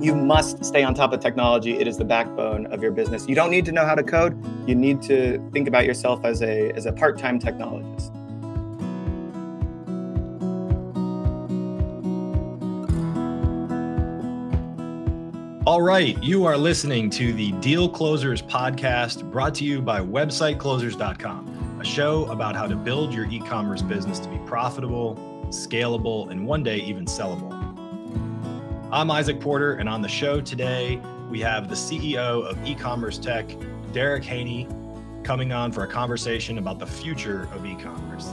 you 0.00 0.14
must 0.14 0.64
stay 0.64 0.82
on 0.84 0.94
top 0.94 1.12
of 1.12 1.20
technology. 1.20 1.76
It 1.76 1.88
is 1.88 1.98
the 1.98 2.04
backbone 2.04 2.66
of 2.66 2.82
your 2.82 2.92
business. 2.92 3.28
You 3.28 3.34
don't 3.34 3.50
need 3.50 3.64
to 3.64 3.72
know 3.72 3.84
how 3.84 3.94
to 3.94 4.02
code. 4.02 4.36
You 4.68 4.74
need 4.74 5.02
to 5.02 5.38
think 5.52 5.66
about 5.66 5.84
yourself 5.84 6.24
as 6.24 6.40
a 6.42 6.70
as 6.72 6.86
a 6.86 6.92
part-time 6.92 7.40
technologist. 7.40 8.14
All 15.66 15.82
right, 15.82 16.16
you 16.22 16.46
are 16.46 16.56
listening 16.56 17.10
to 17.10 17.32
the 17.34 17.52
Deal 17.52 17.90
Closers 17.90 18.40
podcast 18.40 19.30
brought 19.30 19.54
to 19.56 19.64
you 19.64 19.82
by 19.82 20.00
websiteclosers.com, 20.00 21.78
a 21.80 21.84
show 21.84 22.24
about 22.30 22.56
how 22.56 22.66
to 22.66 22.74
build 22.74 23.12
your 23.12 23.26
e-commerce 23.26 23.82
business 23.82 24.18
to 24.20 24.28
be 24.30 24.38
profitable, 24.46 25.16
scalable, 25.50 26.30
and 26.30 26.46
one 26.46 26.62
day 26.62 26.78
even 26.78 27.04
sellable. 27.04 27.57
I'm 28.90 29.08
Izach 29.08 29.38
Porter, 29.38 29.74
and 29.74 29.86
on 29.86 30.00
the 30.00 30.08
show 30.08 30.40
today, 30.40 30.98
we 31.28 31.40
have 31.40 31.68
the 31.68 31.74
CEO 31.74 32.42
of 32.42 32.66
e 32.66 32.74
commerce 32.74 33.18
tech, 33.18 33.46
Derric 33.92 34.24
Haynie, 34.24 34.66
coming 35.22 35.52
on 35.52 35.72
for 35.72 35.84
a 35.84 35.86
conversation 35.86 36.56
about 36.56 36.78
the 36.78 36.86
future 36.86 37.50
of 37.52 37.66
e 37.66 37.74
commerce. 37.74 38.32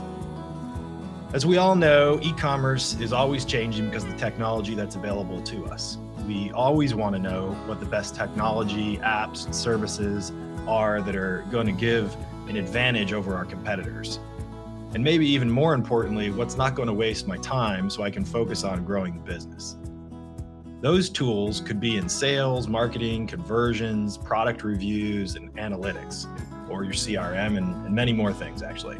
As 1.34 1.44
we 1.44 1.58
all 1.58 1.76
know, 1.76 2.18
e 2.22 2.32
commerce 2.32 2.98
is 3.00 3.12
always 3.12 3.44
changing 3.44 3.84
because 3.84 4.04
of 4.04 4.12
the 4.12 4.16
technology 4.16 4.74
that's 4.74 4.96
available 4.96 5.42
to 5.42 5.66
us. 5.66 5.98
We 6.26 6.50
always 6.52 6.94
want 6.94 7.14
to 7.16 7.20
know 7.20 7.50
what 7.66 7.78
the 7.78 7.84
best 7.84 8.14
technology, 8.14 8.96
apps, 8.96 9.44
and 9.44 9.54
services 9.54 10.32
are 10.66 11.02
that 11.02 11.14
are 11.14 11.44
going 11.50 11.66
to 11.66 11.72
give 11.72 12.16
an 12.48 12.56
advantage 12.56 13.12
over 13.12 13.36
our 13.36 13.44
competitors. 13.44 14.20
And 14.94 15.04
maybe 15.04 15.28
even 15.28 15.50
more 15.50 15.74
importantly, 15.74 16.30
what's 16.30 16.56
not 16.56 16.74
going 16.74 16.88
to 16.88 16.94
waste 16.94 17.28
my 17.28 17.36
time 17.36 17.90
so 17.90 18.04
I 18.04 18.10
can 18.10 18.24
focus 18.24 18.64
on 18.64 18.86
growing 18.86 19.12
the 19.12 19.20
business. 19.20 19.76
Those 20.82 21.08
tools 21.08 21.62
could 21.62 21.80
be 21.80 21.96
in 21.96 22.06
sales, 22.06 22.68
marketing, 22.68 23.26
conversions, 23.26 24.18
product 24.18 24.62
reviews, 24.62 25.34
and 25.34 25.50
analytics, 25.54 26.26
or 26.68 26.84
your 26.84 26.92
CRM, 26.92 27.56
and, 27.56 27.86
and 27.86 27.94
many 27.94 28.12
more 28.12 28.30
things, 28.30 28.62
actually. 28.62 28.98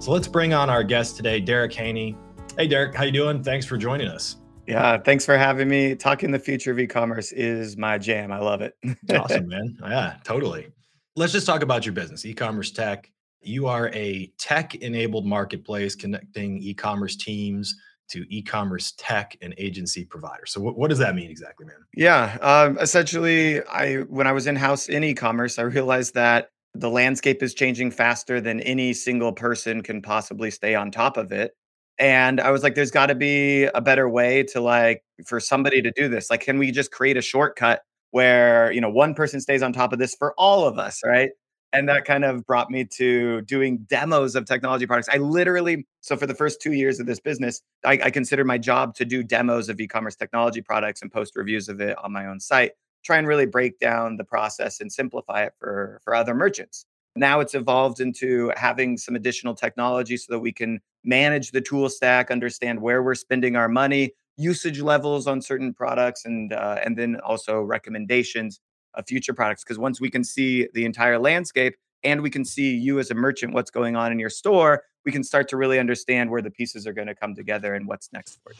So 0.00 0.10
let's 0.12 0.28
bring 0.28 0.52
on 0.52 0.68
our 0.68 0.84
guest 0.84 1.16
today, 1.16 1.40
Derric 1.40 1.72
Haynie. 1.72 2.14
Hey, 2.58 2.68
Derric, 2.68 2.94
how 2.94 3.04
you 3.04 3.10
doing? 3.10 3.42
Thanks 3.42 3.64
for 3.64 3.78
joining 3.78 4.08
us. 4.08 4.36
Yeah, 4.66 4.98
thanks 4.98 5.24
for 5.24 5.38
having 5.38 5.68
me. 5.68 5.94
Talking 5.94 6.30
the 6.30 6.38
future 6.38 6.72
of 6.72 6.78
e-commerce 6.78 7.32
is 7.32 7.78
my 7.78 7.96
jam. 7.96 8.30
I 8.30 8.38
love 8.38 8.60
it. 8.60 8.76
awesome, 9.10 9.48
man. 9.48 9.78
Yeah, 9.82 10.16
totally. 10.24 10.68
Let's 11.14 11.32
just 11.32 11.46
talk 11.46 11.62
about 11.62 11.86
your 11.86 11.94
business, 11.94 12.26
e-commerce 12.26 12.70
tech. 12.70 13.10
You 13.40 13.66
are 13.66 13.88
a 13.94 14.26
tech-enabled 14.38 15.24
marketplace 15.24 15.94
connecting 15.94 16.58
e-commerce 16.58 17.16
teams 17.16 17.74
to 18.08 18.24
e-commerce 18.34 18.94
tech 18.96 19.36
and 19.40 19.54
agency 19.58 20.04
providers. 20.04 20.52
So 20.52 20.60
what, 20.60 20.78
what 20.78 20.90
does 20.90 20.98
that 20.98 21.14
mean 21.14 21.30
exactly, 21.30 21.66
man? 21.66 21.76
Yeah, 21.94 22.38
um, 22.40 22.78
essentially, 22.78 23.62
I 23.64 23.98
when 24.02 24.26
I 24.26 24.32
was 24.32 24.46
in 24.46 24.56
house 24.56 24.88
in 24.88 25.04
e-commerce, 25.04 25.58
I 25.58 25.62
realized 25.62 26.14
that 26.14 26.50
the 26.74 26.90
landscape 26.90 27.42
is 27.42 27.54
changing 27.54 27.90
faster 27.90 28.40
than 28.40 28.60
any 28.60 28.92
single 28.92 29.32
person 29.32 29.82
can 29.82 30.02
possibly 30.02 30.50
stay 30.50 30.74
on 30.74 30.90
top 30.90 31.16
of 31.16 31.32
it. 31.32 31.52
And 31.98 32.40
I 32.40 32.50
was 32.50 32.62
like, 32.62 32.74
there's 32.74 32.90
got 32.90 33.06
to 33.06 33.14
be 33.14 33.64
a 33.64 33.80
better 33.80 34.08
way 34.08 34.42
to 34.44 34.60
like 34.60 35.02
for 35.26 35.40
somebody 35.40 35.80
to 35.80 35.90
do 35.92 36.08
this. 36.08 36.28
Like, 36.28 36.42
can 36.42 36.58
we 36.58 36.70
just 36.70 36.90
create 36.92 37.16
a 37.16 37.22
shortcut 37.22 37.80
where 38.10 38.70
you 38.72 38.80
know 38.80 38.90
one 38.90 39.14
person 39.14 39.40
stays 39.40 39.62
on 39.62 39.72
top 39.72 39.92
of 39.92 39.98
this 39.98 40.14
for 40.14 40.34
all 40.38 40.66
of 40.66 40.78
us, 40.78 41.00
right? 41.04 41.30
And 41.72 41.88
that 41.88 42.04
kind 42.04 42.24
of 42.24 42.46
brought 42.46 42.70
me 42.70 42.84
to 42.84 43.42
doing 43.42 43.78
demos 43.88 44.34
of 44.34 44.44
technology 44.46 44.86
products. 44.86 45.08
I 45.12 45.18
literally, 45.18 45.86
so 46.00 46.16
for 46.16 46.26
the 46.26 46.34
first 46.34 46.60
two 46.60 46.72
years 46.72 47.00
of 47.00 47.06
this 47.06 47.20
business, 47.20 47.60
I, 47.84 47.98
I 48.04 48.10
considered 48.10 48.46
my 48.46 48.58
job 48.58 48.94
to 48.96 49.04
do 49.04 49.22
demos 49.22 49.68
of 49.68 49.80
e-commerce 49.80 50.16
technology 50.16 50.62
products 50.62 51.02
and 51.02 51.12
post 51.12 51.36
reviews 51.36 51.68
of 51.68 51.80
it 51.80 51.96
on 52.02 52.12
my 52.12 52.26
own 52.26 52.40
site. 52.40 52.72
Try 53.04 53.18
and 53.18 53.26
really 53.26 53.46
break 53.46 53.78
down 53.78 54.16
the 54.16 54.24
process 54.24 54.80
and 54.80 54.92
simplify 54.92 55.44
it 55.44 55.54
for 55.58 56.00
for 56.02 56.14
other 56.14 56.34
merchants. 56.34 56.86
Now 57.14 57.40
it's 57.40 57.54
evolved 57.54 58.00
into 58.00 58.52
having 58.56 58.98
some 58.98 59.16
additional 59.16 59.54
technology 59.54 60.16
so 60.16 60.32
that 60.32 60.40
we 60.40 60.52
can 60.52 60.80
manage 61.04 61.50
the 61.50 61.60
tool 61.60 61.88
stack, 61.88 62.30
understand 62.30 62.80
where 62.80 63.02
we're 63.02 63.14
spending 63.14 63.56
our 63.56 63.68
money, 63.68 64.12
usage 64.36 64.80
levels 64.80 65.26
on 65.26 65.40
certain 65.40 65.72
products, 65.72 66.24
and 66.24 66.52
uh, 66.52 66.80
and 66.84 66.96
then 66.96 67.16
also 67.24 67.60
recommendations 67.60 68.60
of 68.96 69.06
future 69.06 69.34
products. 69.34 69.62
Because 69.64 69.78
once 69.78 70.00
we 70.00 70.10
can 70.10 70.24
see 70.24 70.68
the 70.74 70.84
entire 70.84 71.18
landscape 71.18 71.74
and 72.04 72.22
we 72.22 72.30
can 72.30 72.44
see 72.44 72.74
you 72.76 72.98
as 72.98 73.10
a 73.10 73.14
merchant, 73.14 73.52
what's 73.52 73.70
going 73.70 73.96
on 73.96 74.12
in 74.12 74.18
your 74.18 74.30
store, 74.30 74.82
we 75.04 75.12
can 75.12 75.22
start 75.22 75.48
to 75.48 75.56
really 75.56 75.78
understand 75.78 76.30
where 76.30 76.42
the 76.42 76.50
pieces 76.50 76.86
are 76.86 76.92
going 76.92 77.06
to 77.06 77.14
come 77.14 77.34
together 77.34 77.74
and 77.74 77.86
what's 77.86 78.12
next 78.12 78.40
for 78.42 78.52
you. 78.52 78.58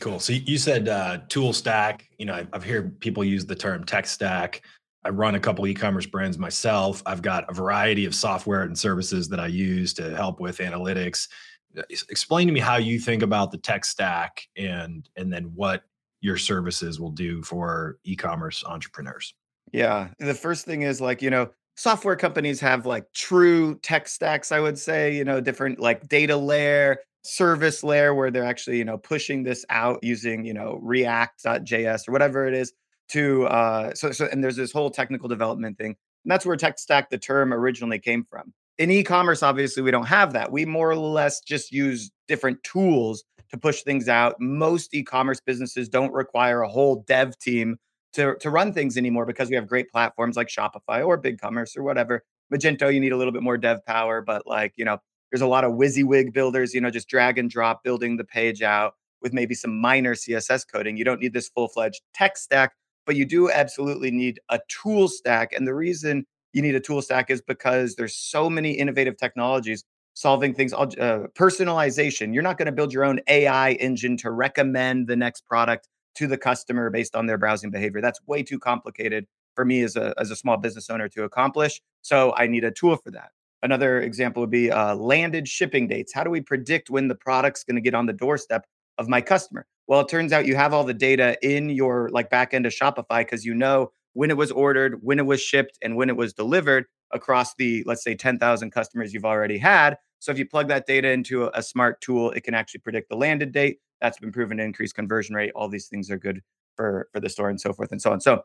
Cool. 0.00 0.20
So 0.20 0.32
you 0.32 0.58
said 0.58 0.88
uh, 0.88 1.18
tool 1.28 1.52
stack. 1.52 2.08
You 2.18 2.26
know, 2.26 2.46
I've 2.52 2.64
heard 2.64 2.98
people 3.00 3.24
use 3.24 3.46
the 3.46 3.54
term 3.54 3.84
tech 3.84 4.06
stack. 4.06 4.62
I 5.04 5.10
run 5.10 5.34
a 5.34 5.40
couple 5.40 5.66
e-commerce 5.66 6.06
brands 6.06 6.38
myself. 6.38 7.02
I've 7.06 7.22
got 7.22 7.48
a 7.48 7.54
variety 7.54 8.04
of 8.04 8.14
software 8.14 8.62
and 8.62 8.78
services 8.78 9.28
that 9.28 9.40
I 9.40 9.46
use 9.46 9.94
to 9.94 10.14
help 10.16 10.40
with 10.40 10.58
analytics. 10.58 11.28
Uh, 11.76 11.82
explain 11.90 12.46
to 12.46 12.52
me 12.52 12.60
how 12.60 12.76
you 12.76 12.98
think 12.98 13.22
about 13.22 13.50
the 13.50 13.58
tech 13.58 13.84
stack 13.84 14.42
and 14.56 15.08
and 15.16 15.32
then 15.32 15.44
what 15.54 15.82
your 16.20 16.36
services 16.36 16.98
will 16.98 17.12
do 17.12 17.42
for 17.42 17.98
e-commerce 18.04 18.64
entrepreneurs. 18.66 19.34
Yeah. 19.72 20.08
The 20.18 20.34
first 20.34 20.64
thing 20.64 20.82
is 20.82 21.00
like, 21.00 21.22
you 21.22 21.30
know, 21.30 21.50
software 21.76 22.16
companies 22.16 22.60
have 22.60 22.86
like 22.86 23.04
true 23.14 23.78
tech 23.80 24.08
stacks, 24.08 24.52
I 24.52 24.60
would 24.60 24.78
say, 24.78 25.14
you 25.16 25.24
know, 25.24 25.40
different 25.40 25.78
like 25.78 26.08
data 26.08 26.36
layer, 26.36 26.98
service 27.22 27.82
layer 27.84 28.14
where 28.14 28.30
they're 28.30 28.44
actually, 28.44 28.78
you 28.78 28.84
know, 28.84 28.98
pushing 28.98 29.42
this 29.42 29.64
out 29.70 29.98
using, 30.02 30.44
you 30.44 30.54
know, 30.54 30.78
react.js 30.82 32.08
or 32.08 32.12
whatever 32.12 32.46
it 32.46 32.54
is 32.54 32.72
to 33.08 33.46
uh 33.46 33.94
so 33.94 34.12
so 34.12 34.28
and 34.30 34.44
there's 34.44 34.56
this 34.56 34.72
whole 34.72 34.90
technical 34.90 35.28
development 35.28 35.78
thing. 35.78 35.96
And 36.24 36.30
that's 36.32 36.44
where 36.44 36.56
tech 36.56 36.78
stack 36.78 37.10
the 37.10 37.18
term 37.18 37.52
originally 37.54 37.98
came 37.98 38.24
from. 38.28 38.52
In 38.78 38.90
e-commerce 38.90 39.42
obviously 39.42 39.82
we 39.82 39.90
don't 39.90 40.06
have 40.06 40.32
that. 40.34 40.52
We 40.52 40.64
more 40.66 40.90
or 40.90 40.96
less 40.96 41.40
just 41.40 41.72
use 41.72 42.10
different 42.26 42.62
tools 42.64 43.24
to 43.50 43.56
push 43.56 43.82
things 43.82 44.08
out. 44.08 44.36
Most 44.40 44.94
e-commerce 44.94 45.40
businesses 45.40 45.88
don't 45.88 46.12
require 46.12 46.60
a 46.62 46.68
whole 46.68 47.04
dev 47.06 47.38
team 47.38 47.78
to, 48.14 48.36
to 48.36 48.50
run 48.50 48.72
things 48.72 48.96
anymore 48.96 49.26
because 49.26 49.48
we 49.48 49.56
have 49.56 49.66
great 49.66 49.90
platforms 49.90 50.36
like 50.36 50.48
Shopify 50.48 51.06
or 51.06 51.20
BigCommerce 51.20 51.76
or 51.76 51.82
whatever. 51.82 52.24
Magento, 52.52 52.92
you 52.92 53.00
need 53.00 53.12
a 53.12 53.16
little 53.16 53.32
bit 53.32 53.42
more 53.42 53.58
dev 53.58 53.84
power, 53.84 54.22
but 54.22 54.46
like, 54.46 54.72
you 54.76 54.84
know, 54.84 54.98
there's 55.30 55.42
a 55.42 55.46
lot 55.46 55.64
of 55.64 55.72
WYSIWYG 55.72 56.32
builders, 56.32 56.72
you 56.72 56.80
know, 56.80 56.90
just 56.90 57.08
drag 57.08 57.38
and 57.38 57.50
drop 57.50 57.84
building 57.84 58.16
the 58.16 58.24
page 58.24 58.62
out 58.62 58.94
with 59.20 59.32
maybe 59.32 59.54
some 59.54 59.78
minor 59.78 60.14
CSS 60.14 60.64
coding. 60.70 60.96
You 60.96 61.04
don't 61.04 61.20
need 61.20 61.34
this 61.34 61.48
full 61.48 61.68
fledged 61.68 62.00
tech 62.14 62.36
stack, 62.36 62.72
but 63.04 63.16
you 63.16 63.26
do 63.26 63.50
absolutely 63.50 64.10
need 64.10 64.40
a 64.48 64.60
tool 64.68 65.08
stack. 65.08 65.52
And 65.52 65.66
the 65.66 65.74
reason 65.74 66.24
you 66.52 66.62
need 66.62 66.74
a 66.74 66.80
tool 66.80 67.02
stack 67.02 67.30
is 67.30 67.42
because 67.42 67.96
there's 67.96 68.16
so 68.16 68.48
many 68.48 68.72
innovative 68.72 69.16
technologies 69.16 69.84
solving 70.14 70.52
things 70.52 70.72
uh, 70.72 71.26
personalization 71.38 72.34
you're 72.34 72.42
not 72.42 72.58
going 72.58 72.66
to 72.66 72.72
build 72.72 72.92
your 72.92 73.04
own 73.04 73.20
ai 73.28 73.74
engine 73.74 74.16
to 74.16 74.32
recommend 74.32 75.06
the 75.06 75.14
next 75.14 75.46
product 75.46 75.88
to 76.16 76.26
the 76.26 76.38
customer 76.38 76.90
based 76.90 77.14
on 77.14 77.26
their 77.26 77.38
browsing 77.38 77.70
behavior. 77.70 78.00
That's 78.00 78.20
way 78.26 78.42
too 78.42 78.58
complicated 78.58 79.26
for 79.54 79.64
me 79.64 79.82
as 79.82 79.96
a, 79.96 80.14
as 80.18 80.30
a 80.30 80.36
small 80.36 80.56
business 80.56 80.90
owner 80.90 81.08
to 81.08 81.24
accomplish. 81.24 81.80
So 82.02 82.34
I 82.36 82.46
need 82.46 82.64
a 82.64 82.70
tool 82.70 82.96
for 82.96 83.10
that. 83.12 83.30
Another 83.62 84.00
example 84.00 84.40
would 84.42 84.50
be 84.50 84.70
uh, 84.70 84.94
landed 84.94 85.48
shipping 85.48 85.88
dates. 85.88 86.12
How 86.12 86.22
do 86.22 86.30
we 86.30 86.40
predict 86.40 86.90
when 86.90 87.08
the 87.08 87.16
product's 87.16 87.64
going 87.64 87.74
to 87.74 87.80
get 87.80 87.94
on 87.94 88.06
the 88.06 88.12
doorstep 88.12 88.66
of 88.98 89.08
my 89.08 89.20
customer? 89.20 89.66
Well, 89.88 90.00
it 90.00 90.08
turns 90.08 90.32
out 90.32 90.46
you 90.46 90.54
have 90.54 90.72
all 90.72 90.84
the 90.84 90.94
data 90.94 91.36
in 91.42 91.70
your 91.70 92.08
like 92.10 92.30
back 92.30 92.54
end 92.54 92.66
of 92.66 92.72
Shopify 92.72 93.20
because 93.20 93.44
you 93.44 93.54
know 93.54 93.90
when 94.12 94.30
it 94.30 94.36
was 94.36 94.52
ordered, 94.52 94.98
when 95.02 95.18
it 95.18 95.26
was 95.26 95.40
shipped, 95.40 95.78
and 95.82 95.96
when 95.96 96.08
it 96.08 96.16
was 96.16 96.32
delivered 96.32 96.84
across 97.12 97.54
the 97.54 97.82
let's 97.86 98.04
say 98.04 98.14
10,000 98.14 98.70
customers 98.70 99.12
you've 99.12 99.24
already 99.24 99.58
had. 99.58 99.96
So 100.18 100.30
if 100.30 100.38
you 100.38 100.46
plug 100.46 100.68
that 100.68 100.86
data 100.86 101.10
into 101.10 101.44
a, 101.44 101.50
a 101.54 101.62
smart 101.62 102.00
tool, 102.00 102.30
it 102.32 102.42
can 102.42 102.54
actually 102.54 102.80
predict 102.80 103.08
the 103.08 103.16
landed 103.16 103.50
date 103.52 103.78
that's 104.00 104.18
been 104.18 104.32
proven 104.32 104.58
to 104.58 104.62
increase 104.62 104.92
conversion 104.92 105.34
rate. 105.34 105.52
All 105.54 105.68
these 105.68 105.88
things 105.88 106.10
are 106.10 106.18
good 106.18 106.42
for 106.76 107.08
for 107.12 107.20
the 107.20 107.28
store 107.28 107.50
and 107.50 107.60
so 107.60 107.72
forth 107.72 107.92
and 107.92 108.00
so 108.00 108.12
on. 108.12 108.20
So 108.20 108.42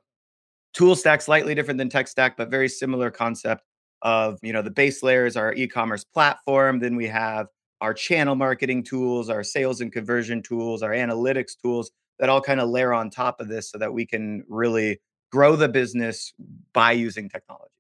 tool 0.74 0.96
stack 0.96 1.22
slightly 1.22 1.56
different 1.56 1.78
than 1.78 1.90
tech 1.90 2.08
stack, 2.08 2.38
but 2.38 2.50
very 2.50 2.70
similar 2.70 3.12
concept 3.12 3.64
of 4.02 4.40
you 4.42 4.54
know 4.54 4.62
the 4.62 4.72
base 4.72 5.04
layer 5.04 5.26
is 5.26 5.38
our 5.38 5.54
e-commerce 5.54 6.04
platform. 6.04 6.80
Then 6.80 6.96
we 6.96 7.08
have 7.08 7.48
our 7.82 7.94
channel 7.94 8.36
marketing 8.36 8.84
tools, 8.84 9.30
our 9.30 9.44
sales 9.44 9.82
and 9.82 9.92
conversion 9.92 10.42
tools, 10.42 10.82
our 10.82 10.92
analytics 10.92 11.52
tools 11.62 11.92
that 12.20 12.30
all 12.30 12.42
kind 12.42 12.60
of 12.60 12.70
layer 12.70 12.94
on 12.94 13.10
top 13.10 13.42
of 13.42 13.50
this 13.50 13.70
so 13.70 13.78
that 13.78 13.94
we 13.94 14.06
can 14.06 14.44
really 14.48 15.00
grow 15.32 15.56
the 15.56 15.68
business 15.68 16.34
by 16.74 16.92
using 16.92 17.28
technology. 17.28 17.74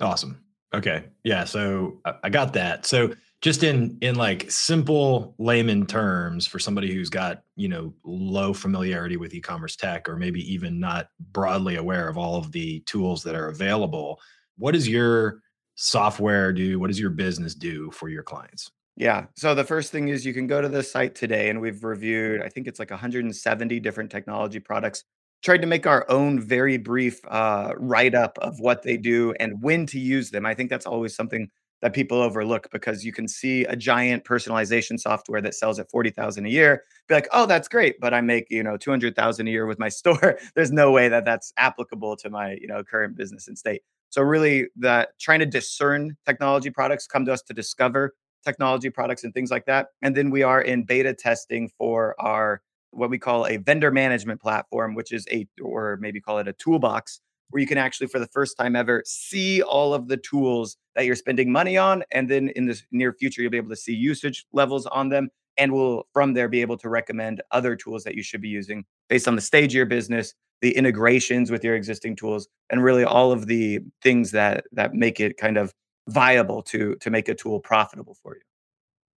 Awesome. 0.00 0.42
Okay. 0.72 1.04
Yeah. 1.22 1.44
So 1.44 2.00
I 2.22 2.30
got 2.30 2.52
that. 2.54 2.86
So 2.86 3.14
just 3.44 3.62
in 3.62 3.98
in 4.00 4.14
like 4.14 4.50
simple 4.50 5.34
layman 5.36 5.84
terms 5.84 6.46
for 6.46 6.58
somebody 6.58 6.94
who's 6.94 7.10
got 7.10 7.42
you 7.56 7.68
know 7.68 7.92
low 8.02 8.54
familiarity 8.54 9.18
with 9.18 9.34
e-commerce 9.34 9.76
tech 9.76 10.08
or 10.08 10.16
maybe 10.16 10.40
even 10.50 10.80
not 10.80 11.10
broadly 11.30 11.76
aware 11.76 12.08
of 12.08 12.16
all 12.16 12.36
of 12.36 12.52
the 12.52 12.80
tools 12.86 13.22
that 13.22 13.34
are 13.34 13.48
available 13.48 14.18
what 14.56 14.72
does 14.72 14.88
your 14.88 15.40
software 15.74 16.52
do? 16.52 16.78
What 16.78 16.88
does 16.88 17.00
your 17.00 17.10
business 17.10 17.54
do 17.54 17.90
for 17.90 18.08
your 18.08 18.22
clients? 18.22 18.70
Yeah. 18.96 19.26
So 19.36 19.54
the 19.54 19.64
first 19.64 19.90
thing 19.90 20.08
is 20.08 20.24
you 20.24 20.32
can 20.32 20.46
go 20.46 20.62
to 20.62 20.68
the 20.68 20.82
site 20.82 21.14
today 21.14 21.50
and 21.50 21.60
we've 21.60 21.82
reviewed 21.82 22.40
i 22.42 22.48
think 22.48 22.66
it's 22.66 22.78
like 22.78 22.90
170 22.90 23.80
different 23.80 24.10
technology 24.10 24.60
products 24.60 25.04
tried 25.44 25.60
to 25.60 25.66
make 25.66 25.86
our 25.86 26.06
own 26.08 26.40
very 26.40 26.78
brief 26.78 27.20
uh, 27.28 27.74
write 27.76 28.14
up 28.14 28.38
of 28.38 28.58
what 28.60 28.82
they 28.82 28.96
do 28.96 29.34
and 29.38 29.60
when 29.60 29.84
to 29.84 29.98
use 29.98 30.30
them. 30.30 30.46
I 30.46 30.54
think 30.54 30.70
that's 30.70 30.86
always 30.86 31.14
something 31.14 31.50
that 31.82 31.92
people 31.92 32.20
overlook 32.20 32.68
because 32.70 33.04
you 33.04 33.12
can 33.12 33.28
see 33.28 33.64
a 33.64 33.76
giant 33.76 34.24
personalization 34.24 34.98
software 34.98 35.42
that 35.42 35.54
sells 35.54 35.78
at 35.78 35.90
40,000 35.90 36.46
a 36.46 36.48
year 36.48 36.82
be 37.08 37.14
like 37.14 37.28
oh 37.32 37.46
that's 37.46 37.68
great 37.68 38.00
but 38.00 38.14
I 38.14 38.20
make 38.20 38.46
you 38.50 38.62
know 38.62 38.76
200,000 38.76 39.46
a 39.46 39.50
year 39.50 39.66
with 39.66 39.78
my 39.78 39.88
store. 40.00 40.38
There's 40.54 40.72
no 40.72 40.90
way 40.90 41.08
that 41.08 41.24
that's 41.24 41.52
applicable 41.56 42.16
to 42.16 42.30
my 42.30 42.56
you 42.60 42.66
know 42.66 42.82
current 42.82 43.16
business 43.16 43.48
and 43.48 43.58
state. 43.58 43.82
So 44.10 44.22
really 44.22 44.68
that 44.76 45.10
trying 45.20 45.40
to 45.40 45.46
discern 45.46 46.16
technology 46.24 46.70
products 46.70 47.06
come 47.06 47.24
to 47.26 47.32
us 47.32 47.42
to 47.42 47.54
discover 47.54 48.14
technology 48.44 48.90
products 48.90 49.24
and 49.24 49.32
things 49.32 49.50
like 49.50 49.64
that 49.64 49.88
and 50.02 50.14
then 50.14 50.30
we 50.30 50.42
are 50.42 50.60
in 50.60 50.84
beta 50.84 51.14
testing 51.14 51.70
for 51.78 52.14
our 52.18 52.60
what 52.90 53.10
we 53.10 53.18
call 53.18 53.46
a 53.46 53.56
vendor 53.56 53.90
management 53.90 54.40
platform 54.40 54.94
which 54.94 55.12
is 55.12 55.26
a 55.32 55.46
or 55.62 55.96
maybe 56.00 56.20
call 56.20 56.38
it 56.38 56.46
a 56.46 56.52
toolbox 56.52 57.20
where 57.50 57.60
you 57.60 57.66
can 57.66 57.78
actually, 57.78 58.08
for 58.08 58.18
the 58.18 58.28
first 58.28 58.56
time 58.56 58.76
ever, 58.76 59.02
see 59.06 59.62
all 59.62 59.94
of 59.94 60.08
the 60.08 60.16
tools 60.16 60.76
that 60.94 61.06
you're 61.06 61.16
spending 61.16 61.52
money 61.52 61.76
on. 61.76 62.02
And 62.12 62.28
then 62.28 62.48
in 62.48 62.66
the 62.66 62.80
near 62.90 63.12
future, 63.12 63.42
you'll 63.42 63.50
be 63.50 63.56
able 63.56 63.70
to 63.70 63.76
see 63.76 63.94
usage 63.94 64.46
levels 64.52 64.86
on 64.86 65.08
them. 65.08 65.28
And 65.56 65.72
will 65.72 66.08
from 66.12 66.34
there 66.34 66.48
be 66.48 66.62
able 66.62 66.76
to 66.78 66.88
recommend 66.88 67.40
other 67.52 67.76
tools 67.76 68.02
that 68.04 68.16
you 68.16 68.24
should 68.24 68.40
be 68.40 68.48
using 68.48 68.84
based 69.08 69.28
on 69.28 69.36
the 69.36 69.40
stage 69.40 69.72
of 69.72 69.76
your 69.76 69.86
business, 69.86 70.34
the 70.62 70.76
integrations 70.76 71.50
with 71.50 71.62
your 71.62 71.76
existing 71.76 72.16
tools, 72.16 72.48
and 72.70 72.82
really 72.82 73.04
all 73.04 73.30
of 73.30 73.46
the 73.46 73.78
things 74.02 74.32
that 74.32 74.64
that 74.72 74.94
make 74.94 75.20
it 75.20 75.36
kind 75.36 75.56
of 75.56 75.72
viable 76.08 76.60
to 76.62 76.96
to 76.96 77.10
make 77.10 77.28
a 77.28 77.34
tool 77.34 77.60
profitable 77.60 78.16
for 78.20 78.34
you. 78.34 78.42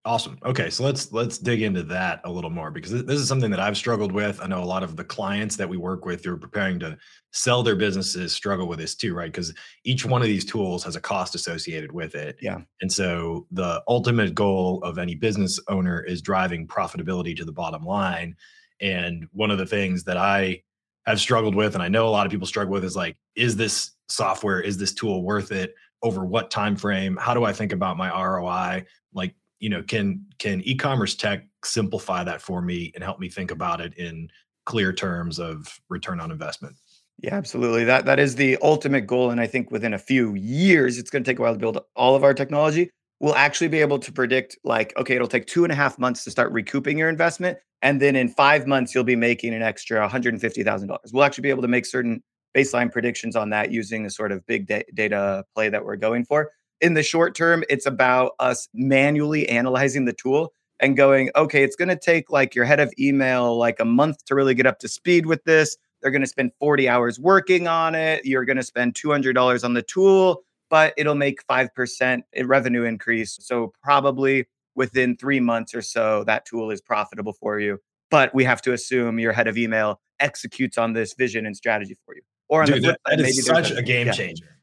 Awesome. 0.08 0.38
Okay, 0.46 0.70
so 0.70 0.86
let's 0.86 1.12
let's 1.12 1.38
dig 1.38 1.62
into 1.62 1.84
that 1.84 2.22
a 2.24 2.32
little 2.32 2.50
more 2.50 2.72
because 2.72 3.04
this 3.04 3.20
is 3.20 3.28
something 3.28 3.52
that 3.52 3.60
I've 3.60 3.76
struggled 3.76 4.14
with. 4.14 4.42
I 4.42 4.48
know 4.48 4.64
a 4.64 4.66
lot 4.66 4.82
of 4.82 4.96
the 4.96 5.04
clients 5.04 5.58
that 5.58 5.68
we 5.68 5.76
work 5.76 6.06
with 6.06 6.24
who 6.24 6.32
are 6.32 6.38
preparing 6.38 6.80
to 6.80 6.98
sell 7.34 7.62
their 7.62 7.76
businesses 7.76 8.32
struggle 8.32 8.70
with 8.70 8.80
this 8.80 8.96
too, 8.96 9.14
right? 9.14 9.30
Because 9.30 9.54
each 9.84 10.06
one 10.06 10.22
of 10.22 10.30
these 10.30 10.46
tools 10.46 10.86
has 10.86 10.96
a 10.96 11.02
cost 11.02 11.36
associated 11.36 11.92
with 11.92 12.16
it. 12.16 12.38
Yeah. 12.42 12.60
And 12.80 12.90
so 12.90 13.48
the 13.52 13.84
ultimate 13.90 14.34
goal 14.34 14.82
of 14.82 14.98
any 14.98 15.14
business 15.14 15.60
owner 15.68 16.02
is 16.02 16.22
driving 16.22 16.68
profitability 16.68 17.36
to 17.36 17.44
the 17.44 17.52
bottom 17.52 17.84
line. 17.84 18.38
And 18.80 19.28
one 19.34 19.52
of 19.52 19.58
the 19.58 19.66
things 19.66 20.06
that 20.06 20.16
I 20.16 20.64
have 21.06 21.20
struggled 21.20 21.54
with, 21.54 21.74
and 21.74 21.84
I 21.84 21.90
know 21.90 22.08
a 22.08 22.12
lot 22.12 22.26
of 22.26 22.32
people 22.32 22.48
struggle 22.48 22.72
with, 22.72 22.86
is 22.86 22.96
like, 22.96 23.18
is 23.36 23.58
this 23.58 23.92
software, 24.08 24.62
is 24.62 24.78
this 24.78 24.94
tool 24.94 25.22
worth 25.22 25.52
it? 25.52 25.76
Over 26.02 26.24
what 26.24 26.50
time 26.50 26.78
frame? 26.78 27.18
How 27.20 27.34
do 27.34 27.44
I 27.44 27.52
think 27.52 27.74
about 27.74 27.98
my 27.98 28.10
ROI? 28.10 28.86
Like 29.14 29.36
you 29.60 29.70
know 29.70 29.84
can 29.84 30.26
can 30.40 30.62
e-commerce 30.62 31.16
tech 31.16 31.46
simplify 31.64 32.24
that 32.24 32.42
for 32.42 32.62
me 32.62 32.92
and 32.96 33.04
help 33.04 33.20
me 33.20 33.30
think 33.30 33.52
about 33.52 33.82
it 33.82 33.94
in 33.96 34.30
clear 34.66 34.94
terms 34.94 35.40
of 35.40 35.80
return 35.90 36.20
on 36.20 36.32
investment? 36.32 36.76
Yeah 37.20 37.36
absolutely. 37.36 37.84
That 37.84 38.06
that 38.06 38.20
is 38.20 38.36
the 38.36 38.58
ultimate 38.62 39.08
goal 39.08 39.32
and 39.32 39.42
i 39.42 39.48
think 39.48 39.72
within 39.72 39.94
a 39.94 39.98
few 40.00 40.36
years 40.36 40.98
it's 40.98 41.10
going 41.10 41.24
to 41.24 41.30
take 41.30 41.40
a 41.40 41.42
while 41.42 41.54
to 41.54 41.60
build 41.60 41.80
all 41.96 42.16
of 42.16 42.24
our 42.24 42.34
technology. 42.34 42.90
We'll 43.20 43.36
actually 43.36 43.70
be 43.70 43.82
able 43.82 44.00
to 44.00 44.12
predict 44.12 44.58
like 44.64 44.96
okay 44.98 45.16
it'll 45.16 45.28
take 45.28 45.48
two 45.48 45.64
and 45.64 45.72
a 45.72 45.76
half 45.76 45.98
months 45.98 46.24
to 46.26 46.32
start 46.32 46.52
recouping 46.52 46.98
your 46.98 47.10
investment 47.10 47.58
and 47.82 48.02
then 48.02 48.16
in 48.16 48.30
five 48.30 48.68
months 48.68 48.94
you'll 48.94 49.04
be 49.04 49.16
making 49.16 49.54
an 49.54 49.62
extra 49.62 50.08
$150000 50.08 50.98
we'll 51.14 51.24
actually 51.24 51.42
be 51.42 51.50
able 51.50 51.64
to 51.64 51.68
make 51.68 51.86
certain 51.86 52.22
baseline 52.56 52.92
predictions 52.92 53.36
on 53.36 53.50
that 53.50 53.72
using 53.72 54.04
the 54.04 54.10
sort 54.10 54.32
of 54.32 54.46
big 54.46 54.68
da- 54.68 54.86
data 54.94 55.44
play 55.56 55.70
that 55.70 55.84
we're 55.84 55.96
going 55.96 56.26
for 56.26 56.52
in 56.82 56.94
the 56.94 57.04
short 57.04 57.36
term, 57.36 57.64
it's 57.70 57.86
about 57.86 58.34
us 58.40 58.68
manually 58.74 59.48
analyzing 59.50 60.06
the 60.06 60.14
tool 60.14 60.54
and 60.80 60.96
going, 60.96 61.32
okay, 61.36 61.64
it's 61.64 61.76
going 61.76 61.90
to 61.90 61.96
take 61.96 62.30
like 62.30 62.56
your 62.56 62.66
head 62.66 62.80
of 62.80 62.94
email 63.00 63.58
like 63.58 63.80
a 63.80 63.86
month 63.86 64.24
to 64.26 64.36
really 64.36 64.54
get 64.54 64.66
up 64.66 64.80
to 64.80 64.88
speed 64.88 65.26
with 65.26 65.44
this. 65.44 65.78
They're 66.02 66.12
going 66.12 66.22
to 66.22 66.28
spend 66.28 66.52
40 66.60 66.88
hours 66.88 67.20
working 67.20 67.68
on 67.68 67.96
it. 67.96 68.26
You're 68.26 68.46
going 68.46 68.58
to 68.58 68.64
spend 68.64 68.94
$200 68.94 69.64
on 69.64 69.74
the 69.74 69.82
tool, 69.82 70.44
but 70.70 70.94
it'll 70.98 71.16
make 71.16 71.46
5% 71.48 72.22
revenue 72.44 72.84
increase. 72.84 73.38
So, 73.42 73.74
probably 73.82 74.46
within 74.76 75.18
three 75.18 75.40
months 75.40 75.74
or 75.74 75.82
so, 75.82 76.24
that 76.26 76.46
tool 76.46 76.70
is 76.70 76.82
profitable 76.82 77.34
for 77.34 77.60
you. 77.60 77.80
But 78.12 78.34
we 78.34 78.44
have 78.44 78.62
to 78.62 78.74
assume 78.74 79.20
your 79.20 79.34
head 79.34 79.48
of 79.48 79.58
email 79.58 80.00
executes 80.20 80.78
on 80.78 80.94
this 80.94 81.14
vision 81.14 81.46
and 81.46 81.58
strategy 81.58 81.98
for 82.06 82.16
you. 82.16 82.22
Or 82.48 82.62
on 82.62 82.68
Dude, 82.68 82.78
the 82.78 82.82
flip 82.82 83.02
side, 83.08 83.20
that 83.20 83.26
is 83.26 83.46
such 83.46 83.72
a, 83.72 83.82
game 83.82 84.08
yeah. 84.08 84.14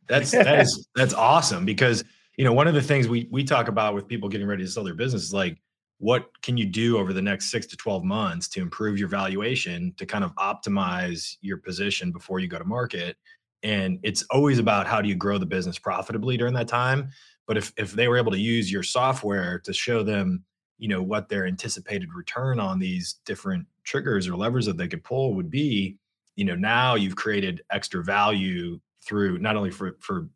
That's 0.08 0.30
that 0.32 0.60
is 0.60 0.88
that's 0.94 1.14
awesome 1.14 1.64
because 1.64 2.04
you 2.36 2.44
know 2.44 2.52
one 2.52 2.68
of 2.68 2.74
the 2.74 2.82
things 2.82 3.08
we 3.08 3.28
we 3.30 3.44
talk 3.44 3.68
about 3.68 3.94
with 3.94 4.08
people 4.08 4.28
getting 4.28 4.46
ready 4.46 4.64
to 4.64 4.70
sell 4.70 4.84
their 4.84 4.94
business 4.94 5.22
is 5.22 5.34
like 5.34 5.58
what 5.98 6.30
can 6.42 6.56
you 6.56 6.66
do 6.66 6.98
over 6.98 7.12
the 7.12 7.22
next 7.22 7.50
six 7.50 7.66
to 7.66 7.76
12 7.76 8.04
months 8.04 8.48
to 8.48 8.60
improve 8.60 8.98
your 8.98 9.08
valuation 9.08 9.94
to 9.96 10.04
kind 10.04 10.24
of 10.24 10.34
optimize 10.34 11.36
your 11.40 11.56
position 11.56 12.10
before 12.12 12.40
you 12.40 12.48
go 12.48 12.58
to 12.58 12.64
market? 12.64 13.16
And 13.62 13.98
it's 14.02 14.22
always 14.30 14.58
about 14.58 14.86
how 14.86 15.00
do 15.00 15.08
you 15.08 15.14
grow 15.14 15.38
the 15.38 15.46
business 15.46 15.78
profitably 15.78 16.36
during 16.36 16.52
that 16.54 16.68
time? 16.68 17.08
But 17.46 17.56
if 17.56 17.72
if 17.76 17.92
they 17.92 18.08
were 18.08 18.18
able 18.18 18.32
to 18.32 18.38
use 18.38 18.70
your 18.70 18.82
software 18.82 19.58
to 19.60 19.72
show 19.72 20.02
them 20.02 20.44
you 20.78 20.88
know 20.88 21.02
what 21.02 21.28
their 21.28 21.46
anticipated 21.46 22.12
return 22.14 22.58
on 22.58 22.78
these 22.78 23.20
different 23.24 23.66
triggers 23.84 24.28
or 24.28 24.36
levers 24.36 24.66
that 24.66 24.76
they 24.76 24.88
could 24.88 25.04
pull 25.04 25.34
would 25.34 25.50
be 25.50 25.96
you 26.36 26.44
know 26.44 26.56
now 26.56 26.94
you've 26.94 27.16
created 27.16 27.62
extra 27.70 28.02
value 28.02 28.78
through 29.06 29.38
not 29.38 29.56
only 29.56 29.70
for 29.70 29.96
for 30.00 30.28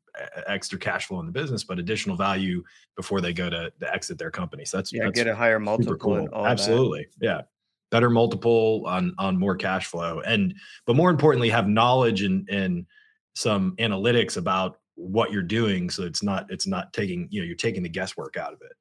extra 0.46 0.78
cash 0.78 1.06
flow 1.06 1.20
in 1.20 1.26
the 1.26 1.32
business, 1.32 1.64
but 1.64 1.78
additional 1.78 2.16
value 2.16 2.62
before 2.96 3.20
they 3.20 3.32
go 3.32 3.48
to, 3.48 3.72
to 3.80 3.94
exit 3.94 4.18
their 4.18 4.30
company. 4.30 4.64
So 4.64 4.78
that's 4.78 4.92
yeah, 4.92 5.04
that's 5.04 5.18
get 5.18 5.26
a 5.26 5.34
higher 5.34 5.58
multiple. 5.58 5.96
Cool. 5.96 6.28
Absolutely, 6.46 7.06
that. 7.18 7.24
yeah, 7.24 7.40
better 7.90 8.10
multiple 8.10 8.84
on 8.86 9.14
on 9.18 9.38
more 9.38 9.56
cash 9.56 9.86
flow, 9.86 10.20
and 10.20 10.54
but 10.86 10.96
more 10.96 11.10
importantly, 11.10 11.50
have 11.50 11.68
knowledge 11.68 12.22
and 12.22 12.48
and 12.48 12.86
some 13.34 13.76
analytics 13.76 14.36
about 14.36 14.78
what 14.94 15.30
you're 15.30 15.42
doing, 15.42 15.90
so 15.90 16.02
it's 16.02 16.22
not 16.22 16.46
it's 16.50 16.66
not 16.66 16.92
taking 16.92 17.28
you 17.30 17.40
know 17.40 17.46
you're 17.46 17.56
taking 17.56 17.82
the 17.82 17.88
guesswork 17.88 18.36
out 18.36 18.52
of 18.52 18.60
it. 18.62 18.72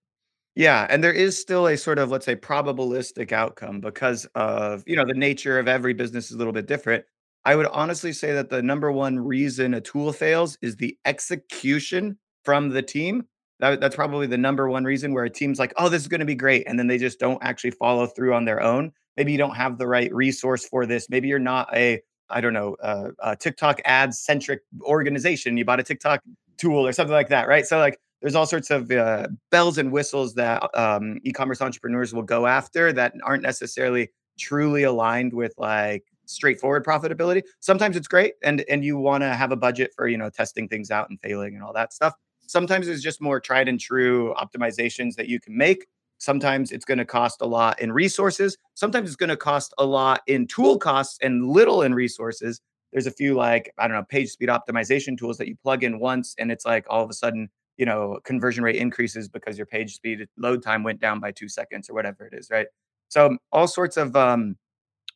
Yeah, 0.55 0.87
and 0.89 1.03
there 1.03 1.13
is 1.13 1.37
still 1.39 1.67
a 1.67 1.77
sort 1.77 1.99
of 1.99 2.09
let's 2.09 2.25
say 2.25 2.35
probabilistic 2.35 3.31
outcome 3.31 3.79
because 3.79 4.25
of 4.33 4.83
you 4.87 4.95
know 4.95 5.05
the 5.05 5.13
nature 5.13 5.59
of 5.59 5.67
every 5.67 5.93
business 5.93 6.29
is 6.29 6.31
a 6.33 6.37
little 6.37 6.53
bit 6.53 6.65
different. 6.65 7.05
I 7.47 7.55
would 7.55 7.67
honestly 7.67 8.11
say 8.11 8.33
that 8.33 8.49
the 8.49 8.61
number 8.61 8.91
one 8.91 9.17
reason 9.17 9.73
a 9.73 9.79
tool 9.79 10.11
fails 10.11 10.57
is 10.61 10.75
the 10.75 10.97
execution 11.05 12.17
from 12.43 12.67
the 12.67 12.81
team. 12.81 13.23
That, 13.61 13.79
that's 13.79 13.95
probably 13.95 14.27
the 14.27 14.37
number 14.37 14.67
one 14.67 14.83
reason 14.83 15.13
where 15.13 15.23
a 15.23 15.29
team's 15.29 15.57
like, 15.57 15.73
oh, 15.77 15.87
this 15.87 16.01
is 16.01 16.09
going 16.09 16.19
to 16.19 16.25
be 16.25 16.35
great. 16.35 16.65
And 16.67 16.77
then 16.77 16.87
they 16.87 16.97
just 16.97 17.19
don't 17.19 17.41
actually 17.41 17.71
follow 17.71 18.05
through 18.05 18.33
on 18.33 18.43
their 18.43 18.61
own. 18.61 18.91
Maybe 19.15 19.31
you 19.31 19.37
don't 19.37 19.55
have 19.55 19.77
the 19.77 19.87
right 19.87 20.13
resource 20.13 20.67
for 20.67 20.85
this. 20.85 21.09
Maybe 21.09 21.29
you're 21.29 21.39
not 21.39 21.73
a, 21.73 22.01
I 22.29 22.41
don't 22.41 22.51
know, 22.51 22.75
uh, 22.83 23.11
a 23.19 23.37
TikTok 23.37 23.79
ads 23.85 24.19
centric 24.19 24.59
organization. 24.81 25.55
You 25.55 25.63
bought 25.63 25.79
a 25.79 25.83
TikTok 25.83 26.23
tool 26.57 26.85
or 26.85 26.91
something 26.91 27.13
like 27.13 27.29
that, 27.29 27.47
right? 27.47 27.65
So, 27.65 27.79
like, 27.79 27.97
there's 28.21 28.35
all 28.35 28.45
sorts 28.45 28.71
of 28.71 28.91
uh, 28.91 29.29
bells 29.51 29.77
and 29.77 29.93
whistles 29.93 30.33
that 30.33 30.69
um, 30.77 31.19
e-commerce 31.23 31.61
entrepreneurs 31.61 32.13
will 32.13 32.23
go 32.23 32.45
after 32.45 32.91
that 32.91 33.13
aren't 33.23 33.43
necessarily 33.43 34.09
truly 34.37 34.83
aligned 34.83 35.31
with 35.31 35.53
like 35.57 36.03
straightforward 36.27 36.85
profitability. 36.85 37.43
Sometimes 37.59 37.95
it's 37.95 38.07
great 38.07 38.33
and 38.43 38.63
and 38.69 38.83
you 38.83 38.97
want 38.97 39.23
to 39.23 39.33
have 39.33 39.51
a 39.51 39.55
budget 39.55 39.91
for, 39.95 40.07
you 40.07 40.17
know, 40.17 40.29
testing 40.29 40.67
things 40.67 40.91
out 40.91 41.09
and 41.09 41.19
failing 41.21 41.55
and 41.55 41.63
all 41.63 41.73
that 41.73 41.93
stuff. 41.93 42.13
Sometimes 42.47 42.87
it's 42.87 43.01
just 43.01 43.21
more 43.21 43.39
tried 43.39 43.67
and 43.67 43.79
true 43.79 44.33
optimizations 44.35 45.15
that 45.15 45.27
you 45.27 45.39
can 45.39 45.57
make. 45.57 45.87
Sometimes 46.19 46.71
it's 46.71 46.85
going 46.85 46.97
to 46.97 47.05
cost 47.05 47.41
a 47.41 47.45
lot 47.45 47.79
in 47.79 47.91
resources. 47.91 48.57
Sometimes 48.73 49.09
it's 49.09 49.15
going 49.15 49.29
to 49.29 49.37
cost 49.37 49.73
a 49.77 49.85
lot 49.85 50.21
in 50.27 50.47
tool 50.47 50.77
costs 50.79 51.19
and 51.21 51.47
little 51.47 51.81
in 51.83 51.93
resources. 51.93 52.61
There's 52.91 53.05
a 53.05 53.11
few 53.11 53.35
like, 53.35 53.71
I 53.77 53.87
don't 53.87 53.97
know, 53.97 54.03
page 54.03 54.29
speed 54.29 54.49
optimization 54.49 55.17
tools 55.17 55.37
that 55.37 55.47
you 55.47 55.55
plug 55.61 55.83
in 55.83 55.99
once 55.99 56.35
and 56.39 56.51
it's 56.51 56.65
like 56.65 56.85
all 56.89 57.03
of 57.03 57.09
a 57.09 57.13
sudden, 57.13 57.49
you 57.77 57.85
know, 57.85 58.19
conversion 58.23 58.63
rate 58.63 58.77
increases 58.77 59.27
because 59.27 59.57
your 59.57 59.67
page 59.67 59.93
speed 59.93 60.27
load 60.37 60.63
time 60.63 60.83
went 60.83 60.99
down 60.99 61.19
by 61.19 61.31
2 61.31 61.47
seconds 61.49 61.89
or 61.89 61.93
whatever 61.93 62.25
it 62.25 62.33
is, 62.33 62.49
right? 62.49 62.67
So 63.09 63.37
all 63.51 63.67
sorts 63.67 63.97
of 63.97 64.15
um 64.15 64.57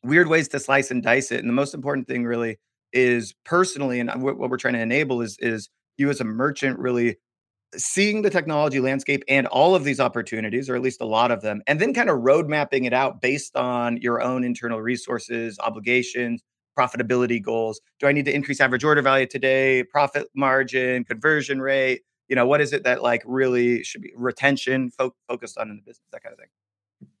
weird 0.02 0.28
ways 0.28 0.48
to 0.48 0.60
slice 0.60 0.90
and 0.90 1.02
dice 1.02 1.30
it. 1.30 1.40
And 1.40 1.48
the 1.48 1.54
most 1.54 1.74
important 1.74 2.06
thing 2.06 2.24
really 2.24 2.58
is 2.92 3.34
personally, 3.44 4.00
and 4.00 4.10
uh, 4.10 4.18
what, 4.18 4.38
what 4.38 4.50
we're 4.50 4.56
trying 4.56 4.74
to 4.74 4.80
enable 4.80 5.22
is 5.22 5.36
is 5.40 5.68
you 5.96 6.10
as 6.10 6.20
a 6.20 6.24
merchant 6.24 6.78
really 6.78 7.16
seeing 7.76 8.20
the 8.20 8.30
technology 8.30 8.80
landscape 8.80 9.24
and 9.28 9.46
all 9.46 9.74
of 9.74 9.84
these 9.84 9.98
opportunities, 9.98 10.68
or 10.68 10.76
at 10.76 10.82
least 10.82 11.00
a 11.00 11.06
lot 11.06 11.30
of 11.30 11.40
them, 11.40 11.62
and 11.66 11.80
then 11.80 11.94
kind 11.94 12.10
of 12.10 12.18
road 12.20 12.48
mapping 12.48 12.84
it 12.84 12.92
out 12.92 13.20
based 13.20 13.56
on 13.56 13.96
your 13.98 14.20
own 14.20 14.44
internal 14.44 14.80
resources, 14.80 15.58
obligations, 15.60 16.42
profitability 16.78 17.42
goals. 17.42 17.80
Do 17.98 18.06
I 18.06 18.12
need 18.12 18.24
to 18.26 18.34
increase 18.34 18.60
average 18.60 18.84
order 18.84 19.02
value 19.02 19.26
today? 19.26 19.84
Profit 19.84 20.28
margin, 20.34 21.04
conversion 21.04 21.60
rate? 21.60 22.02
You 22.28 22.36
know, 22.36 22.46
what 22.46 22.60
is 22.60 22.72
it 22.72 22.84
that 22.84 23.02
like 23.02 23.22
really 23.26 23.82
should 23.84 24.02
be 24.02 24.12
retention 24.16 24.90
fo- 24.90 25.14
focused 25.28 25.58
on 25.58 25.70
in 25.70 25.76
the 25.76 25.82
business, 25.82 26.06
that 26.12 26.22
kind 26.22 26.32
of 26.32 26.38
thing. 26.38 26.48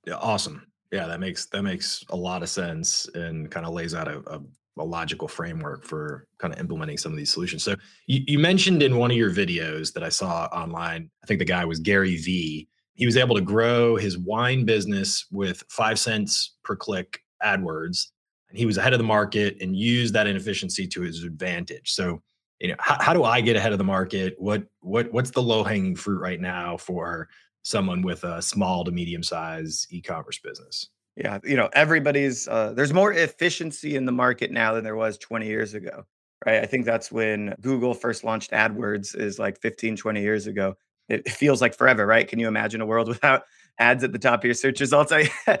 Yeah, 0.06 0.14
awesome. 0.16 0.71
Yeah, 0.92 1.06
that 1.06 1.20
makes 1.20 1.46
that 1.46 1.62
makes 1.62 2.04
a 2.10 2.16
lot 2.16 2.42
of 2.42 2.50
sense 2.50 3.08
and 3.14 3.50
kind 3.50 3.64
of 3.64 3.72
lays 3.72 3.94
out 3.94 4.08
a, 4.08 4.18
a, 4.30 4.40
a, 4.78 4.84
logical 4.84 5.26
framework 5.26 5.84
for 5.84 6.28
kind 6.38 6.52
of 6.52 6.60
implementing 6.60 6.98
some 6.98 7.10
of 7.10 7.16
these 7.16 7.32
solutions. 7.32 7.64
So 7.64 7.76
you, 8.06 8.20
you 8.26 8.38
mentioned 8.38 8.82
in 8.82 8.98
one 8.98 9.10
of 9.10 9.16
your 9.16 9.30
videos 9.30 9.94
that 9.94 10.02
I 10.02 10.10
saw 10.10 10.44
online, 10.52 11.10
I 11.24 11.26
think 11.26 11.38
the 11.38 11.46
guy 11.46 11.64
was 11.64 11.78
Gary 11.78 12.16
V. 12.16 12.68
He 12.92 13.06
was 13.06 13.16
able 13.16 13.34
to 13.36 13.40
grow 13.40 13.96
his 13.96 14.18
wine 14.18 14.66
business 14.66 15.24
with 15.30 15.64
five 15.70 15.98
cents 15.98 16.56
per 16.62 16.76
click 16.76 17.20
AdWords. 17.42 18.08
and 18.50 18.58
he 18.58 18.66
was 18.66 18.76
ahead 18.76 18.92
of 18.92 18.98
the 18.98 19.04
market 19.04 19.56
and 19.62 19.74
used 19.74 20.12
that 20.12 20.26
inefficiency 20.26 20.86
to 20.88 21.00
his 21.00 21.24
advantage. 21.24 21.92
So, 21.92 22.20
you 22.60 22.68
know, 22.68 22.76
how, 22.78 22.98
how 23.00 23.12
do 23.14 23.24
I 23.24 23.40
get 23.40 23.56
ahead 23.56 23.72
of 23.72 23.78
the 23.78 23.84
market? 23.84 24.34
What 24.36 24.64
what 24.80 25.10
what's 25.10 25.30
the 25.30 25.42
low 25.42 25.64
hanging 25.64 25.96
fruit 25.96 26.20
right 26.20 26.40
now 26.40 26.76
for 26.76 27.30
someone 27.62 28.02
with 28.02 28.24
a 28.24 28.42
small 28.42 28.84
to 28.84 28.90
medium 28.90 29.22
size 29.22 29.86
e-commerce 29.90 30.38
business? 30.38 30.88
Yeah, 31.16 31.38
you 31.44 31.56
know, 31.56 31.68
everybody's 31.74 32.48
uh, 32.48 32.72
there's 32.72 32.92
more 32.92 33.12
efficiency 33.12 33.96
in 33.96 34.06
the 34.06 34.12
market 34.12 34.50
now 34.50 34.74
than 34.74 34.84
there 34.84 34.96
was 34.96 35.18
20 35.18 35.46
years 35.46 35.74
ago, 35.74 36.04
right? 36.46 36.62
I 36.62 36.66
think 36.66 36.86
that's 36.86 37.12
when 37.12 37.54
Google 37.60 37.92
first 37.92 38.24
launched 38.24 38.50
AdWords 38.52 39.14
is 39.14 39.38
like 39.38 39.60
15, 39.60 39.96
20 39.96 40.22
years 40.22 40.46
ago. 40.46 40.74
It 41.08 41.28
feels 41.30 41.60
like 41.60 41.74
forever, 41.74 42.06
right? 42.06 42.26
Can 42.26 42.38
you 42.38 42.48
imagine 42.48 42.80
a 42.80 42.86
world 42.86 43.08
without 43.14 43.42
ads 43.78 44.04
at 44.04 44.12
the 44.12 44.18
top 44.18 44.40
of 44.40 44.44
your 44.44 44.54
search 44.54 44.80
results? 44.80 45.12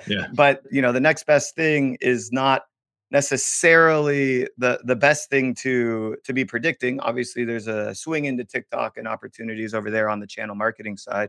yeah. 0.06 0.26
But, 0.34 0.62
you 0.70 0.80
know, 0.80 0.92
the 0.92 1.00
next 1.00 1.26
best 1.26 1.54
thing 1.54 1.98
is 2.00 2.32
not 2.32 2.62
necessarily 3.10 4.48
the 4.56 4.80
the 4.84 4.96
best 4.96 5.28
thing 5.28 5.54
to 5.54 6.16
to 6.24 6.32
be 6.32 6.46
predicting. 6.46 6.98
Obviously, 7.00 7.44
there's 7.44 7.66
a 7.68 7.94
swing 7.94 8.24
into 8.24 8.42
TikTok 8.42 8.96
and 8.96 9.06
opportunities 9.06 9.74
over 9.74 9.90
there 9.90 10.08
on 10.08 10.18
the 10.18 10.26
channel 10.26 10.54
marketing 10.54 10.96
side. 10.96 11.28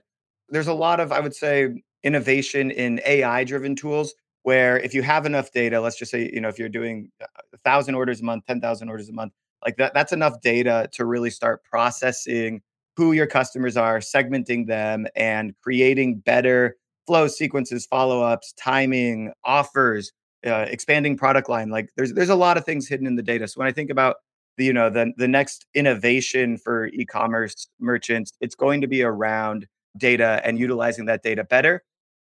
There's 0.54 0.68
a 0.68 0.74
lot 0.74 1.00
of, 1.00 1.12
I 1.12 1.20
would 1.20 1.36
say, 1.36 1.82
innovation 2.04 2.70
in 2.70 3.02
AI 3.08 3.44
driven 3.44 3.76
tools 3.76 4.14
where 4.44 4.80
if 4.80 4.94
you 4.94 5.02
have 5.02 5.26
enough 5.26 5.52
data, 5.52 5.82
let's 5.82 5.98
just 5.98 6.12
say, 6.12 6.30
you 6.32 6.40
know, 6.40 6.48
if 6.48 6.60
you're 6.60 6.70
doing 6.70 7.10
a 7.22 7.58
thousand 7.66 7.96
orders 7.96 8.22
a 8.22 8.24
month, 8.24 8.46
10,000 8.46 8.88
orders 8.88 9.10
a 9.10 9.14
month, 9.14 9.34
like 9.66 9.78
that, 9.78 9.96
that's 9.96 10.14
enough 10.14 10.40
data 10.42 10.88
to 10.92 11.06
really 11.06 11.32
start 11.32 11.64
processing 11.64 12.62
who 12.96 13.14
your 13.14 13.26
customers 13.26 13.76
are, 13.76 13.98
segmenting 13.98 14.68
them 14.68 15.08
and 15.16 15.56
creating 15.64 16.20
better 16.20 16.76
flow 17.08 17.28
sequences, 17.28 17.88
follow 17.88 18.22
ups, 18.22 18.54
timing, 18.54 19.32
offers, 19.44 20.12
uh, 20.46 20.66
expanding 20.70 21.18
product 21.18 21.50
line. 21.50 21.70
Like 21.70 21.90
there's, 21.98 22.14
there's 22.14 22.30
a 22.30 22.36
lot 22.36 22.58
of 22.58 22.64
things 22.64 22.88
hidden 22.88 23.08
in 23.08 23.16
the 23.16 23.24
data. 23.24 23.48
So 23.48 23.58
when 23.58 23.68
I 23.68 23.72
think 23.72 23.90
about 23.90 24.18
the, 24.58 24.66
you 24.66 24.74
know, 24.74 24.92
the, 24.92 25.14
the 25.18 25.28
next 25.28 25.66
innovation 25.74 26.58
for 26.58 26.88
e-commerce 26.90 27.68
merchants, 27.80 28.34
it's 28.40 28.54
going 28.54 28.82
to 28.82 28.88
be 28.88 29.02
around 29.02 29.68
data 29.98 30.42
and 30.44 30.60
utilizing 30.60 31.06
that 31.06 31.24
data 31.24 31.44
better. 31.44 31.84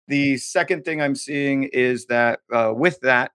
The 0.07 0.37
second 0.37 0.83
thing 0.83 1.01
I'm 1.01 1.15
seeing 1.15 1.63
is 1.65 2.05
that 2.07 2.39
uh, 2.51 2.73
with 2.75 2.99
that, 3.01 3.31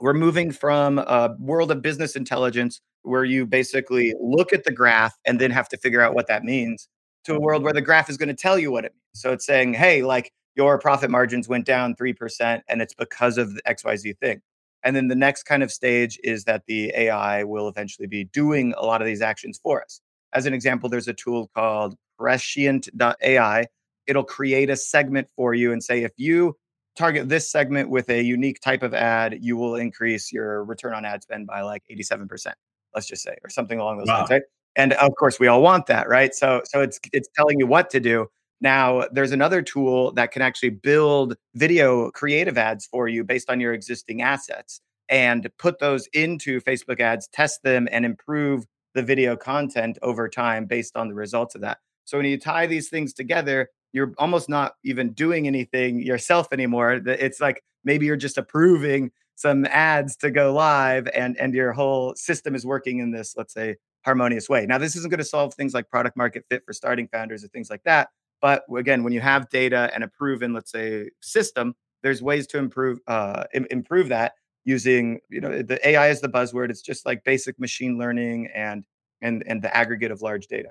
we're 0.00 0.14
moving 0.14 0.50
from 0.50 0.98
a 0.98 1.36
world 1.38 1.70
of 1.70 1.82
business 1.82 2.16
intelligence 2.16 2.80
where 3.02 3.24
you 3.24 3.46
basically 3.46 4.14
look 4.20 4.52
at 4.52 4.64
the 4.64 4.72
graph 4.72 5.14
and 5.24 5.40
then 5.40 5.50
have 5.50 5.68
to 5.68 5.76
figure 5.76 6.00
out 6.00 6.14
what 6.14 6.26
that 6.26 6.42
means 6.42 6.88
to 7.24 7.34
a 7.34 7.40
world 7.40 7.62
where 7.62 7.72
the 7.72 7.80
graph 7.80 8.10
is 8.10 8.16
going 8.16 8.28
to 8.28 8.34
tell 8.34 8.58
you 8.58 8.70
what 8.70 8.84
it 8.84 8.92
means. 8.92 9.22
So 9.22 9.32
it's 9.32 9.46
saying, 9.46 9.74
hey, 9.74 10.02
like 10.02 10.32
your 10.56 10.78
profit 10.78 11.10
margins 11.10 11.48
went 11.48 11.66
down 11.66 11.94
3% 11.94 12.62
and 12.68 12.82
it's 12.82 12.94
because 12.94 13.38
of 13.38 13.54
the 13.54 13.62
XYZ 13.62 14.18
thing. 14.18 14.40
And 14.82 14.94
then 14.94 15.08
the 15.08 15.16
next 15.16 15.44
kind 15.44 15.62
of 15.62 15.72
stage 15.72 16.18
is 16.22 16.44
that 16.44 16.62
the 16.66 16.92
AI 16.94 17.42
will 17.44 17.68
eventually 17.68 18.06
be 18.06 18.24
doing 18.24 18.74
a 18.76 18.84
lot 18.84 19.00
of 19.00 19.06
these 19.06 19.22
actions 19.22 19.58
for 19.62 19.82
us. 19.82 20.00
As 20.34 20.46
an 20.46 20.52
example, 20.52 20.88
there's 20.88 21.08
a 21.08 21.14
tool 21.14 21.50
called 21.54 21.96
prescient.ai. 22.18 23.60
Uh, 23.60 23.64
it'll 24.06 24.24
create 24.24 24.70
a 24.70 24.76
segment 24.76 25.28
for 25.34 25.54
you 25.54 25.72
and 25.72 25.82
say, 25.82 26.02
if 26.02 26.12
you 26.16 26.56
target 26.96 27.28
this 27.28 27.50
segment 27.50 27.90
with 27.90 28.08
a 28.08 28.22
unique 28.22 28.60
type 28.60 28.82
of 28.82 28.94
ad, 28.94 29.38
you 29.40 29.56
will 29.56 29.76
increase 29.76 30.32
your 30.32 30.64
return 30.64 30.94
on 30.94 31.04
ad 31.04 31.22
spend 31.22 31.46
by 31.46 31.62
like 31.62 31.82
87%, 31.90 32.52
let's 32.94 33.06
just 33.06 33.22
say, 33.22 33.36
or 33.42 33.50
something 33.50 33.78
along 33.78 33.98
those 33.98 34.06
wow. 34.06 34.18
lines, 34.18 34.30
right? 34.30 34.42
And 34.76 34.92
of 34.94 35.14
course, 35.18 35.38
we 35.38 35.46
all 35.46 35.62
want 35.62 35.86
that, 35.86 36.08
right? 36.08 36.34
So 36.34 36.62
so 36.64 36.80
it's 36.80 36.98
it's 37.12 37.28
telling 37.36 37.58
you 37.58 37.66
what 37.66 37.90
to 37.90 38.00
do. 38.00 38.26
Now, 38.60 39.06
there's 39.12 39.32
another 39.32 39.62
tool 39.62 40.12
that 40.12 40.30
can 40.32 40.42
actually 40.42 40.70
build 40.70 41.36
video 41.54 42.10
creative 42.10 42.56
ads 42.56 42.86
for 42.86 43.08
you 43.08 43.22
based 43.24 43.50
on 43.50 43.60
your 43.60 43.72
existing 43.72 44.22
assets 44.22 44.80
and 45.08 45.48
put 45.58 45.78
those 45.80 46.08
into 46.12 46.60
Facebook 46.60 47.00
ads, 47.00 47.28
test 47.28 47.62
them 47.62 47.88
and 47.90 48.04
improve 48.04 48.64
the 48.94 49.02
video 49.02 49.36
content 49.36 49.98
over 50.02 50.28
time 50.28 50.66
based 50.66 50.96
on 50.96 51.08
the 51.08 51.14
results 51.14 51.54
of 51.54 51.60
that. 51.60 51.78
So 52.04 52.18
when 52.18 52.26
you 52.26 52.38
tie 52.38 52.66
these 52.66 52.88
things 52.88 53.12
together, 53.12 53.70
you're 53.92 54.12
almost 54.18 54.48
not 54.48 54.74
even 54.84 55.12
doing 55.12 55.46
anything 55.46 56.00
yourself 56.02 56.48
anymore. 56.52 57.00
It's 57.06 57.40
like 57.40 57.62
maybe 57.84 58.06
you're 58.06 58.16
just 58.16 58.38
approving 58.38 59.10
some 59.36 59.64
ads 59.66 60.16
to 60.16 60.30
go 60.30 60.52
live 60.52 61.08
and 61.14 61.36
and 61.38 61.54
your 61.54 61.72
whole 61.72 62.14
system 62.14 62.54
is 62.54 62.64
working 62.64 63.00
in 63.00 63.10
this 63.10 63.34
let's 63.36 63.52
say 63.52 63.76
harmonious 64.04 64.48
way. 64.48 64.66
Now 64.66 64.78
this 64.78 64.96
isn't 64.96 65.10
going 65.10 65.18
to 65.18 65.24
solve 65.24 65.54
things 65.54 65.74
like 65.74 65.88
product 65.88 66.16
market 66.16 66.44
fit 66.48 66.62
for 66.64 66.72
starting 66.72 67.08
founders 67.08 67.42
or 67.42 67.48
things 67.48 67.70
like 67.70 67.82
that, 67.84 68.08
but 68.40 68.64
again, 68.76 69.02
when 69.04 69.12
you 69.12 69.20
have 69.22 69.48
data 69.48 69.90
and 69.94 70.04
a 70.04 70.08
proven 70.08 70.52
let's 70.52 70.70
say 70.70 71.10
system, 71.20 71.74
there's 72.02 72.22
ways 72.22 72.46
to 72.48 72.58
improve 72.58 72.98
uh, 73.06 73.44
Im- 73.54 73.66
improve 73.70 74.08
that 74.10 74.34
using 74.64 75.20
you 75.30 75.40
know 75.40 75.62
the 75.62 75.80
AI 75.88 76.08
is 76.08 76.20
the 76.20 76.28
buzzword. 76.28 76.70
It's 76.70 76.82
just 76.82 77.06
like 77.06 77.24
basic 77.24 77.58
machine 77.58 77.96
learning 77.98 78.48
and 78.54 78.84
and 79.22 79.42
and 79.46 79.62
the 79.62 79.74
aggregate 79.74 80.10
of 80.10 80.20
large 80.20 80.46
data. 80.46 80.68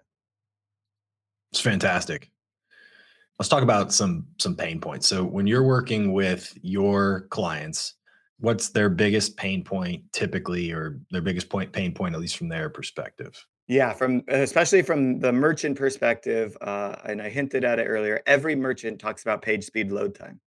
It's 1.54 1.60
fantastic. 1.60 2.32
Let's 3.38 3.48
talk 3.48 3.62
about 3.62 3.94
some 3.94 4.26
some 4.40 4.56
pain 4.56 4.82
points. 4.82 5.08
So 5.08 5.24
when 5.24 5.46
you're 5.46 5.64
working 5.64 6.12
with 6.12 6.52
your 6.64 7.28
clients, 7.30 7.94
what's 8.40 8.70
their 8.70 8.90
biggest 8.90 9.38
pain 9.38 9.64
point 9.64 10.02
typically 10.14 10.72
or 10.72 11.00
their 11.12 11.22
biggest 11.22 11.50
point 11.50 11.72
pain 11.72 11.94
point 11.94 12.16
at 12.16 12.20
least 12.20 12.38
from 12.38 12.48
their 12.48 12.72
perspective? 12.72 13.46
Yeah, 13.68 13.94
from 13.94 14.24
especially 14.30 14.82
from 14.82 15.20
the 15.20 15.32
merchant 15.32 15.78
perspective, 15.78 16.58
uh, 16.60 16.96
and 17.06 17.22
I 17.22 17.30
hinted 17.30 17.64
at 17.64 17.78
it 17.78 17.86
earlier. 17.86 18.24
Every 18.26 18.56
merchant 18.56 18.98
talks 19.00 19.22
about 19.22 19.44
page 19.44 19.64
speed 19.64 19.92
load 19.92 20.16
time. 20.16 20.40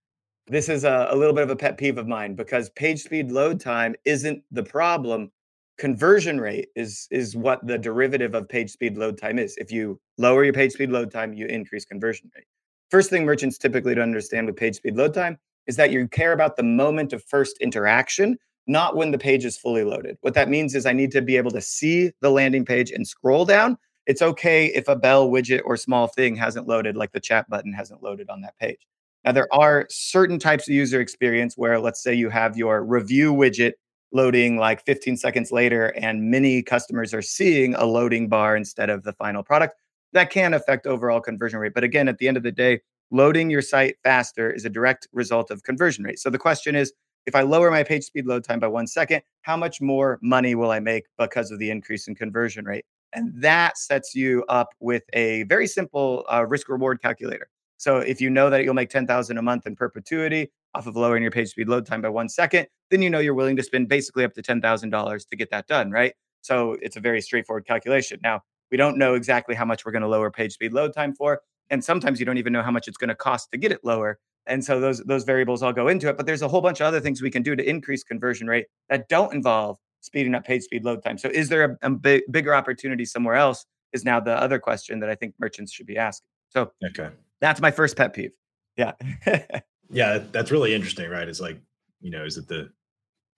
This 0.48 0.68
is 0.68 0.82
a, 0.82 1.06
a 1.12 1.16
little 1.16 1.34
bit 1.34 1.44
of 1.44 1.50
a 1.50 1.56
pet 1.56 1.78
peeve 1.78 1.98
of 1.98 2.08
mine 2.08 2.34
because 2.34 2.68
page 2.70 3.04
speed 3.04 3.30
load 3.30 3.60
time 3.60 3.94
isn't 4.04 4.42
the 4.50 4.64
problem 4.64 5.30
conversion 5.78 6.40
rate 6.40 6.68
is 6.74 7.06
is 7.10 7.36
what 7.36 7.66
the 7.66 7.78
derivative 7.78 8.34
of 8.34 8.48
page 8.48 8.70
speed 8.70 8.96
load 8.96 9.18
time 9.18 9.38
is. 9.38 9.56
If 9.56 9.70
you 9.70 10.00
lower 10.18 10.44
your 10.44 10.54
page 10.54 10.72
speed 10.72 10.90
load 10.90 11.10
time 11.10 11.32
you 11.32 11.46
increase 11.46 11.84
conversion 11.84 12.30
rate. 12.34 12.46
First 12.90 13.10
thing 13.10 13.24
merchants 13.24 13.58
typically 13.58 13.94
don't 13.94 14.04
understand 14.04 14.46
with 14.46 14.56
page 14.56 14.76
speed 14.76 14.96
load 14.96 15.14
time 15.14 15.38
is 15.66 15.76
that 15.76 15.90
you 15.90 16.08
care 16.08 16.32
about 16.32 16.56
the 16.56 16.62
moment 16.62 17.12
of 17.12 17.22
first 17.24 17.58
interaction 17.60 18.36
not 18.68 18.96
when 18.96 19.12
the 19.12 19.18
page 19.18 19.44
is 19.44 19.56
fully 19.56 19.84
loaded. 19.84 20.16
What 20.22 20.34
that 20.34 20.48
means 20.48 20.74
is 20.74 20.86
i 20.86 20.92
need 20.92 21.12
to 21.12 21.22
be 21.22 21.36
able 21.36 21.52
to 21.52 21.60
see 21.60 22.10
the 22.20 22.30
landing 22.30 22.64
page 22.64 22.90
and 22.90 23.06
scroll 23.06 23.44
down. 23.44 23.76
It's 24.06 24.22
okay 24.22 24.66
if 24.66 24.88
a 24.88 24.96
bell 24.96 25.28
widget 25.28 25.62
or 25.64 25.76
small 25.76 26.06
thing 26.06 26.36
hasn't 26.36 26.68
loaded 26.68 26.96
like 26.96 27.12
the 27.12 27.20
chat 27.20 27.48
button 27.48 27.72
hasn't 27.72 28.02
loaded 28.02 28.30
on 28.30 28.40
that 28.42 28.56
page. 28.58 28.78
Now 29.24 29.32
there 29.32 29.52
are 29.52 29.86
certain 29.90 30.38
types 30.38 30.68
of 30.68 30.74
user 30.74 31.00
experience 31.00 31.54
where 31.56 31.78
let's 31.80 32.02
say 32.02 32.14
you 32.14 32.30
have 32.30 32.56
your 32.56 32.84
review 32.84 33.34
widget 33.34 33.72
loading 34.16 34.56
like 34.56 34.84
15 34.84 35.16
seconds 35.16 35.52
later 35.52 35.88
and 35.96 36.30
many 36.30 36.62
customers 36.62 37.12
are 37.14 37.22
seeing 37.22 37.74
a 37.74 37.84
loading 37.84 38.28
bar 38.28 38.56
instead 38.56 38.90
of 38.90 39.04
the 39.04 39.12
final 39.12 39.42
product 39.42 39.74
that 40.12 40.30
can 40.30 40.54
affect 40.54 40.86
overall 40.86 41.20
conversion 41.20 41.58
rate. 41.58 41.74
But 41.74 41.84
again 41.84 42.08
at 42.08 42.18
the 42.18 42.26
end 42.26 42.36
of 42.36 42.42
the 42.42 42.50
day 42.50 42.80
loading 43.10 43.50
your 43.50 43.62
site 43.62 43.96
faster 44.02 44.50
is 44.50 44.64
a 44.64 44.70
direct 44.70 45.06
result 45.12 45.50
of 45.50 45.62
conversion 45.62 46.04
rate. 46.04 46.18
So 46.18 46.30
the 46.30 46.38
question 46.38 46.74
is 46.74 46.92
if 47.26 47.34
i 47.34 47.42
lower 47.42 47.70
my 47.70 47.82
page 47.82 48.04
speed 48.04 48.26
load 48.26 48.42
time 48.42 48.58
by 48.58 48.68
one 48.68 48.86
second 48.86 49.20
how 49.42 49.56
much 49.56 49.80
more 49.80 50.18
money 50.22 50.54
will 50.54 50.70
i 50.70 50.80
make 50.80 51.04
because 51.18 51.50
of 51.50 51.58
the 51.58 51.70
increase 51.70 52.08
in 52.08 52.14
conversion 52.14 52.64
rate? 52.64 52.84
And 53.12 53.32
that 53.40 53.78
sets 53.78 54.14
you 54.14 54.44
up 54.48 54.70
with 54.80 55.04
a 55.12 55.44
very 55.44 55.66
simple 55.66 56.24
uh, 56.32 56.44
risk 56.46 56.68
reward 56.68 57.00
calculator. 57.00 57.48
So 57.78 57.98
if 57.98 58.20
you 58.20 58.30
know 58.30 58.50
that 58.50 58.64
you'll 58.64 58.74
make 58.74 58.90
10,000 58.90 59.36
a 59.36 59.42
month 59.42 59.66
in 59.66 59.76
perpetuity 59.76 60.50
off 60.74 60.86
of 60.86 60.96
lowering 60.96 61.22
your 61.22 61.32
page 61.32 61.48
speed 61.48 61.68
load 61.68 61.86
time 61.86 62.02
by 62.02 62.08
one 62.08 62.28
second, 62.28 62.66
then 62.90 63.02
you 63.02 63.10
know 63.10 63.18
you're 63.18 63.34
willing 63.34 63.56
to 63.56 63.62
spend 63.62 63.88
basically 63.88 64.24
up 64.24 64.34
to 64.34 64.42
$10,000 64.42 65.28
to 65.28 65.36
get 65.36 65.50
that 65.50 65.66
done, 65.66 65.90
right? 65.90 66.14
So 66.42 66.76
it's 66.80 66.96
a 66.96 67.00
very 67.00 67.20
straightforward 67.20 67.66
calculation. 67.66 68.20
Now, 68.22 68.42
we 68.70 68.76
don't 68.76 68.98
know 68.98 69.14
exactly 69.14 69.54
how 69.54 69.64
much 69.64 69.84
we're 69.84 69.92
going 69.92 70.02
to 70.02 70.08
lower 70.08 70.30
page 70.30 70.52
speed 70.52 70.72
load 70.72 70.92
time 70.92 71.14
for. 71.14 71.40
And 71.70 71.82
sometimes 71.82 72.20
you 72.20 72.26
don't 72.26 72.38
even 72.38 72.52
know 72.52 72.62
how 72.62 72.70
much 72.70 72.88
it's 72.88 72.96
going 72.96 73.08
to 73.08 73.14
cost 73.14 73.50
to 73.52 73.58
get 73.58 73.72
it 73.72 73.80
lower. 73.84 74.18
And 74.46 74.64
so 74.64 74.78
those 74.78 75.00
those 75.00 75.24
variables 75.24 75.62
all 75.62 75.72
go 75.72 75.88
into 75.88 76.08
it. 76.08 76.16
But 76.16 76.26
there's 76.26 76.42
a 76.42 76.48
whole 76.48 76.60
bunch 76.60 76.80
of 76.80 76.86
other 76.86 77.00
things 77.00 77.20
we 77.20 77.30
can 77.30 77.42
do 77.42 77.56
to 77.56 77.68
increase 77.68 78.04
conversion 78.04 78.46
rate 78.46 78.66
that 78.88 79.08
don't 79.08 79.34
involve 79.34 79.78
speeding 80.00 80.34
up 80.34 80.44
page 80.44 80.62
speed 80.62 80.84
load 80.84 81.02
time. 81.02 81.18
So 81.18 81.28
is 81.28 81.48
there 81.48 81.64
a, 81.82 81.86
a 81.86 81.90
big, 81.90 82.22
bigger 82.30 82.54
opportunity 82.54 83.04
somewhere 83.04 83.34
else? 83.34 83.66
Is 83.92 84.04
now 84.04 84.20
the 84.20 84.40
other 84.40 84.58
question 84.58 85.00
that 85.00 85.08
I 85.08 85.14
think 85.14 85.34
merchants 85.40 85.72
should 85.72 85.86
be 85.86 85.96
asking. 85.96 86.28
So 86.50 86.70
okay, 86.84 87.10
that's 87.40 87.60
my 87.60 87.70
first 87.70 87.96
pet 87.96 88.12
peeve. 88.12 88.36
Yeah. 88.76 88.92
yeah, 89.90 90.18
that's 90.32 90.50
really 90.50 90.74
interesting, 90.74 91.10
right? 91.10 91.28
It's 91.28 91.40
like, 91.40 91.60
you 92.00 92.10
know, 92.10 92.24
is 92.24 92.36
it 92.36 92.48
the 92.48 92.70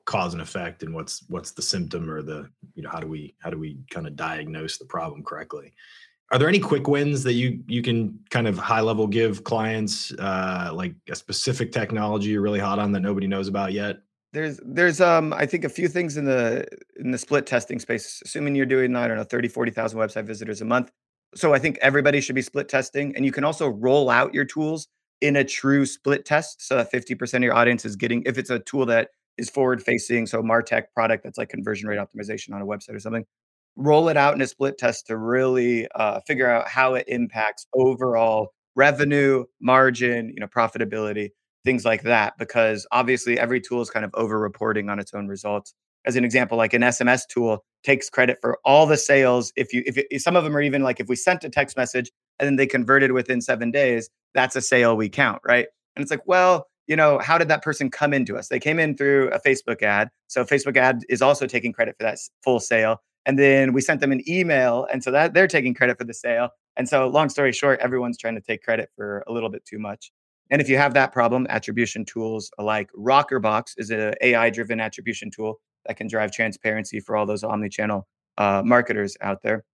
cause 0.05 0.33
and 0.33 0.41
effect 0.41 0.83
and 0.83 0.95
what's 0.95 1.23
what's 1.29 1.51
the 1.51 1.63
symptom 1.63 2.11
or 2.11 2.23
the, 2.23 2.49
you 2.75 2.83
know, 2.83 2.91
how 2.91 3.01
do 3.01 3.07
we 3.07 3.35
how 3.41 3.51
do 3.51 3.59
we 3.59 3.79
kind 3.91 4.07
of 4.07 4.17
diagnose 4.17 4.79
the 4.79 4.85
problem 4.85 5.23
correctly? 5.23 5.75
Are 6.31 6.39
there 6.39 6.49
any 6.49 6.59
quick 6.59 6.89
wins 6.89 7.23
that 7.25 7.35
you 7.35 7.63
you 7.67 7.83
can 7.83 8.19
kind 8.31 8.47
of 8.47 8.59
high 8.59 8.81
level 8.81 9.07
give 9.07 9.45
clients 9.45 10.13
uh 10.13 10.71
like 10.73 10.95
a 11.11 11.15
specific 11.15 11.73
technology 11.73 12.31
you're 12.31 12.43
really 12.43 12.59
hot 12.59 12.79
on 12.79 12.93
that 12.93 13.01
nobody 13.01 13.27
knows 13.27 13.49
about 13.49 13.73
yet? 13.73 13.99
There's 14.33 14.61
there's 14.65 15.01
um 15.01 15.33
I 15.33 15.47
think 15.47 15.65
a 15.65 15.71
few 15.71 15.89
things 15.89 16.17
in 16.17 16.25
the 16.25 16.67
in 16.97 17.11
the 17.11 17.19
split 17.19 17.47
testing 17.47 17.79
space 17.79 18.23
assuming 18.25 18.55
you're 18.55 18.67
doing 18.67 18.95
I 18.97 19.09
don't 19.09 19.17
know 19.17 19.25
30 19.25 19.49
40,000 19.49 19.99
website 19.99 20.25
visitors 20.25 20.61
a 20.61 20.65
month. 20.65 20.91
So 21.35 21.53
I 21.53 21.59
think 21.59 21.79
everybody 21.83 22.21
should 22.21 22.35
be 22.35 22.43
split 22.43 22.69
testing 22.69 23.15
and 23.17 23.25
you 23.25 23.33
can 23.33 23.45
also 23.45 23.69
roll 23.69 24.09
out 24.11 24.35
your 24.35 24.45
tools 24.47 24.89
in 25.21 25.37
a 25.37 25.45
true 25.45 25.85
split 25.85 26.25
test 26.25 26.67
so 26.67 26.77
that 26.77 26.93
50% 26.93 27.35
of 27.35 27.43
your 27.43 27.55
audience 27.55 27.85
is 27.85 27.97
getting 27.97 28.23
if 28.25 28.39
it's 28.39 28.51
a 28.51 28.61
tool 28.61 28.87
that 28.87 29.09
is 29.37 29.49
forward 29.49 29.83
facing. 29.83 30.27
So 30.27 30.43
Martech 30.43 30.85
product 30.95 31.25
that's 31.25 31.39
like 31.39 31.49
conversion 31.49 31.89
rate 31.89 31.99
optimization 31.99 32.55
on 32.55 32.61
a 32.61 32.67
website 32.67 32.95
or 32.95 33.01
something. 33.01 33.25
Roll 33.77 34.09
it 34.09 34.17
out 34.17 34.35
in 34.35 34.41
a 34.41 34.47
split 34.47 34.77
test 34.77 35.07
to 35.07 35.17
really 35.17 35.87
uh, 35.95 36.21
figure 36.27 36.51
out 36.51 36.69
how 36.69 36.95
it 36.95 37.05
impacts 37.09 37.67
overall 37.75 38.49
revenue, 38.75 39.45
margin, 39.61 40.33
you 40.35 40.41
know, 40.41 40.49
profitability, 40.49 41.31
things 41.65 41.85
like 41.85 42.03
that. 42.03 42.35
Because 42.39 42.87
obviously 42.91 43.39
every 43.39 43.61
tool 43.61 43.81
is 43.81 43.91
kind 43.91 44.05
of 44.05 44.11
over 44.15 44.39
reporting 44.39 44.91
on 44.91 44.99
its 44.99 45.15
own 45.15 45.29
results. 45.29 45.75
As 46.05 46.17
an 46.17 46.25
example, 46.25 46.59
like 46.59 46.75
an 46.75 46.83
SMS 46.83 47.23
tool 47.29 47.65
takes 47.85 48.11
credit 48.11 48.39
for 48.41 48.59
all 48.65 48.87
the 48.87 48.97
sales. 48.97 49.53
If 49.57 49.73
you, 49.73 49.83
if, 49.87 49.99
if 50.11 50.23
some 50.23 50.37
of 50.37 50.45
them 50.45 50.57
are 50.57 50.63
even 50.63 50.83
like 50.83 51.01
if 51.01 51.09
we 51.09 51.17
sent 51.17 51.45
a 51.45 51.51
text 51.51 51.77
message 51.77 52.11
and 52.39 52.47
then 52.47 52.57
they 52.57 52.67
converted 52.67 53.13
within 53.13 53.41
seven 53.41 53.71
days, 53.71 54.11
that's 54.35 54.57
a 54.57 54.61
sale 54.61 54.97
we 54.97 55.09
count, 55.09 55.41
right? 55.45 55.67
And 55.97 56.03
it's 56.03 56.11
like, 56.11 56.27
well, 56.27 56.67
you 56.87 56.97
know, 56.97 57.19
how 57.19 57.37
did 57.39 57.49
that 57.49 57.63
person 57.63 57.91
come 57.91 58.15
into 58.15 58.37
us? 58.37 58.49
They 58.49 58.61
came 58.61 58.79
in 58.79 58.97
through 58.97 59.29
a 59.31 59.41
Facebook 59.41 59.83
ad. 59.83 60.09
So 60.27 60.45
Facebook 60.45 60.77
ad 60.77 61.03
is 61.09 61.21
also 61.21 61.47
taking 61.47 61.73
credit 61.73 61.97
for 61.99 62.05
that 62.05 62.19
full 62.43 62.61
sale. 62.61 63.03
And 63.27 63.39
then 63.39 63.75
we 63.75 63.83
sent 63.83 64.01
them 64.01 64.11
an 64.11 64.23
email. 64.29 64.87
And 64.91 65.05
so 65.05 65.11
that 65.11 65.35
they're 65.35 65.47
taking 65.47 65.75
credit 65.75 65.99
for 65.99 66.05
the 66.05 66.15
sale. 66.15 66.49
And 66.77 66.89
so 66.89 67.09
long 67.09 67.29
story 67.29 67.53
short, 67.53 67.81
everyone's 67.81 68.17
trying 68.17 68.37
to 68.37 68.41
take 68.41 68.63
credit 68.63 68.89
for 68.97 69.23
a 69.27 69.33
little 69.33 69.51
bit 69.51 69.65
too 69.67 69.79
much. 69.79 70.11
And 70.51 70.63
if 70.63 70.69
you 70.69 70.79
have 70.79 70.95
that 70.95 71.13
problem, 71.13 71.47
attribution 71.51 72.07
tools 72.07 72.51
like 72.59 72.89
Rockerbox 72.93 73.75
is 73.77 73.91
an 73.91 74.15
AI 74.23 74.49
driven 74.49 74.81
attribution 74.81 75.31
tool 75.31 75.61
that 75.87 75.97
can 75.97 76.07
drive 76.07 76.33
transparency 76.33 77.01
for 77.01 77.17
all 77.17 77.27
those 77.27 77.45
omni-channel 77.45 78.07
uh, 78.39 78.63
marketers 78.65 79.17
out 79.21 79.43
there. 79.43 79.65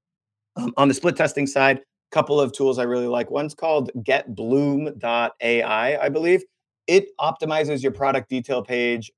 Um, 0.57 0.73
on 0.77 0.89
the 0.89 0.95
split 0.95 1.17
testing 1.17 1.47
side, 1.47 1.81
couple 2.11 2.41
of 2.41 2.53
tools 2.53 2.79
I 2.79 2.85
really 2.85 3.07
like. 3.07 3.31
One's 3.31 3.55
called 3.55 3.91
getbloom.ai, 3.99 5.99
I 6.01 6.09
believe. 6.09 6.43
It 6.87 7.09
optimizes 7.21 7.83
your 7.83 7.93
product 7.93 8.29
detail 8.29 8.63
page 8.63 9.11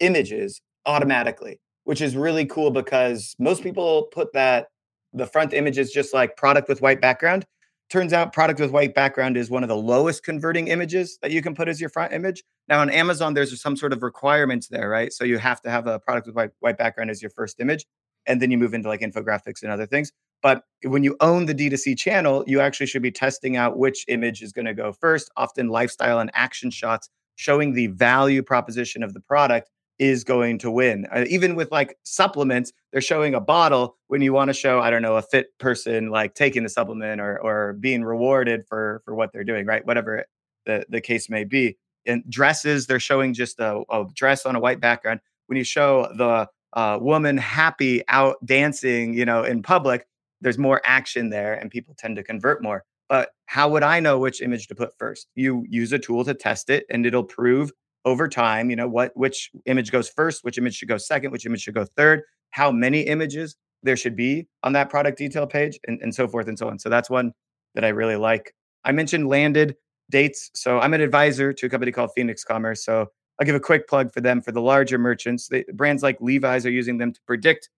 images 0.00 0.60
automatically, 0.86 1.60
which 1.84 2.00
is 2.00 2.16
really 2.16 2.46
cool 2.46 2.70
because 2.70 3.34
most 3.38 3.62
people 3.62 4.04
put 4.12 4.32
that 4.32 4.68
the 5.12 5.26
front 5.26 5.52
image 5.52 5.78
is 5.78 5.90
just 5.90 6.14
like 6.14 6.36
product 6.36 6.68
with 6.68 6.80
white 6.80 7.00
background. 7.00 7.44
Turns 7.90 8.12
out 8.12 8.32
product 8.32 8.60
with 8.60 8.70
white 8.70 8.94
background 8.94 9.36
is 9.36 9.50
one 9.50 9.64
of 9.64 9.68
the 9.68 9.76
lowest 9.76 10.22
converting 10.22 10.68
images 10.68 11.18
that 11.22 11.32
you 11.32 11.42
can 11.42 11.56
put 11.56 11.68
as 11.68 11.80
your 11.80 11.90
front 11.90 12.12
image. 12.12 12.44
Now 12.68 12.80
on 12.80 12.88
Amazon, 12.88 13.34
there's 13.34 13.60
some 13.60 13.76
sort 13.76 13.92
of 13.92 14.04
requirements 14.04 14.68
there, 14.68 14.88
right? 14.88 15.12
So 15.12 15.24
you 15.24 15.38
have 15.38 15.60
to 15.62 15.70
have 15.70 15.88
a 15.88 15.98
product 15.98 16.28
with 16.28 16.36
white, 16.36 16.50
white 16.60 16.78
background 16.78 17.10
as 17.10 17.20
your 17.20 17.32
first 17.32 17.58
image. 17.58 17.84
And 18.26 18.40
then 18.40 18.52
you 18.52 18.58
move 18.58 18.74
into 18.74 18.88
like 18.88 19.00
infographics 19.00 19.62
and 19.62 19.72
other 19.72 19.86
things. 19.86 20.12
But 20.42 20.64
when 20.84 21.04
you 21.04 21.16
own 21.20 21.46
the 21.46 21.54
D2C 21.54 21.98
channel, 21.98 22.44
you 22.46 22.60
actually 22.60 22.86
should 22.86 23.02
be 23.02 23.10
testing 23.10 23.56
out 23.56 23.78
which 23.78 24.04
image 24.08 24.42
is 24.42 24.52
going 24.52 24.64
to 24.64 24.74
go 24.74 24.92
first. 24.92 25.30
Often 25.36 25.68
lifestyle 25.68 26.18
and 26.18 26.30
action 26.34 26.70
shots 26.70 27.10
showing 27.36 27.72
the 27.72 27.88
value 27.88 28.42
proposition 28.42 29.02
of 29.02 29.14
the 29.14 29.20
product 29.20 29.70
is 29.98 30.24
going 30.24 30.58
to 30.58 30.70
win. 30.70 31.06
Uh, 31.14 31.24
even 31.28 31.54
with 31.54 31.70
like 31.70 31.96
supplements, 32.04 32.72
they're 32.90 33.02
showing 33.02 33.34
a 33.34 33.40
bottle 33.40 33.96
when 34.08 34.22
you 34.22 34.32
want 34.32 34.48
to 34.48 34.54
show, 34.54 34.80
I 34.80 34.88
don't 34.88 35.02
know, 35.02 35.16
a 35.16 35.22
fit 35.22 35.46
person 35.58 36.10
like 36.10 36.34
taking 36.34 36.62
the 36.62 36.70
supplement 36.70 37.20
or 37.20 37.38
or 37.38 37.74
being 37.74 38.02
rewarded 38.02 38.66
for 38.66 39.02
for 39.04 39.14
what 39.14 39.32
they're 39.32 39.44
doing, 39.44 39.66
right? 39.66 39.84
Whatever 39.86 40.24
the 40.64 40.84
the 40.88 41.02
case 41.02 41.28
may 41.28 41.44
be. 41.44 41.76
And 42.06 42.24
dresses, 42.30 42.86
they're 42.86 42.98
showing 42.98 43.34
just 43.34 43.60
a, 43.60 43.82
a 43.90 44.06
dress 44.14 44.46
on 44.46 44.56
a 44.56 44.60
white 44.60 44.80
background. 44.80 45.20
When 45.46 45.58
you 45.58 45.64
show 45.64 46.08
the 46.16 46.48
uh, 46.72 46.98
woman 47.00 47.36
happy 47.36 48.02
out 48.08 48.36
dancing, 48.44 49.12
you 49.12 49.26
know, 49.26 49.42
in 49.42 49.62
public, 49.62 50.06
there's 50.40 50.58
more 50.58 50.80
action 50.84 51.30
there 51.30 51.54
and 51.54 51.70
people 51.70 51.94
tend 51.98 52.16
to 52.16 52.22
convert 52.22 52.62
more. 52.62 52.84
But 53.08 53.30
how 53.46 53.68
would 53.70 53.82
I 53.82 54.00
know 54.00 54.18
which 54.18 54.40
image 54.40 54.68
to 54.68 54.74
put 54.74 54.96
first? 54.96 55.28
You 55.34 55.64
use 55.68 55.92
a 55.92 55.98
tool 55.98 56.24
to 56.24 56.34
test 56.34 56.70
it 56.70 56.86
and 56.90 57.04
it'll 57.04 57.24
prove 57.24 57.72
over 58.04 58.28
time, 58.28 58.70
you 58.70 58.76
know, 58.76 58.88
what 58.88 59.12
which 59.14 59.50
image 59.66 59.90
goes 59.90 60.08
first, 60.08 60.44
which 60.44 60.58
image 60.58 60.76
should 60.76 60.88
go 60.88 60.96
second, 60.96 61.32
which 61.32 61.44
image 61.44 61.62
should 61.62 61.74
go 61.74 61.84
third, 61.84 62.22
how 62.50 62.70
many 62.70 63.00
images 63.02 63.56
there 63.82 63.96
should 63.96 64.16
be 64.16 64.46
on 64.62 64.72
that 64.74 64.90
product 64.90 65.18
detail 65.18 65.46
page 65.46 65.78
and, 65.86 66.00
and 66.00 66.14
so 66.14 66.28
forth 66.28 66.48
and 66.48 66.58
so 66.58 66.68
on. 66.68 66.78
So 66.78 66.88
that's 66.88 67.10
one 67.10 67.32
that 67.74 67.84
I 67.84 67.88
really 67.88 68.16
like. 68.16 68.54
I 68.84 68.92
mentioned 68.92 69.28
landed 69.28 69.76
dates. 70.10 70.50
So 70.54 70.78
I'm 70.80 70.94
an 70.94 71.00
advisor 71.00 71.52
to 71.52 71.66
a 71.66 71.68
company 71.68 71.92
called 71.92 72.10
Phoenix 72.14 72.44
Commerce. 72.44 72.84
So 72.84 73.06
I'll 73.38 73.46
give 73.46 73.54
a 73.54 73.60
quick 73.60 73.88
plug 73.88 74.12
for 74.12 74.20
them 74.20 74.42
for 74.42 74.52
the 74.52 74.60
larger 74.60 74.98
merchants. 74.98 75.48
Brands 75.72 76.02
like 76.02 76.20
Levi's 76.20 76.66
are 76.66 76.70
using 76.70 76.98
them 76.98 77.12
to 77.12 77.20
predict 77.26 77.70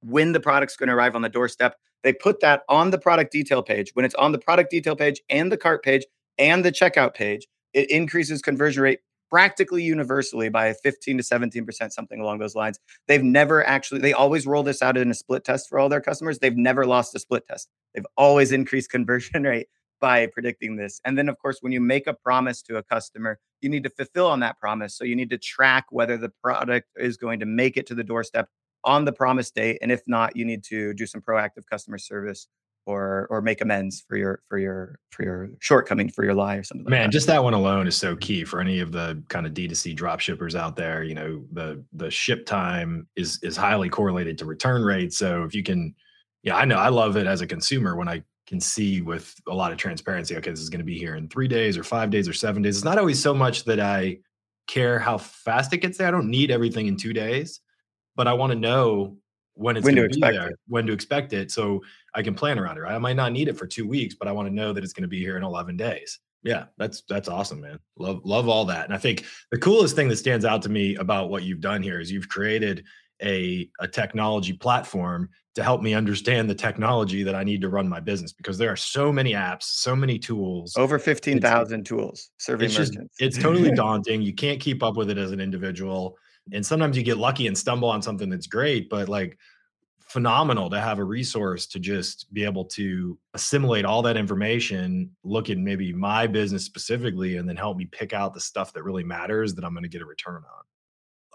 when 0.00 0.32
the 0.32 0.40
product's 0.40 0.76
going 0.76 0.88
to 0.88 0.94
arrive 0.94 1.14
on 1.14 1.22
the 1.22 1.28
doorstep. 1.28 1.76
They 2.02 2.12
put 2.12 2.40
that 2.40 2.62
on 2.68 2.90
the 2.90 2.98
product 2.98 3.32
detail 3.32 3.62
page. 3.62 3.90
When 3.94 4.04
it's 4.04 4.14
on 4.14 4.32
the 4.32 4.38
product 4.38 4.70
detail 4.70 4.96
page 4.96 5.20
and 5.28 5.52
the 5.52 5.56
cart 5.56 5.82
page 5.82 6.06
and 6.38 6.64
the 6.64 6.72
checkout 6.72 7.14
page, 7.14 7.46
it 7.72 7.90
increases 7.90 8.42
conversion 8.42 8.82
rate 8.82 9.00
practically 9.30 9.82
universally 9.82 10.48
by 10.48 10.72
15 10.72 11.18
to 11.18 11.22
17%, 11.22 11.92
something 11.92 12.20
along 12.20 12.38
those 12.38 12.56
lines. 12.56 12.80
They've 13.06 13.22
never 13.22 13.64
actually, 13.64 14.00
they 14.00 14.12
always 14.12 14.46
roll 14.46 14.64
this 14.64 14.82
out 14.82 14.96
in 14.96 15.10
a 15.10 15.14
split 15.14 15.44
test 15.44 15.68
for 15.68 15.78
all 15.78 15.88
their 15.88 16.00
customers. 16.00 16.40
They've 16.40 16.56
never 16.56 16.84
lost 16.84 17.14
a 17.14 17.20
split 17.20 17.46
test. 17.46 17.68
They've 17.94 18.06
always 18.16 18.50
increased 18.50 18.90
conversion 18.90 19.44
rate 19.44 19.68
by 20.00 20.26
predicting 20.26 20.76
this. 20.76 21.00
And 21.04 21.16
then, 21.16 21.28
of 21.28 21.38
course, 21.38 21.58
when 21.60 21.72
you 21.72 21.80
make 21.80 22.06
a 22.06 22.14
promise 22.14 22.62
to 22.62 22.78
a 22.78 22.82
customer, 22.82 23.38
you 23.60 23.68
need 23.68 23.84
to 23.84 23.90
fulfill 23.90 24.26
on 24.26 24.40
that 24.40 24.58
promise. 24.58 24.96
So 24.96 25.04
you 25.04 25.14
need 25.14 25.30
to 25.30 25.38
track 25.38 25.86
whether 25.90 26.16
the 26.16 26.32
product 26.42 26.88
is 26.96 27.16
going 27.16 27.40
to 27.40 27.46
make 27.46 27.76
it 27.76 27.86
to 27.88 27.94
the 27.94 28.02
doorstep 28.02 28.48
on 28.84 29.04
the 29.04 29.12
promised 29.12 29.54
date 29.54 29.78
and 29.82 29.92
if 29.92 30.02
not 30.06 30.36
you 30.36 30.44
need 30.44 30.64
to 30.64 30.92
do 30.94 31.06
some 31.06 31.20
proactive 31.20 31.66
customer 31.70 31.98
service 31.98 32.48
or 32.86 33.26
or 33.30 33.42
make 33.42 33.60
amends 33.60 34.04
for 34.08 34.16
your 34.16 34.40
for 34.48 34.58
your 34.58 34.98
for 35.10 35.22
your 35.22 35.50
shortcoming 35.58 36.08
for 36.08 36.24
your 36.24 36.34
lie 36.34 36.56
or 36.56 36.62
something 36.62 36.88
man 36.88 37.02
like 37.02 37.10
just 37.10 37.26
that 37.26 37.42
one 37.42 37.54
alone 37.54 37.86
is 37.86 37.96
so 37.96 38.16
key 38.16 38.44
for 38.44 38.60
any 38.60 38.80
of 38.80 38.90
the 38.90 39.22
kind 39.28 39.46
of 39.46 39.52
d2c 39.52 39.94
drop 39.94 40.20
shippers 40.20 40.54
out 40.54 40.76
there 40.76 41.02
you 41.02 41.14
know 41.14 41.44
the 41.52 41.82
the 41.92 42.10
ship 42.10 42.46
time 42.46 43.06
is 43.16 43.38
is 43.42 43.56
highly 43.56 43.88
correlated 43.88 44.38
to 44.38 44.44
return 44.44 44.82
rate 44.82 45.12
so 45.12 45.44
if 45.44 45.54
you 45.54 45.62
can 45.62 45.94
yeah 46.42 46.56
i 46.56 46.64
know 46.64 46.76
i 46.76 46.88
love 46.88 47.16
it 47.16 47.26
as 47.26 47.42
a 47.42 47.46
consumer 47.46 47.96
when 47.96 48.08
i 48.08 48.22
can 48.46 48.60
see 48.60 49.00
with 49.00 49.34
a 49.46 49.54
lot 49.54 49.70
of 49.70 49.78
transparency 49.78 50.36
okay 50.36 50.50
this 50.50 50.60
is 50.60 50.70
going 50.70 50.80
to 50.80 50.84
be 50.84 50.98
here 50.98 51.16
in 51.16 51.28
three 51.28 51.48
days 51.48 51.76
or 51.76 51.84
five 51.84 52.10
days 52.10 52.28
or 52.28 52.32
seven 52.32 52.62
days. 52.62 52.76
It's 52.76 52.84
not 52.84 52.98
always 52.98 53.20
so 53.20 53.34
much 53.34 53.64
that 53.64 53.78
i 53.78 54.18
care 54.66 54.98
how 54.98 55.18
fast 55.18 55.72
it 55.72 55.78
gets 55.78 55.98
there 55.98 56.08
i 56.08 56.10
don't 56.10 56.30
need 56.30 56.50
everything 56.50 56.86
in 56.86 56.96
two 56.96 57.12
days 57.12 57.60
but 58.16 58.28
I 58.28 58.32
want 58.32 58.52
to 58.52 58.58
know 58.58 59.16
when 59.54 59.76
it's 59.76 59.84
when 59.84 59.94
going 59.94 60.10
to 60.10 60.14
be 60.14 60.20
there, 60.20 60.48
it. 60.48 60.56
when 60.68 60.86
to 60.86 60.92
expect 60.92 61.32
it, 61.32 61.50
so 61.50 61.80
I 62.14 62.22
can 62.22 62.34
plan 62.34 62.58
around 62.58 62.78
it. 62.78 62.80
Right? 62.80 62.94
I 62.94 62.98
might 62.98 63.16
not 63.16 63.32
need 63.32 63.48
it 63.48 63.58
for 63.58 63.66
two 63.66 63.86
weeks, 63.86 64.14
but 64.14 64.28
I 64.28 64.32
want 64.32 64.48
to 64.48 64.54
know 64.54 64.72
that 64.72 64.82
it's 64.84 64.92
going 64.92 65.02
to 65.02 65.08
be 65.08 65.20
here 65.20 65.36
in 65.36 65.42
11 65.42 65.76
days. 65.76 66.18
Yeah, 66.42 66.64
that's 66.78 67.02
that's 67.08 67.28
awesome, 67.28 67.60
man. 67.60 67.78
Love 67.98 68.20
love 68.24 68.48
all 68.48 68.64
that. 68.66 68.86
And 68.86 68.94
I 68.94 68.98
think 68.98 69.26
the 69.50 69.58
coolest 69.58 69.94
thing 69.94 70.08
that 70.08 70.16
stands 70.16 70.44
out 70.44 70.62
to 70.62 70.68
me 70.70 70.96
about 70.96 71.28
what 71.28 71.42
you've 71.42 71.60
done 71.60 71.82
here 71.82 72.00
is 72.00 72.10
you've 72.10 72.28
created 72.28 72.84
a 73.22 73.68
a 73.80 73.86
technology 73.86 74.54
platform 74.54 75.28
to 75.54 75.62
help 75.62 75.82
me 75.82 75.94
understand 75.94 76.48
the 76.48 76.54
technology 76.54 77.22
that 77.22 77.34
I 77.34 77.44
need 77.44 77.60
to 77.60 77.68
run 77.68 77.88
my 77.88 78.00
business 78.00 78.32
because 78.32 78.56
there 78.56 78.70
are 78.70 78.76
so 78.76 79.12
many 79.12 79.32
apps, 79.32 79.64
so 79.64 79.96
many 79.96 80.18
tools. 80.18 80.74
Over 80.76 80.98
15,000 80.98 81.84
tools 81.84 82.30
serving 82.38 82.66
it's 82.66 82.78
merchants. 82.78 82.96
Just, 83.18 83.36
it's 83.36 83.38
totally 83.38 83.72
daunting. 83.72 84.22
You 84.22 84.32
can't 84.32 84.60
keep 84.60 84.82
up 84.82 84.96
with 84.96 85.10
it 85.10 85.18
as 85.18 85.32
an 85.32 85.40
individual 85.40 86.16
and 86.52 86.64
sometimes 86.64 86.96
you 86.96 87.02
get 87.02 87.18
lucky 87.18 87.46
and 87.46 87.56
stumble 87.56 87.88
on 87.88 88.02
something 88.02 88.28
that's 88.28 88.46
great 88.46 88.88
but 88.88 89.08
like 89.08 89.38
phenomenal 90.00 90.68
to 90.68 90.80
have 90.80 90.98
a 90.98 91.04
resource 91.04 91.66
to 91.66 91.78
just 91.78 92.32
be 92.32 92.44
able 92.44 92.64
to 92.64 93.16
assimilate 93.34 93.84
all 93.84 94.02
that 94.02 94.16
information 94.16 95.10
look 95.22 95.50
at 95.50 95.58
maybe 95.58 95.92
my 95.92 96.26
business 96.26 96.64
specifically 96.64 97.36
and 97.36 97.48
then 97.48 97.56
help 97.56 97.76
me 97.76 97.84
pick 97.84 98.12
out 98.12 98.34
the 98.34 98.40
stuff 98.40 98.72
that 98.72 98.82
really 98.82 99.04
matters 99.04 99.54
that 99.54 99.64
i'm 99.64 99.72
going 99.72 99.82
to 99.82 99.88
get 99.88 100.02
a 100.02 100.06
return 100.06 100.36
on. 100.36 100.64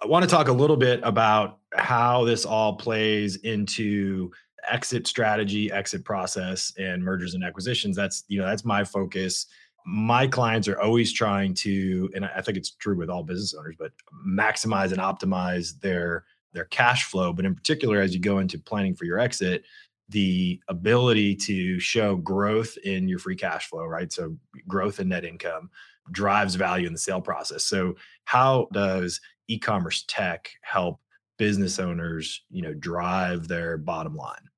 I 0.03 0.07
want 0.07 0.23
to 0.23 0.29
talk 0.29 0.49
a 0.49 0.53
little 0.53 0.77
bit 0.77 0.99
about 1.03 1.59
how 1.73 2.25
this 2.25 2.45
all 2.45 2.75
plays 2.75 3.37
into 3.37 4.31
exit 4.69 5.07
strategy 5.07 5.71
exit 5.71 6.03
process 6.03 6.73
and 6.77 7.03
mergers 7.03 7.33
and 7.33 7.43
acquisitions. 7.43 7.95
That's 7.95 8.23
you 8.27 8.39
know 8.39 8.45
that's 8.45 8.65
my 8.65 8.83
focus 8.83 9.47
my 9.85 10.25
clients 10.25 10.67
are 10.67 10.79
always 10.81 11.13
trying 11.13 11.53
to 11.53 12.09
and 12.15 12.25
i 12.25 12.41
think 12.41 12.57
it's 12.57 12.71
true 12.71 12.97
with 12.97 13.09
all 13.09 13.23
business 13.23 13.53
owners 13.53 13.75
but 13.77 13.91
maximize 14.27 14.91
and 14.91 14.99
optimize 14.99 15.79
their 15.79 16.25
their 16.55 16.65
cash 16.65 17.03
flow. 17.03 17.31
But 17.31 17.45
in 17.45 17.53
particular 17.53 18.01
as 18.01 18.15
you 18.15 18.19
go 18.19 18.39
into 18.39 18.57
planning 18.57 18.95
for 18.95 19.05
your 19.05 19.19
exit 19.19 19.63
the 20.09 20.59
ability 20.67 21.35
to 21.35 21.79
show 21.79 22.15
growth 22.15 22.77
in 22.83 23.07
your 23.07 23.19
free 23.19 23.35
cash 23.35 23.67
flow 23.69 23.85
right? 23.85 24.11
So 24.11 24.35
growth 24.67 24.99
in 24.99 25.09
net 25.09 25.25
income 25.25 25.69
drives 26.11 26.55
value 26.55 26.87
in 26.87 26.93
the 26.93 26.99
sale 26.99 27.21
process. 27.21 27.65
So 27.65 27.95
how 28.23 28.67
does 28.71 29.19
e-commerce 29.47 30.05
tech 30.07 30.49
help 30.61 30.99
business 31.37 31.79
owners 31.79 32.43
you 32.49 32.61
know 32.61 32.73
drive 32.73 33.47
their 33.47 33.77
bottom 33.77 34.15
line 34.15 34.49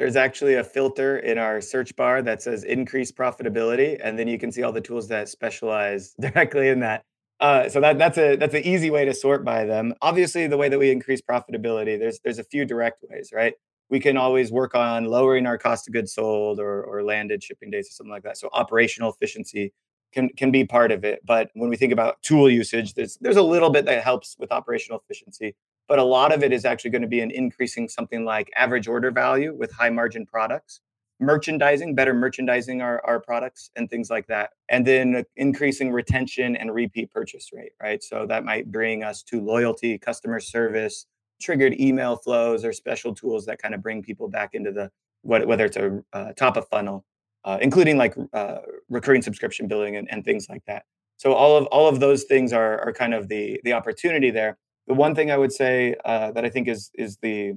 there's 0.00 0.16
actually 0.16 0.54
a 0.54 0.64
filter 0.64 1.18
in 1.18 1.36
our 1.36 1.60
search 1.60 1.94
bar 1.94 2.22
that 2.22 2.40
says 2.40 2.64
increase 2.64 3.12
profitability, 3.12 4.00
and 4.02 4.18
then 4.18 4.28
you 4.28 4.38
can 4.38 4.50
see 4.50 4.62
all 4.62 4.72
the 4.72 4.80
tools 4.80 5.08
that 5.08 5.28
specialize 5.28 6.14
directly 6.20 6.68
in 6.68 6.80
that. 6.80 7.04
Uh, 7.38 7.68
so 7.68 7.82
that 7.82 7.98
that's 7.98 8.16
a 8.16 8.34
that's 8.36 8.54
an 8.54 8.62
easy 8.64 8.88
way 8.90 9.04
to 9.04 9.12
sort 9.12 9.44
by 9.44 9.66
them. 9.66 9.92
Obviously, 10.00 10.46
the 10.46 10.56
way 10.56 10.70
that 10.70 10.78
we 10.78 10.90
increase 10.90 11.20
profitability, 11.20 11.98
there's 11.98 12.18
there's 12.24 12.38
a 12.38 12.44
few 12.44 12.64
direct 12.64 13.04
ways, 13.10 13.30
right? 13.30 13.52
We 13.90 14.00
can 14.00 14.16
always 14.16 14.50
work 14.50 14.74
on 14.74 15.04
lowering 15.04 15.44
our 15.46 15.58
cost 15.58 15.86
of 15.86 15.92
goods 15.92 16.14
sold 16.14 16.60
or 16.60 16.82
or 16.82 17.02
landed 17.02 17.42
shipping 17.42 17.70
days 17.70 17.86
or 17.88 17.92
something 17.92 18.10
like 18.10 18.22
that. 18.22 18.38
So 18.38 18.48
operational 18.54 19.12
efficiency 19.12 19.74
can 20.14 20.30
can 20.30 20.50
be 20.50 20.64
part 20.64 20.92
of 20.92 21.04
it. 21.04 21.20
But 21.26 21.50
when 21.52 21.68
we 21.68 21.76
think 21.76 21.92
about 21.92 22.22
tool 22.22 22.48
usage, 22.48 22.94
there's 22.94 23.18
there's 23.20 23.36
a 23.36 23.42
little 23.42 23.68
bit 23.68 23.84
that 23.84 24.02
helps 24.02 24.36
with 24.38 24.50
operational 24.50 24.98
efficiency, 25.04 25.56
but 25.90 25.98
a 25.98 26.04
lot 26.04 26.32
of 26.32 26.44
it 26.44 26.52
is 26.52 26.64
actually 26.64 26.92
going 26.92 27.02
to 27.02 27.08
be 27.08 27.20
in 27.20 27.32
increasing 27.32 27.88
something 27.88 28.24
like 28.24 28.48
average 28.56 28.88
order 28.88 29.10
value 29.10 29.52
with 29.54 29.72
high 29.72 29.90
margin 29.90 30.24
products, 30.24 30.80
merchandising, 31.18 31.96
better 31.96 32.14
merchandising 32.14 32.80
our, 32.80 33.04
our 33.04 33.20
products 33.20 33.70
and 33.74 33.90
things 33.90 34.08
like 34.08 34.28
that. 34.28 34.50
And 34.68 34.86
then 34.86 35.24
increasing 35.36 35.92
retention 35.92 36.54
and 36.54 36.72
repeat 36.72 37.10
purchase 37.10 37.50
rate, 37.52 37.72
right? 37.82 38.02
So 38.02 38.24
that 38.26 38.44
might 38.44 38.70
bring 38.70 39.02
us 39.04 39.24
to 39.24 39.40
loyalty, 39.40 39.98
customer 39.98 40.38
service, 40.38 41.06
triggered 41.42 41.78
email 41.80 42.16
flows 42.16 42.64
or 42.64 42.72
special 42.72 43.12
tools 43.12 43.44
that 43.46 43.60
kind 43.60 43.74
of 43.74 43.82
bring 43.82 44.02
people 44.02 44.28
back 44.28 44.54
into 44.54 44.72
the 44.72 44.90
whether 45.22 45.66
it's 45.66 45.76
a 45.76 46.02
uh, 46.14 46.32
top 46.34 46.56
of 46.56 46.68
funnel 46.68 47.04
uh, 47.44 47.58
including 47.60 47.96
like 47.96 48.14
uh, 48.32 48.58
recurring 48.88 49.22
subscription 49.22 49.66
billing 49.66 49.96
and, 49.96 50.08
and 50.10 50.24
things 50.24 50.46
like 50.48 50.64
that. 50.66 50.84
So 51.16 51.34
all 51.34 51.56
of 51.56 51.66
all 51.66 51.88
of 51.88 52.00
those 52.00 52.24
things 52.24 52.52
are 52.52 52.80
are 52.80 52.92
kind 52.92 53.14
of 53.14 53.28
the 53.28 53.60
the 53.64 53.72
opportunity 53.72 54.30
there. 54.30 54.58
The 54.90 54.96
one 54.96 55.14
thing 55.14 55.30
I 55.30 55.36
would 55.36 55.52
say 55.52 55.94
uh, 56.04 56.32
that 56.32 56.44
I 56.44 56.50
think 56.50 56.66
is 56.66 56.90
is 56.94 57.16
the 57.18 57.52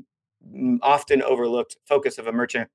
often 0.83 1.23
overlooked 1.23 1.77
focus 1.83 2.19
of 2.19 2.27
a 2.27 2.31
merchant 2.31 2.69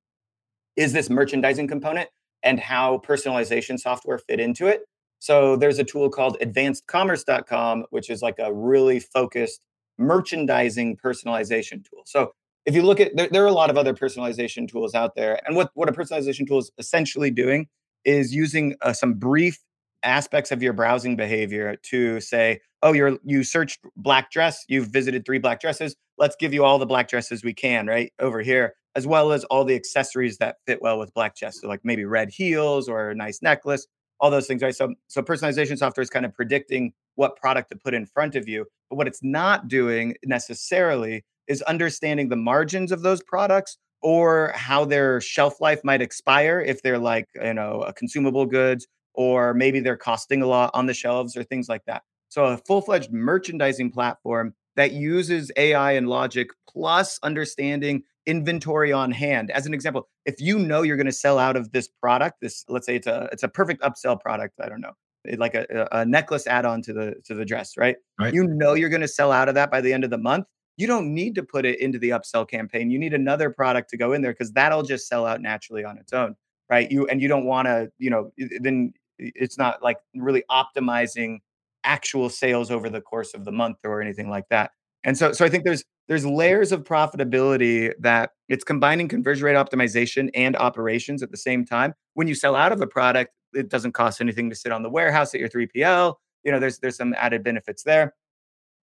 is 0.74 0.92
this 0.92 1.08
merchandising 1.08 1.68
component 1.68 2.08
and 2.42 2.58
how 2.58 2.98
personalization 3.06 3.78
software 3.78 4.18
fit 4.18 4.40
into 4.40 4.66
it. 4.66 4.80
So 5.20 5.54
there's 5.54 5.78
a 5.78 5.84
tool 5.84 6.10
called 6.10 6.38
advancedcommerce.com, 6.40 7.84
which 7.90 8.10
is 8.10 8.20
like 8.20 8.40
a 8.40 8.52
really 8.52 8.98
focused 8.98 9.60
merchandising 9.96 10.96
personalization 10.96 11.88
tool. 11.88 12.02
So 12.04 12.32
if 12.66 12.74
you 12.74 12.82
look 12.82 12.98
at 12.98 13.14
there, 13.14 13.28
there 13.30 13.44
are 13.44 13.46
a 13.46 13.52
lot 13.52 13.70
of 13.70 13.78
other 13.78 13.94
personalization 13.94 14.68
tools 14.68 14.92
out 14.92 15.14
there 15.14 15.40
and 15.46 15.54
what 15.54 15.70
what 15.74 15.88
a 15.88 15.92
personalization 15.92 16.48
tool 16.48 16.58
is 16.58 16.72
essentially 16.78 17.30
doing 17.30 17.68
is 18.04 18.34
using 18.34 18.74
uh, 18.82 18.92
some 18.92 19.14
brief 19.14 19.60
aspects 20.02 20.50
of 20.50 20.62
your 20.62 20.72
browsing 20.72 21.16
behavior 21.16 21.76
to 21.82 22.20
say 22.20 22.60
oh 22.82 22.92
you're 22.92 23.18
you 23.24 23.42
searched 23.42 23.80
black 23.96 24.30
dress 24.30 24.64
you've 24.68 24.88
visited 24.88 25.24
three 25.24 25.38
black 25.38 25.60
dresses 25.60 25.96
let's 26.18 26.36
give 26.36 26.54
you 26.54 26.64
all 26.64 26.78
the 26.78 26.86
black 26.86 27.08
dresses 27.08 27.42
we 27.42 27.52
can 27.52 27.86
right 27.86 28.12
over 28.20 28.40
here 28.40 28.74
as 28.94 29.06
well 29.06 29.32
as 29.32 29.44
all 29.44 29.64
the 29.64 29.74
accessories 29.74 30.38
that 30.38 30.56
fit 30.66 30.80
well 30.80 30.98
with 30.98 31.12
black 31.14 31.34
dress 31.36 31.60
so 31.60 31.68
like 31.68 31.80
maybe 31.82 32.04
red 32.04 32.30
heels 32.30 32.88
or 32.88 33.10
a 33.10 33.14
nice 33.14 33.42
necklace 33.42 33.86
all 34.20 34.30
those 34.30 34.46
things 34.46 34.62
right? 34.62 34.74
So 34.74 34.94
so 35.08 35.22
personalization 35.22 35.78
software 35.78 36.02
is 36.02 36.10
kind 36.10 36.24
of 36.24 36.34
predicting 36.34 36.92
what 37.16 37.36
product 37.36 37.70
to 37.70 37.76
put 37.76 37.94
in 37.94 38.06
front 38.06 38.36
of 38.36 38.48
you 38.48 38.66
but 38.90 38.96
what 38.96 39.08
it's 39.08 39.22
not 39.22 39.68
doing 39.68 40.14
necessarily 40.24 41.24
is 41.48 41.62
understanding 41.62 42.28
the 42.28 42.36
margins 42.36 42.92
of 42.92 43.02
those 43.02 43.22
products 43.22 43.78
or 44.02 44.52
how 44.54 44.84
their 44.84 45.20
shelf 45.20 45.60
life 45.60 45.80
might 45.82 46.00
expire 46.00 46.60
if 46.60 46.82
they're 46.82 46.98
like, 46.98 47.26
you 47.42 47.54
know, 47.54 47.82
a 47.82 47.92
consumable 47.92 48.46
goods 48.46 48.86
or 49.14 49.54
maybe 49.54 49.80
they're 49.80 49.96
costing 49.96 50.42
a 50.42 50.46
lot 50.46 50.70
on 50.74 50.86
the 50.86 50.94
shelves 50.94 51.36
or 51.36 51.42
things 51.42 51.68
like 51.68 51.84
that. 51.86 52.02
So 52.28 52.44
a 52.44 52.56
full-fledged 52.56 53.12
merchandising 53.12 53.90
platform 53.90 54.54
that 54.76 54.92
uses 54.92 55.50
AI 55.56 55.92
and 55.92 56.08
logic 56.08 56.50
plus 56.68 57.18
understanding 57.22 58.02
inventory 58.26 58.92
on 58.92 59.10
hand. 59.10 59.50
As 59.50 59.66
an 59.66 59.74
example, 59.74 60.08
if 60.26 60.40
you 60.40 60.58
know 60.58 60.82
you're 60.82 60.96
going 60.96 61.06
to 61.06 61.12
sell 61.12 61.38
out 61.38 61.56
of 61.56 61.72
this 61.72 61.88
product, 61.88 62.40
this 62.42 62.64
let's 62.68 62.86
say 62.86 62.96
it's 62.96 63.06
a 63.06 63.28
it's 63.32 63.42
a 63.42 63.48
perfect 63.48 63.82
upsell 63.82 64.20
product, 64.20 64.54
I 64.62 64.68
don't 64.68 64.80
know. 64.80 64.92
Eh, 65.26 65.36
like 65.38 65.54
a, 65.54 65.88
a 65.90 66.04
necklace 66.04 66.46
add-on 66.46 66.82
to 66.82 66.92
the 66.92 67.14
to 67.24 67.34
the 67.34 67.44
dress, 67.44 67.76
right? 67.76 67.96
right? 68.20 68.32
You 68.32 68.44
know 68.44 68.74
you're 68.74 68.90
going 68.90 69.00
to 69.00 69.08
sell 69.08 69.32
out 69.32 69.48
of 69.48 69.54
that 69.54 69.70
by 69.70 69.80
the 69.80 69.92
end 69.92 70.04
of 70.04 70.10
the 70.10 70.18
month 70.18 70.46
you 70.78 70.86
don't 70.86 71.12
need 71.12 71.34
to 71.34 71.42
put 71.42 71.66
it 71.66 71.80
into 71.80 71.98
the 71.98 72.10
upsell 72.10 72.48
campaign. 72.48 72.88
You 72.88 73.00
need 73.00 73.12
another 73.12 73.50
product 73.50 73.90
to 73.90 73.96
go 73.96 74.12
in 74.12 74.22
there 74.22 74.32
because 74.32 74.52
that'll 74.52 74.84
just 74.84 75.08
sell 75.08 75.26
out 75.26 75.42
naturally 75.42 75.84
on 75.84 75.98
its 75.98 76.12
own, 76.12 76.36
right? 76.70 76.90
You 76.90 77.06
and 77.06 77.20
you 77.20 77.28
don't 77.28 77.44
want 77.44 77.66
to, 77.66 77.90
you 77.98 78.10
know, 78.10 78.32
then 78.60 78.92
it's 79.18 79.58
not 79.58 79.82
like 79.82 79.98
really 80.14 80.44
optimizing 80.50 81.38
actual 81.84 82.28
sales 82.28 82.70
over 82.70 82.88
the 82.90 83.00
course 83.00 83.34
of 83.34 83.44
the 83.44 83.52
month 83.52 83.78
or 83.84 84.00
anything 84.00 84.28
like 84.28 84.44
that. 84.50 84.72
And 85.04 85.16
so, 85.16 85.32
so 85.32 85.44
I 85.44 85.48
think 85.48 85.64
there's 85.64 85.84
there's 86.08 86.24
layers 86.24 86.72
of 86.72 86.84
profitability 86.84 87.92
that 88.00 88.30
it's 88.48 88.64
combining 88.64 89.08
conversion 89.08 89.44
rate 89.44 89.56
optimization 89.56 90.30
and 90.34 90.56
operations 90.56 91.22
at 91.22 91.30
the 91.30 91.36
same 91.36 91.64
time. 91.64 91.94
When 92.14 92.26
you 92.28 92.34
sell 92.34 92.56
out 92.56 92.72
of 92.72 92.80
a 92.80 92.86
product, 92.86 93.32
it 93.54 93.68
doesn't 93.68 93.92
cost 93.92 94.20
anything 94.20 94.48
to 94.50 94.56
sit 94.56 94.72
on 94.72 94.82
the 94.82 94.90
warehouse 94.90 95.34
at 95.34 95.40
your 95.40 95.48
3PL. 95.48 96.14
You 96.44 96.52
know, 96.52 96.58
there's 96.58 96.78
there's 96.78 96.96
some 96.96 97.14
added 97.18 97.42
benefits 97.42 97.82
there 97.82 98.14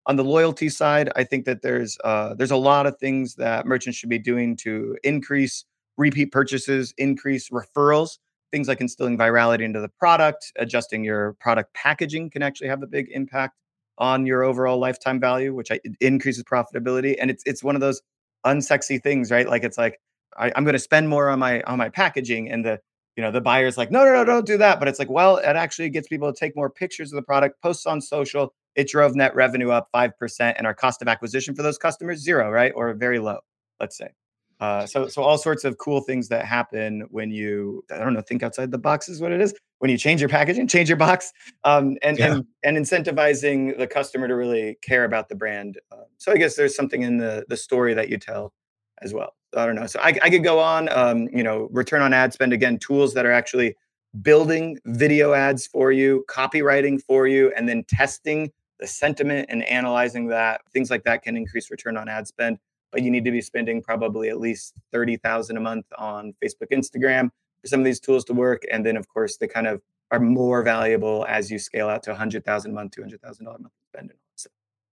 on 0.07 0.15
the 0.15 0.23
loyalty 0.23 0.69
side, 0.69 1.09
I 1.15 1.23
think 1.23 1.45
that 1.45 1.61
there's 1.61 1.97
uh, 2.03 2.35
there's 2.35 2.51
a 2.51 2.57
lot 2.57 2.85
of 2.85 2.97
things 2.97 3.35
that 3.35 3.65
merchants 3.65 3.97
should 3.97 4.09
be 4.09 4.19
doing 4.19 4.55
to 4.57 4.97
increase 5.03 5.65
repeat 5.97 6.31
purchases, 6.31 6.93
increase 6.97 7.49
referrals. 7.49 8.17
Things 8.51 8.67
like 8.67 8.79
instilling 8.79 9.17
virality 9.17 9.62
into 9.62 9.81
the 9.81 9.89
product, 9.89 10.53
adjusting 10.58 11.03
your 11.03 11.34
product 11.39 11.73
packaging 11.73 12.29
can 12.29 12.41
actually 12.41 12.67
have 12.67 12.84
a 12.84 12.88
big 12.88 13.10
impact 13.12 13.58
on 13.97 14.25
your 14.25 14.43
overall 14.43 14.77
lifetime 14.77 15.19
value, 15.19 15.53
which 15.53 15.71
increases 15.99 16.43
profitability. 16.43 17.15
And 17.19 17.29
it's 17.29 17.43
it's 17.45 17.63
one 17.63 17.75
of 17.75 17.81
those 17.81 18.01
unsexy 18.45 19.01
things, 19.01 19.31
right? 19.31 19.47
Like 19.47 19.63
it's 19.63 19.77
like 19.77 19.99
I, 20.38 20.51
I'm 20.55 20.63
going 20.63 20.73
to 20.73 20.79
spend 20.79 21.10
more 21.10 21.29
on 21.29 21.39
my 21.39 21.62
on 21.63 21.77
my 21.77 21.89
packaging, 21.89 22.49
and 22.49 22.63
the 22.63 22.79
you 23.17 23.23
know 23.23 23.31
the 23.31 23.41
buyer's 23.41 23.77
like, 23.77 23.91
no, 23.91 24.05
no, 24.05 24.13
no, 24.13 24.23
don't 24.23 24.45
do 24.45 24.58
that. 24.58 24.79
But 24.79 24.88
it's 24.88 24.99
like, 24.99 25.10
well, 25.10 25.38
it 25.38 25.45
actually 25.45 25.89
gets 25.89 26.08
people 26.08 26.31
to 26.31 26.39
take 26.39 26.55
more 26.55 26.69
pictures 26.69 27.12
of 27.12 27.17
the 27.17 27.23
product, 27.23 27.62
posts 27.62 27.86
on 27.86 27.99
social, 27.99 28.53
it 28.75 28.89
drove 28.89 29.15
net 29.15 29.34
revenue 29.36 29.71
up 29.71 29.89
5% 29.93 30.53
and 30.58 30.67
our 30.67 30.73
cost 30.73 31.01
of 31.01 31.08
acquisition 31.08 31.55
for 31.55 31.63
those 31.63 31.77
customers 31.77 32.19
zero 32.19 32.51
right 32.51 32.71
or 32.75 32.93
very 32.93 33.19
low 33.19 33.39
let's 33.79 33.97
say 33.97 34.10
uh, 34.59 34.85
so 34.85 35.07
so 35.07 35.21
all 35.21 35.37
sorts 35.37 35.63
of 35.65 35.77
cool 35.77 36.01
things 36.01 36.29
that 36.29 36.45
happen 36.45 37.05
when 37.09 37.29
you 37.29 37.83
i 37.91 37.97
don't 37.97 38.13
know 38.13 38.21
think 38.21 38.41
outside 38.41 38.71
the 38.71 38.77
box 38.77 39.09
is 39.09 39.21
what 39.21 39.31
it 39.31 39.41
is 39.41 39.53
when 39.79 39.91
you 39.91 39.97
change 39.97 40.21
your 40.21 40.29
packaging 40.29 40.67
change 40.67 40.89
your 40.89 40.97
box 40.97 41.33
um, 41.65 41.97
and, 42.01 42.17
yeah. 42.17 42.33
and 42.33 42.45
and 42.63 42.77
incentivizing 42.77 43.77
the 43.77 43.87
customer 43.87 44.27
to 44.27 44.35
really 44.35 44.77
care 44.81 45.03
about 45.03 45.27
the 45.27 45.35
brand 45.35 45.79
uh, 45.91 46.03
so 46.17 46.31
i 46.31 46.37
guess 46.37 46.55
there's 46.55 46.75
something 46.75 47.01
in 47.01 47.17
the 47.17 47.45
the 47.49 47.57
story 47.57 47.93
that 47.93 48.09
you 48.09 48.17
tell 48.17 48.53
as 49.01 49.13
well 49.13 49.33
i 49.57 49.65
don't 49.65 49.75
know 49.75 49.87
so 49.87 49.99
i, 49.99 50.17
I 50.21 50.29
could 50.29 50.43
go 50.43 50.59
on 50.59 50.87
um, 50.89 51.27
you 51.33 51.43
know 51.43 51.67
return 51.71 52.01
on 52.01 52.13
ad 52.13 52.31
spend 52.31 52.53
again 52.53 52.79
tools 52.79 53.13
that 53.13 53.25
are 53.25 53.33
actually 53.33 53.75
building 54.21 54.77
video 54.85 55.33
ads 55.33 55.67
for 55.67 55.91
you 55.91 56.23
copywriting 56.29 57.01
for 57.01 57.27
you 57.27 57.51
and 57.57 57.67
then 57.67 57.83
testing 57.89 58.51
the 58.79 58.87
sentiment 58.87 59.47
and 59.49 59.63
analyzing 59.65 60.27
that 60.27 60.61
things 60.71 60.89
like 60.89 61.03
that 61.03 61.21
can 61.23 61.35
increase 61.35 61.69
return 61.69 61.97
on 61.97 62.07
ad 62.07 62.27
spend 62.27 62.57
but 62.95 63.03
you 63.03 63.12
need 63.12 63.25
to 63.25 63.31
be 63.31 63.41
spending 63.41 63.81
probably 63.81 64.29
at 64.29 64.39
least 64.39 64.73
30,000 64.93 65.58
a 65.58 65.60
month 65.60 65.86
on 65.97 66.34
Facebook 66.41 66.71
Instagram 66.71 67.29
for 67.60 67.67
some 67.67 67.81
of 67.81 67.86
these 67.86 67.99
tools 67.99 68.23
to 68.23 68.34
work. 68.34 68.63
And 68.71 68.86
then 68.86 68.95
of 68.95 69.05
course 69.10 69.36
they 69.36 69.49
kind 69.49 69.67
of 69.67 69.81
are 70.12 70.19
more 70.19 70.63
valuable 70.63 71.25
as 71.27 71.51
you 71.51 71.60
scale 71.60 71.89
out 71.89 72.03
to 72.03 72.12
100,000 72.12 72.71
a 72.71 72.73
month 72.73 72.93
$200,000 72.97 73.41
a 73.41 73.43
month 73.43 73.73
spend 73.93 74.13
so. 74.38 74.49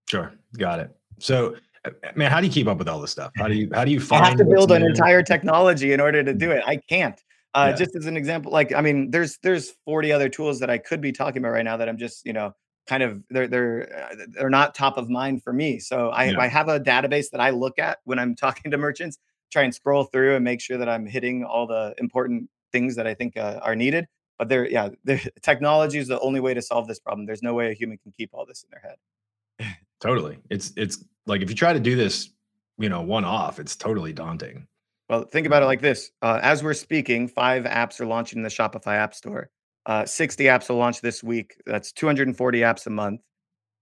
sure. 0.09 0.33
Got 0.57 0.81
it. 0.81 0.91
So 1.19 1.55
uh, 1.85 1.91
man 2.15 2.29
how 2.29 2.41
do 2.41 2.47
you 2.47 2.51
keep 2.51 2.67
up 2.67 2.77
with 2.77 2.89
all 2.89 2.99
this 2.99 3.11
stuff? 3.11 3.31
How 3.37 3.47
do 3.47 3.53
you 3.53 3.69
how 3.73 3.85
do 3.85 3.91
you 3.91 4.01
find 4.01 4.25
I 4.25 4.27
have 4.27 4.37
to 4.37 4.43
build 4.43 4.73
an 4.73 4.83
entire 4.83 5.23
technology 5.23 5.93
in 5.93 6.01
order 6.01 6.25
to 6.25 6.33
do 6.33 6.51
it. 6.51 6.61
I 6.67 6.75
can't. 6.75 7.19
Uh, 7.55 7.67
yeah. 7.69 7.75
just 7.77 7.95
as 7.95 8.07
an 8.07 8.17
example 8.17 8.51
like 8.51 8.73
i 8.73 8.81
mean 8.81 9.11
there's 9.11 9.37
there's 9.43 9.75
40 9.85 10.11
other 10.11 10.27
tools 10.27 10.59
that 10.59 10.71
i 10.71 10.79
could 10.79 11.01
be 11.01 11.11
talking 11.11 11.37
about 11.37 11.51
right 11.51 11.63
now 11.63 11.77
that 11.77 11.87
i'm 11.87 11.99
just 11.99 12.25
you 12.25 12.33
know 12.33 12.51
kind 12.87 13.03
of 13.03 13.23
they're 13.29 13.47
they're 13.47 14.07
uh, 14.11 14.15
they're 14.29 14.49
not 14.49 14.75
top 14.75 14.97
of 14.97 15.09
mind 15.09 15.43
for 15.43 15.53
me. 15.53 15.79
So 15.79 16.09
I, 16.09 16.25
yeah. 16.25 16.39
I 16.39 16.47
have 16.47 16.67
a 16.67 16.79
database 16.79 17.29
that 17.31 17.39
I 17.39 17.51
look 17.51 17.79
at 17.79 17.99
when 18.03 18.19
I'm 18.19 18.35
talking 18.45 18.71
to 18.71 18.77
merchants, 18.77 19.17
try 19.51 19.63
and 19.63 19.73
scroll 19.73 20.05
through 20.05 20.35
and 20.35 20.43
make 20.43 20.61
sure 20.61 20.77
that 20.77 20.89
I'm 20.89 21.05
hitting 21.05 21.43
all 21.43 21.67
the 21.67 21.93
important 21.97 22.49
things 22.71 22.95
that 22.95 23.07
I 23.07 23.13
think 23.13 23.37
uh, 23.37 23.59
are 23.61 23.75
needed. 23.75 24.07
But 24.37 24.49
there, 24.49 24.67
yeah, 24.67 24.89
the 25.03 25.19
technology 25.41 25.99
is 25.99 26.07
the 26.07 26.19
only 26.19 26.39
way 26.39 26.53
to 26.53 26.61
solve 26.61 26.87
this 26.87 26.99
problem. 26.99 27.25
There's 27.25 27.43
no 27.43 27.53
way 27.53 27.71
a 27.71 27.73
human 27.73 27.97
can 27.97 28.11
keep 28.11 28.31
all 28.33 28.45
this 28.45 28.63
in 28.63 28.69
their 28.71 28.81
head. 28.81 29.75
totally, 30.01 30.37
it's 30.49 30.73
it's 30.75 31.03
like 31.25 31.41
if 31.41 31.49
you 31.49 31.55
try 31.55 31.73
to 31.73 31.79
do 31.79 31.95
this, 31.95 32.29
you 32.77 32.89
know, 32.89 33.01
one 33.01 33.25
off, 33.25 33.59
it's 33.59 33.75
totally 33.75 34.13
daunting. 34.13 34.67
Well, 35.09 35.23
think 35.25 35.45
about 35.47 35.63
it 35.63 35.67
like 35.67 35.81
this: 35.81 36.11
uh, 36.21 36.39
as 36.41 36.63
we're 36.63 36.73
speaking, 36.73 37.27
five 37.27 37.63
apps 37.65 37.99
are 37.99 38.05
launching 38.05 38.39
in 38.39 38.43
the 38.43 38.49
Shopify 38.49 38.95
App 38.95 39.13
Store. 39.13 39.49
Uh, 39.85 40.05
60 40.05 40.45
apps 40.45 40.69
will 40.69 40.77
launch 40.77 41.01
this 41.01 41.23
week. 41.23 41.55
That's 41.65 41.91
240 41.91 42.59
apps 42.59 42.87
a 42.87 42.89
month. 42.89 43.21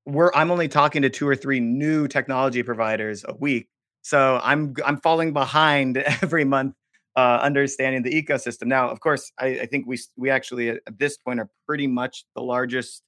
We're 0.05 0.31
I'm 0.33 0.49
only 0.49 0.67
talking 0.67 1.03
to 1.03 1.09
two 1.09 1.27
or 1.27 1.35
three 1.35 1.59
new 1.59 2.07
technology 2.07 2.63
providers 2.63 3.23
a 3.27 3.35
week. 3.35 3.67
So 4.01 4.39
I'm 4.43 4.73
I'm 4.83 4.97
falling 4.97 5.31
behind 5.31 5.97
every 6.21 6.43
month 6.43 6.73
uh, 7.15 7.39
understanding 7.41 8.03
the 8.03 8.09
ecosystem. 8.09 8.67
Now, 8.67 8.89
of 8.89 8.99
course, 8.99 9.31
I, 9.39 9.47
I, 9.61 9.65
think 9.65 9.85
we 9.85 9.99
we 10.17 10.29
actually 10.29 10.69
at 10.69 10.97
this 10.97 11.17
point 11.17 11.39
are 11.39 11.49
pretty 11.67 11.87
much 11.87 12.25
the 12.35 12.41
largest 12.41 13.03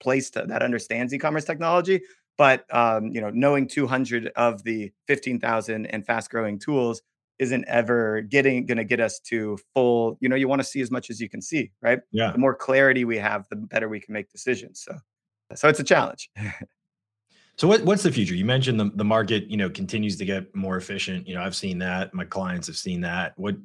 place 0.00 0.30
to, 0.30 0.44
that 0.46 0.62
understands 0.62 1.14
e-commerce 1.14 1.44
technology. 1.44 2.02
But 2.38 2.72
um, 2.74 3.08
you 3.08 3.20
know, 3.20 3.30
knowing 3.30 3.66
200 3.66 4.28
of 4.36 4.62
the 4.62 4.92
15,000 5.08 5.86
and 5.86 6.04
fast-growing 6.04 6.58
tools 6.58 7.00
isn't 7.38 7.64
ever 7.66 8.22
getting 8.22 8.66
going 8.66 8.78
to 8.78 8.84
get 8.84 9.00
us 9.00 9.20
to 9.20 9.58
full 9.74 10.16
you 10.20 10.28
know 10.28 10.36
you 10.36 10.48
want 10.48 10.60
to 10.60 10.64
see 10.64 10.80
as 10.80 10.90
much 10.90 11.10
as 11.10 11.20
you 11.20 11.28
can 11.28 11.40
see 11.40 11.70
right 11.82 12.00
yeah 12.12 12.32
the 12.32 12.38
more 12.38 12.54
clarity 12.54 13.04
we 13.04 13.18
have 13.18 13.46
the 13.50 13.56
better 13.56 13.88
we 13.88 14.00
can 14.00 14.12
make 14.12 14.30
decisions 14.30 14.82
so 14.86 14.96
so 15.54 15.68
it's 15.68 15.80
a 15.80 15.84
challenge 15.84 16.30
so 17.56 17.68
what, 17.68 17.82
what's 17.82 18.02
the 18.02 18.12
future 18.12 18.34
you 18.34 18.44
mentioned 18.44 18.78
the, 18.80 18.90
the 18.94 19.04
market 19.04 19.48
you 19.50 19.56
know 19.56 19.70
continues 19.70 20.16
to 20.16 20.24
get 20.24 20.54
more 20.54 20.76
efficient 20.76 21.26
you 21.26 21.34
know 21.34 21.42
i've 21.42 21.56
seen 21.56 21.78
that 21.78 22.12
my 22.14 22.24
clients 22.24 22.66
have 22.66 22.76
seen 22.76 23.00
that 23.00 23.32
what 23.36 23.56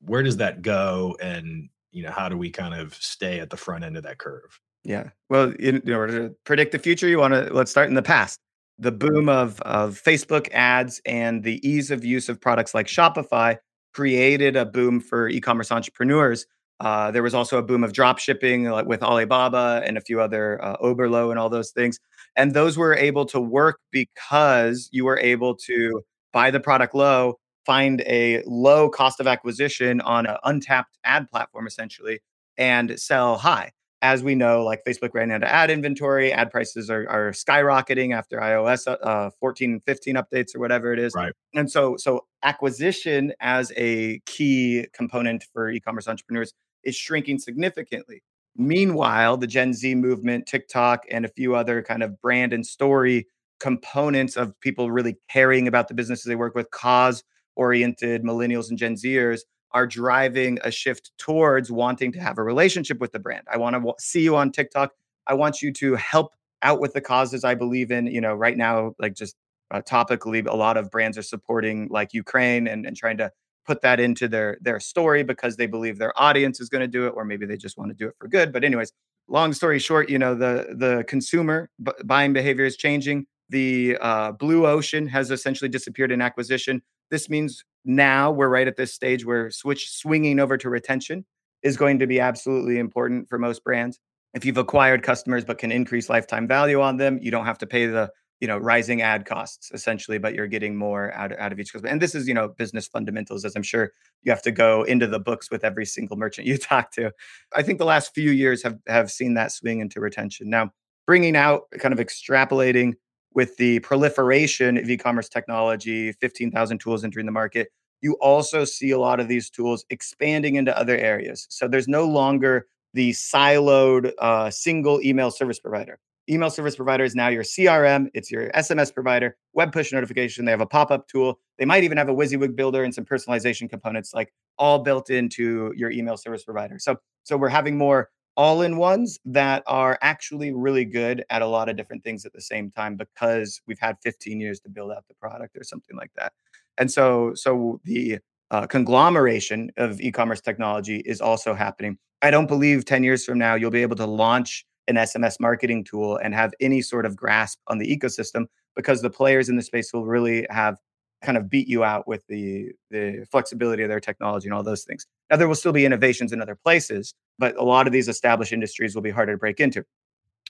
where 0.00 0.22
does 0.22 0.36
that 0.36 0.62
go 0.62 1.16
and 1.20 1.68
you 1.92 2.02
know, 2.02 2.10
how 2.10 2.28
do 2.28 2.36
we 2.36 2.50
kind 2.50 2.74
of 2.74 2.94
stay 2.94 3.38
at 3.38 3.50
the 3.50 3.56
front 3.56 3.84
end 3.84 3.96
of 3.96 4.02
that 4.02 4.18
curve? 4.18 4.58
Yeah. 4.82 5.10
Well, 5.28 5.52
in, 5.60 5.80
in 5.82 5.92
order 5.92 6.28
to 6.28 6.34
predict 6.44 6.72
the 6.72 6.78
future, 6.78 7.06
you 7.06 7.18
want 7.18 7.34
to 7.34 7.52
let's 7.52 7.70
start 7.70 7.88
in 7.88 7.94
the 7.94 8.02
past. 8.02 8.40
The 8.82 8.90
boom 8.90 9.28
of 9.28 9.60
of 9.60 10.02
Facebook 10.02 10.48
ads 10.50 11.00
and 11.06 11.44
the 11.44 11.64
ease 11.66 11.92
of 11.92 12.04
use 12.04 12.28
of 12.28 12.40
products 12.40 12.74
like 12.74 12.88
Shopify 12.88 13.56
created 13.94 14.56
a 14.56 14.66
boom 14.66 14.98
for 14.98 15.28
e-commerce 15.28 15.70
entrepreneurs. 15.70 16.46
Uh, 16.80 17.12
there 17.12 17.22
was 17.22 17.32
also 17.32 17.58
a 17.58 17.62
boom 17.62 17.84
of 17.84 17.92
drop 17.92 18.18
shipping 18.18 18.64
like 18.64 18.86
with 18.86 19.00
Alibaba 19.04 19.82
and 19.86 19.96
a 19.96 20.00
few 20.00 20.20
other 20.20 20.60
uh, 20.64 20.76
Oberlo 20.78 21.30
and 21.30 21.38
all 21.38 21.48
those 21.48 21.70
things. 21.70 22.00
And 22.34 22.54
those 22.54 22.76
were 22.76 22.92
able 22.96 23.24
to 23.26 23.40
work 23.40 23.78
because 23.92 24.88
you 24.90 25.04
were 25.04 25.18
able 25.18 25.54
to 25.58 26.02
buy 26.32 26.50
the 26.50 26.58
product 26.58 26.92
low, 26.92 27.38
find 27.64 28.00
a 28.00 28.42
low 28.46 28.90
cost 28.90 29.20
of 29.20 29.28
acquisition 29.28 30.00
on 30.00 30.26
an 30.26 30.38
untapped 30.42 30.98
ad 31.04 31.28
platform 31.30 31.68
essentially, 31.68 32.18
and 32.58 32.98
sell 32.98 33.36
high 33.36 33.70
as 34.02 34.24
we 34.24 34.34
know, 34.34 34.64
like 34.64 34.84
Facebook 34.84 35.14
ran 35.14 35.30
out 35.30 35.44
of 35.44 35.48
ad 35.48 35.70
inventory, 35.70 36.32
ad 36.32 36.50
prices 36.50 36.90
are, 36.90 37.08
are 37.08 37.30
skyrocketing 37.30 38.14
after 38.14 38.38
iOS 38.38 38.92
uh, 39.02 39.30
14 39.38 39.72
and 39.74 39.84
15 39.84 40.16
updates 40.16 40.56
or 40.56 40.58
whatever 40.58 40.92
it 40.92 40.98
is. 40.98 41.14
Right. 41.14 41.32
And 41.54 41.70
so, 41.70 41.96
so 41.96 42.26
acquisition 42.42 43.32
as 43.40 43.72
a 43.76 44.18
key 44.26 44.86
component 44.92 45.44
for 45.52 45.70
e-commerce 45.70 46.08
entrepreneurs 46.08 46.52
is 46.82 46.96
shrinking 46.96 47.38
significantly. 47.38 48.24
Meanwhile, 48.56 49.36
the 49.36 49.46
Gen 49.46 49.72
Z 49.72 49.94
movement, 49.94 50.46
TikTok, 50.46 51.04
and 51.08 51.24
a 51.24 51.28
few 51.28 51.54
other 51.54 51.80
kind 51.80 52.02
of 52.02 52.20
brand 52.20 52.52
and 52.52 52.66
story 52.66 53.28
components 53.60 54.36
of 54.36 54.58
people 54.60 54.90
really 54.90 55.16
caring 55.30 55.68
about 55.68 55.86
the 55.86 55.94
businesses 55.94 56.24
they 56.24 56.34
work 56.34 56.56
with, 56.56 56.68
cause 56.72 57.22
oriented 57.54 58.24
millennials 58.24 58.68
and 58.68 58.78
Gen 58.78 58.96
Zers 58.96 59.42
are 59.74 59.86
driving 59.86 60.58
a 60.62 60.70
shift 60.70 61.12
towards 61.18 61.70
wanting 61.70 62.12
to 62.12 62.20
have 62.20 62.38
a 62.38 62.42
relationship 62.42 62.98
with 63.00 63.12
the 63.12 63.18
brand. 63.18 63.46
I 63.50 63.58
want 63.58 63.74
to 63.74 63.80
w- 63.80 63.94
see 63.98 64.22
you 64.22 64.36
on 64.36 64.52
TikTok. 64.52 64.92
I 65.26 65.34
want 65.34 65.62
you 65.62 65.72
to 65.74 65.94
help 65.96 66.34
out 66.62 66.80
with 66.80 66.92
the 66.92 67.00
causes 67.00 67.44
I 67.44 67.54
believe 67.54 67.90
in. 67.90 68.06
You 68.06 68.20
know, 68.20 68.34
right 68.34 68.56
now, 68.56 68.94
like 68.98 69.14
just 69.14 69.36
uh, 69.70 69.80
topically, 69.82 70.46
a 70.46 70.54
lot 70.54 70.76
of 70.76 70.90
brands 70.90 71.16
are 71.16 71.22
supporting 71.22 71.88
like 71.90 72.12
Ukraine 72.12 72.66
and, 72.66 72.86
and 72.86 72.96
trying 72.96 73.16
to 73.18 73.30
put 73.64 73.80
that 73.82 74.00
into 74.00 74.28
their 74.28 74.58
their 74.60 74.80
story 74.80 75.22
because 75.22 75.56
they 75.56 75.66
believe 75.66 75.98
their 75.98 76.18
audience 76.20 76.60
is 76.60 76.68
going 76.68 76.80
to 76.80 76.88
do 76.88 77.06
it, 77.06 77.10
or 77.16 77.24
maybe 77.24 77.46
they 77.46 77.56
just 77.56 77.78
want 77.78 77.90
to 77.90 77.94
do 77.94 78.08
it 78.08 78.14
for 78.18 78.28
good. 78.28 78.52
But 78.52 78.64
anyways, 78.64 78.92
long 79.28 79.52
story 79.52 79.78
short, 79.78 80.10
you 80.10 80.18
know, 80.18 80.34
the 80.34 80.74
the 80.76 81.04
consumer 81.08 81.70
b- 81.82 81.92
buying 82.04 82.32
behavior 82.32 82.64
is 82.64 82.76
changing. 82.76 83.26
The 83.48 83.98
uh, 84.00 84.32
blue 84.32 84.66
ocean 84.66 85.06
has 85.08 85.30
essentially 85.30 85.68
disappeared 85.68 86.10
in 86.10 86.20
acquisition. 86.22 86.82
This 87.10 87.28
means 87.28 87.64
now 87.84 88.30
we're 88.30 88.48
right 88.48 88.68
at 88.68 88.76
this 88.76 88.94
stage 88.94 89.24
where 89.24 89.50
switch 89.50 89.90
swinging 89.90 90.38
over 90.38 90.56
to 90.56 90.68
retention 90.68 91.24
is 91.62 91.76
going 91.76 91.98
to 91.98 92.06
be 92.06 92.20
absolutely 92.20 92.78
important 92.78 93.28
for 93.28 93.38
most 93.38 93.64
brands. 93.64 93.98
If 94.34 94.44
you've 94.44 94.56
acquired 94.56 95.02
customers 95.02 95.44
but 95.44 95.58
can 95.58 95.70
increase 95.72 96.08
lifetime 96.08 96.48
value 96.48 96.80
on 96.80 96.96
them, 96.96 97.18
you 97.20 97.30
don't 97.30 97.44
have 97.44 97.58
to 97.58 97.66
pay 97.66 97.86
the 97.86 98.10
you 98.40 98.48
know 98.48 98.58
rising 98.58 99.02
ad 99.02 99.24
costs 99.24 99.70
essentially, 99.72 100.18
but 100.18 100.34
you're 100.34 100.48
getting 100.48 100.74
more 100.74 101.12
out, 101.14 101.38
out 101.38 101.52
of 101.52 101.60
each 101.60 101.72
customer. 101.72 101.92
And 101.92 102.02
this 102.02 102.14
is 102.14 102.26
you 102.26 102.34
know 102.34 102.48
business 102.48 102.88
fundamentals, 102.88 103.44
as 103.44 103.54
I'm 103.54 103.62
sure 103.62 103.92
you 104.22 104.32
have 104.32 104.42
to 104.42 104.50
go 104.50 104.82
into 104.82 105.06
the 105.06 105.20
books 105.20 105.48
with 105.50 105.62
every 105.64 105.86
single 105.86 106.16
merchant 106.16 106.46
you 106.48 106.58
talk 106.58 106.90
to. 106.92 107.12
I 107.54 107.62
think 107.62 107.78
the 107.78 107.84
last 107.84 108.14
few 108.14 108.32
years 108.32 108.62
have 108.64 108.78
have 108.88 109.10
seen 109.10 109.34
that 109.34 109.52
swing 109.52 109.80
into 109.80 110.00
retention. 110.00 110.50
Now, 110.50 110.72
bringing 111.06 111.36
out 111.36 111.62
kind 111.78 111.92
of 111.92 112.04
extrapolating 112.04 112.94
with 113.34 113.56
the 113.56 113.80
proliferation 113.80 114.76
of 114.78 114.88
e-commerce 114.88 115.28
technology, 115.28 116.12
15,000 116.12 116.78
tools 116.78 117.04
entering 117.04 117.26
the 117.26 117.32
market, 117.32 117.68
you 118.00 118.14
also 118.20 118.64
see 118.64 118.90
a 118.90 118.98
lot 118.98 119.20
of 119.20 119.28
these 119.28 119.48
tools 119.48 119.84
expanding 119.90 120.56
into 120.56 120.76
other 120.76 120.96
areas. 120.96 121.46
So 121.50 121.68
there's 121.68 121.88
no 121.88 122.04
longer 122.04 122.66
the 122.94 123.10
siloed 123.12 124.12
uh, 124.18 124.50
single 124.50 125.00
email 125.02 125.30
service 125.30 125.58
provider. 125.58 125.98
Email 126.28 126.50
service 126.50 126.76
provider 126.76 127.02
is 127.02 127.14
now 127.16 127.28
your 127.28 127.42
CRM, 127.42 128.08
it's 128.14 128.30
your 128.30 128.50
SMS 128.52 128.94
provider, 128.94 129.36
web 129.54 129.72
push 129.72 129.92
notification. 129.92 130.44
They 130.44 130.52
have 130.52 130.60
a 130.60 130.66
pop 130.66 130.90
up 130.90 131.08
tool. 131.08 131.40
They 131.58 131.64
might 131.64 131.82
even 131.82 131.98
have 131.98 132.08
a 132.08 132.14
WYSIWYG 132.14 132.54
builder 132.54 132.84
and 132.84 132.94
some 132.94 133.04
personalization 133.04 133.68
components, 133.68 134.14
like 134.14 134.32
all 134.56 134.80
built 134.80 135.10
into 135.10 135.72
your 135.76 135.90
email 135.90 136.16
service 136.16 136.44
provider. 136.44 136.78
So, 136.78 136.96
so 137.24 137.36
we're 137.36 137.48
having 137.48 137.76
more 137.76 138.10
all 138.36 138.62
in 138.62 138.76
ones 138.76 139.18
that 139.24 139.62
are 139.66 139.98
actually 140.00 140.52
really 140.52 140.84
good 140.84 141.24
at 141.30 141.42
a 141.42 141.46
lot 141.46 141.68
of 141.68 141.76
different 141.76 142.02
things 142.02 142.24
at 142.24 142.32
the 142.32 142.40
same 142.40 142.70
time 142.70 142.96
because 142.96 143.60
we've 143.66 143.78
had 143.78 143.96
15 144.02 144.40
years 144.40 144.60
to 144.60 144.68
build 144.68 144.90
out 144.90 145.04
the 145.08 145.14
product 145.14 145.56
or 145.56 145.64
something 145.64 145.96
like 145.96 146.10
that. 146.16 146.32
And 146.78 146.90
so, 146.90 147.32
so 147.34 147.80
the 147.84 148.18
uh, 148.50 148.66
conglomeration 148.66 149.70
of 149.76 150.00
e-commerce 150.00 150.40
technology 150.40 150.98
is 151.04 151.20
also 151.20 151.54
happening. 151.54 151.98
I 152.22 152.30
don't 152.30 152.46
believe 152.46 152.84
10 152.84 153.04
years 153.04 153.24
from 153.24 153.38
now 153.38 153.54
you'll 153.54 153.70
be 153.70 153.82
able 153.82 153.96
to 153.96 154.06
launch 154.06 154.64
an 154.88 154.96
SMS 154.96 155.38
marketing 155.40 155.84
tool 155.84 156.16
and 156.16 156.34
have 156.34 156.52
any 156.60 156.82
sort 156.82 157.06
of 157.06 157.16
grasp 157.16 157.58
on 157.68 157.78
the 157.78 157.96
ecosystem 157.96 158.46
because 158.76 159.02
the 159.02 159.10
players 159.10 159.48
in 159.48 159.56
the 159.56 159.62
space 159.62 159.92
will 159.92 160.06
really 160.06 160.46
have 160.50 160.76
kind 161.22 161.38
of 161.38 161.48
beat 161.48 161.68
you 161.68 161.84
out 161.84 162.06
with 162.08 162.26
the 162.26 162.70
the 162.90 163.24
flexibility 163.30 163.82
of 163.82 163.88
their 163.88 164.00
technology 164.00 164.48
and 164.48 164.54
all 164.54 164.62
those 164.62 164.84
things. 164.84 165.06
Now 165.30 165.36
there 165.36 165.48
will 165.48 165.54
still 165.54 165.72
be 165.72 165.86
innovations 165.86 166.32
in 166.32 166.42
other 166.42 166.56
places, 166.56 167.14
but 167.42 167.56
a 167.58 167.64
lot 167.64 167.88
of 167.88 167.92
these 167.92 168.06
established 168.06 168.52
industries 168.52 168.94
will 168.94 169.02
be 169.02 169.10
harder 169.10 169.32
to 169.32 169.36
break 169.36 169.58
into. 169.58 169.84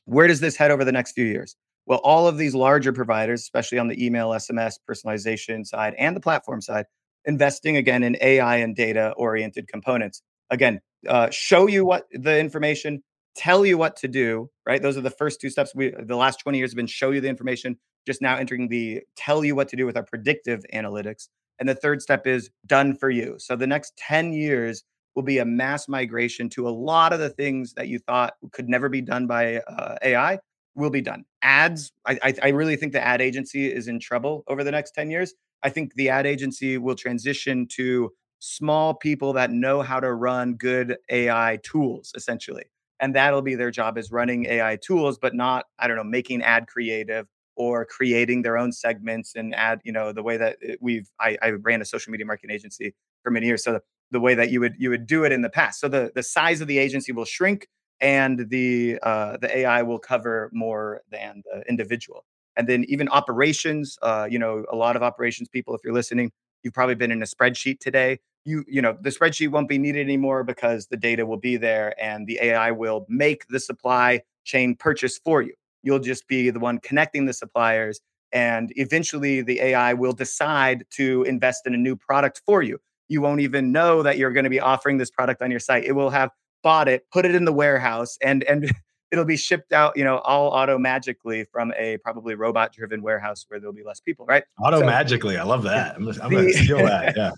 Where 0.05 0.27
does 0.27 0.41
this 0.41 0.57
head 0.57 0.71
over 0.71 0.85
the 0.85 0.93
next 0.93 1.13
few 1.13 1.25
years? 1.25 1.57
Well, 1.87 2.01
all 2.05 2.27
of 2.29 2.37
these 2.37 2.55
larger 2.55 2.93
providers, 2.93 3.41
especially 3.41 3.79
on 3.79 3.89
the 3.89 4.05
email, 4.05 4.29
SMS, 4.29 4.75
personalization 4.87 5.67
side 5.67 5.95
and 5.99 6.15
the 6.15 6.21
platform 6.21 6.61
side, 6.61 6.85
investing 7.25 7.79
again 7.79 8.03
in 8.03 8.19
AI 8.21 8.57
and 8.57 8.77
data 8.77 9.15
oriented 9.17 9.69
components. 9.69 10.21
Again, 10.51 10.81
uh, 11.09 11.31
show 11.31 11.67
you 11.67 11.87
what 11.87 12.09
the 12.13 12.39
information, 12.39 13.03
tell 13.37 13.65
you 13.65 13.79
what 13.79 13.97
to 13.97 14.07
do, 14.07 14.51
right? 14.67 14.83
Those 14.83 14.99
are 14.99 15.01
the 15.01 15.09
first 15.09 15.41
two 15.41 15.49
steps. 15.49 15.75
We 15.75 15.95
the 15.99 16.17
last 16.17 16.41
20 16.41 16.59
years 16.59 16.73
have 16.73 16.77
been 16.77 16.87
show 16.87 17.11
you 17.13 17.23
the 17.23 17.29
information, 17.29 17.79
just 18.07 18.21
now 18.21 18.37
entering 18.37 18.69
the 18.69 19.01
tell 19.17 19.47
you 19.47 19.57
what 19.57 19.69
to 19.71 19.77
do 19.77 19.87
with 19.87 19.97
our 19.97 20.05
predictive 20.05 20.63
analytics. 20.75 21.29
And 21.59 21.67
the 21.67 21.75
third 21.75 22.03
step 22.03 22.27
is 22.27 22.51
done 22.67 22.95
for 22.95 23.09
you. 23.09 23.37
So 23.39 23.57
the 23.57 23.67
next 23.67 23.97
10 23.97 24.35
years 24.35 24.85
will 25.15 25.23
be 25.23 25.39
a 25.39 25.45
mass 25.45 25.89
migration 25.89 26.49
to 26.51 26.69
a 26.69 26.71
lot 26.71 27.13
of 27.13 27.19
the 27.19 27.31
things 27.31 27.75
that 27.75 27.89
you 27.89 27.99
thought 27.99 28.35
could 28.53 28.69
never 28.69 28.89
be 28.89 29.01
done 29.01 29.27
by 29.27 29.57
uh, 29.57 29.97
AI 30.03 30.39
will 30.75 30.91
be 30.91 31.03
done. 31.03 31.25
Ads, 31.43 31.93
I, 32.07 32.35
I, 32.43 32.49
really 32.49 32.77
think 32.77 32.93
the 32.93 33.05
ad 33.05 33.21
agency 33.21 33.71
is 33.71 33.89
in 33.89 34.01
trouble 34.01 34.43
over 34.49 34.65
the 34.65 34.71
next 34.71 34.93
10 34.93 35.11
years. 35.11 35.35
I 35.63 35.69
think 35.69 35.95
the 35.95 36.09
ad 36.09 36.27
agency 36.27 36.79
will 36.79 36.95
transition 36.95 37.67
to 37.73 38.11
small 38.39 38.95
people 38.95 39.33
that 39.35 39.51
know 39.51 39.83
how 39.83 40.01
to 40.01 40.13
run 40.15 40.55
good 40.55 40.97
AI 41.11 41.59
tools, 41.63 42.13
essentially. 42.17 42.65
And 43.01 43.15
that'll 43.15 43.43
be 43.43 43.55
their 43.55 43.71
job 43.71 43.99
is 43.99 44.11
running 44.11 44.47
AI 44.47 44.79
tools, 44.83 45.19
but 45.19 45.35
not, 45.35 45.67
I 45.79 45.89
don't 45.89 45.97
know, 45.97 46.05
making 46.05 46.43
ad 46.43 46.67
creative 46.69 47.27
or 47.57 47.85
creating 47.85 48.43
their 48.43 48.57
own 48.57 48.73
segments 48.73 49.35
and 49.35 49.55
ad, 49.55 49.81
you 49.85 49.93
know, 49.93 50.13
the 50.13 50.23
way 50.23 50.37
that 50.37 50.57
we've 50.81 51.09
I, 51.21 51.37
I 51.43 51.51
ran 51.51 51.83
a 51.83 51.85
social 51.85 52.11
media 52.11 52.25
marketing 52.25 52.55
agency 52.55 52.95
for 53.23 53.31
many 53.31 53.47
years. 53.47 53.63
So 53.63 53.81
the, 54.13 54.21
way 54.21 54.35
that 54.35 54.51
you 54.51 54.61
would 54.61 54.75
you 54.79 54.91
would 54.91 55.07
do 55.07 55.25
it 55.25 55.33
in 55.33 55.43
the 55.43 55.51
past. 55.51 55.81
So 55.81 55.89
the 55.89 56.13
the 56.15 56.23
size 56.23 56.61
of 56.61 56.69
the 56.69 56.79
agency 56.79 57.13
will 57.13 57.25
shrink 57.25 57.67
and 58.01 58.49
the 58.51 58.99
uh, 59.03 59.39
the 59.39 59.59
AI 59.59 59.83
will 59.83 59.99
cover 59.99 60.51
more 60.53 61.01
than 61.11 61.43
the 61.51 61.63
individual. 61.69 62.25
And 62.57 62.69
then 62.69 62.85
even 62.89 63.09
operations, 63.09 63.99
uh, 64.03 64.29
you 64.31 64.39
know, 64.39 64.65
a 64.71 64.77
lot 64.77 64.97
of 64.97 65.03
operations 65.03 65.49
people, 65.49 65.75
if 65.75 65.81
you're 65.83 65.95
listening, 65.95 66.31
you've 66.63 66.75
probably 66.75 66.97
been 66.97 67.11
in 67.11 67.23
a 67.23 67.27
spreadsheet 67.27 67.79
today. 67.81 68.19
You 68.45 68.65
you 68.67 68.83
know 68.83 68.97
the 69.01 69.11
spreadsheet 69.11 69.51
won't 69.51 69.69
be 69.69 69.79
needed 69.79 70.01
anymore 70.01 70.43
because 70.43 70.89
the 70.89 70.97
data 70.97 71.25
will 71.25 71.39
be 71.39 71.57
there, 71.57 71.95
and 72.03 72.27
the 72.27 72.39
AI 72.43 72.73
will 72.73 73.07
make 73.09 73.47
the 73.49 73.61
supply 73.61 74.21
chain 74.45 74.75
purchase 74.75 75.17
for 75.19 75.43
you. 75.43 75.55
You'll 75.85 76.01
just 76.01 76.27
be 76.27 76.51
the 76.51 76.59
one 76.59 76.79
connecting 76.79 77.27
the 77.27 77.33
suppliers, 77.33 78.01
and 78.33 78.73
eventually 78.77 79.43
the 79.43 79.61
AI 79.61 79.95
will 79.95 80.13
decide 80.13 80.85
to 80.91 81.23
invest 81.23 81.67
in 81.67 81.75
a 81.75 81.79
new 81.79 81.95
product 81.95 82.43
for 82.45 82.63
you. 82.63 82.81
You 83.13 83.21
won't 83.21 83.41
even 83.41 83.73
know 83.73 84.03
that 84.03 84.19
you're 84.19 84.33
going 84.33 84.45
to 84.45 84.51
be 84.51 84.61
offering 84.61 84.99
this 84.99 85.11
product 85.11 85.43
on 85.43 85.51
your 85.51 85.61
site. 85.61 85.85
It 85.85 85.93
will 85.93 86.11
have 86.11 86.31
bought 86.63 86.89
it, 86.89 87.05
put 87.13 87.25
it 87.25 87.35
in 87.35 87.45
the 87.45 87.53
warehouse, 87.53 88.19
and 88.23 88.43
and 88.45 88.71
it'll 89.13 89.27
be 89.27 89.37
shipped 89.37 89.73
out, 89.73 89.97
you 89.97 90.03
know, 90.03 90.19
all 90.21 90.49
auto 90.49 90.79
magically 90.79 91.45
from 91.53 91.73
a 91.79 91.99
probably 91.99 92.35
robot 92.35 92.73
driven 92.73 93.03
warehouse 93.03 93.45
where 93.49 93.61
there'll 93.61 93.75
be 93.75 93.85
less 93.85 94.01
people, 94.01 94.25
right? 94.25 94.45
Auto 94.59 94.81
so, 94.81 94.87
magically. 94.87 95.37
I 95.37 95.43
love 95.43 95.63
that. 95.65 95.97
I'm, 95.97 96.09
I'm 96.09 96.31
going 96.31 96.47
to 96.47 96.53
steal 96.55 96.79
that. 96.87 97.15
Yeah. 97.15 97.33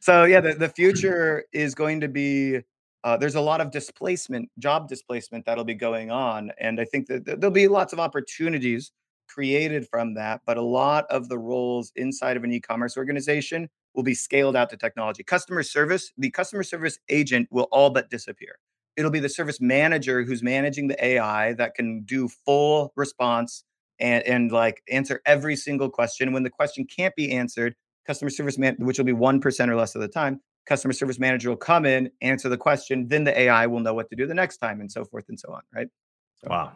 so, 0.00 0.24
yeah, 0.24 0.40
the, 0.40 0.52
the 0.52 0.68
future 0.68 1.44
is 1.52 1.74
going 1.74 2.02
to 2.02 2.08
be 2.08 2.60
uh, 3.04 3.18
there's 3.18 3.34
a 3.34 3.40
lot 3.40 3.60
of 3.60 3.70
displacement, 3.70 4.48
job 4.58 4.88
displacement 4.88 5.44
that'll 5.44 5.64
be 5.64 5.74
going 5.74 6.10
on. 6.10 6.50
And 6.58 6.80
I 6.80 6.86
think 6.86 7.06
that 7.08 7.26
there'll 7.26 7.50
be 7.50 7.68
lots 7.68 7.92
of 7.92 8.00
opportunities 8.00 8.92
created 9.28 9.86
from 9.88 10.14
that. 10.14 10.40
But 10.46 10.56
a 10.56 10.62
lot 10.62 11.04
of 11.10 11.28
the 11.28 11.38
roles 11.38 11.92
inside 11.96 12.38
of 12.38 12.44
an 12.44 12.52
e 12.52 12.60
commerce 12.60 12.96
organization 12.96 13.68
will 13.94 14.02
be 14.02 14.14
scaled 14.14 14.56
out 14.56 14.70
to 14.70 14.76
technology. 14.76 15.22
Customer 15.22 15.62
service, 15.62 16.12
the 16.18 16.30
customer 16.30 16.62
service 16.62 16.98
agent 17.08 17.48
will 17.50 17.68
all 17.70 17.90
but 17.90 18.10
disappear. 18.10 18.58
It'll 18.96 19.10
be 19.10 19.20
the 19.20 19.28
service 19.28 19.60
manager 19.60 20.22
who's 20.22 20.42
managing 20.42 20.88
the 20.88 21.04
AI 21.04 21.54
that 21.54 21.74
can 21.74 22.02
do 22.02 22.28
full 22.28 22.92
response 22.96 23.64
and, 23.98 24.24
and 24.24 24.52
like 24.52 24.82
answer 24.90 25.20
every 25.26 25.56
single 25.56 25.88
question. 25.88 26.32
When 26.32 26.42
the 26.42 26.50
question 26.50 26.84
can't 26.84 27.14
be 27.16 27.32
answered, 27.32 27.74
customer 28.06 28.30
service 28.30 28.58
man, 28.58 28.76
which 28.78 28.98
will 28.98 29.04
be 29.04 29.12
1% 29.12 29.68
or 29.68 29.76
less 29.76 29.94
of 29.94 30.00
the 30.00 30.08
time, 30.08 30.40
customer 30.66 30.92
service 30.92 31.18
manager 31.18 31.48
will 31.48 31.56
come 31.56 31.86
in, 31.86 32.10
answer 32.20 32.48
the 32.48 32.56
question, 32.56 33.08
then 33.08 33.24
the 33.24 33.38
AI 33.38 33.66
will 33.66 33.80
know 33.80 33.94
what 33.94 34.08
to 34.10 34.16
do 34.16 34.26
the 34.26 34.34
next 34.34 34.58
time, 34.58 34.80
and 34.80 34.90
so 34.90 35.04
forth 35.04 35.28
and 35.28 35.38
so 35.38 35.52
on. 35.52 35.62
Right? 35.74 35.88
So, 36.36 36.48
wow. 36.50 36.72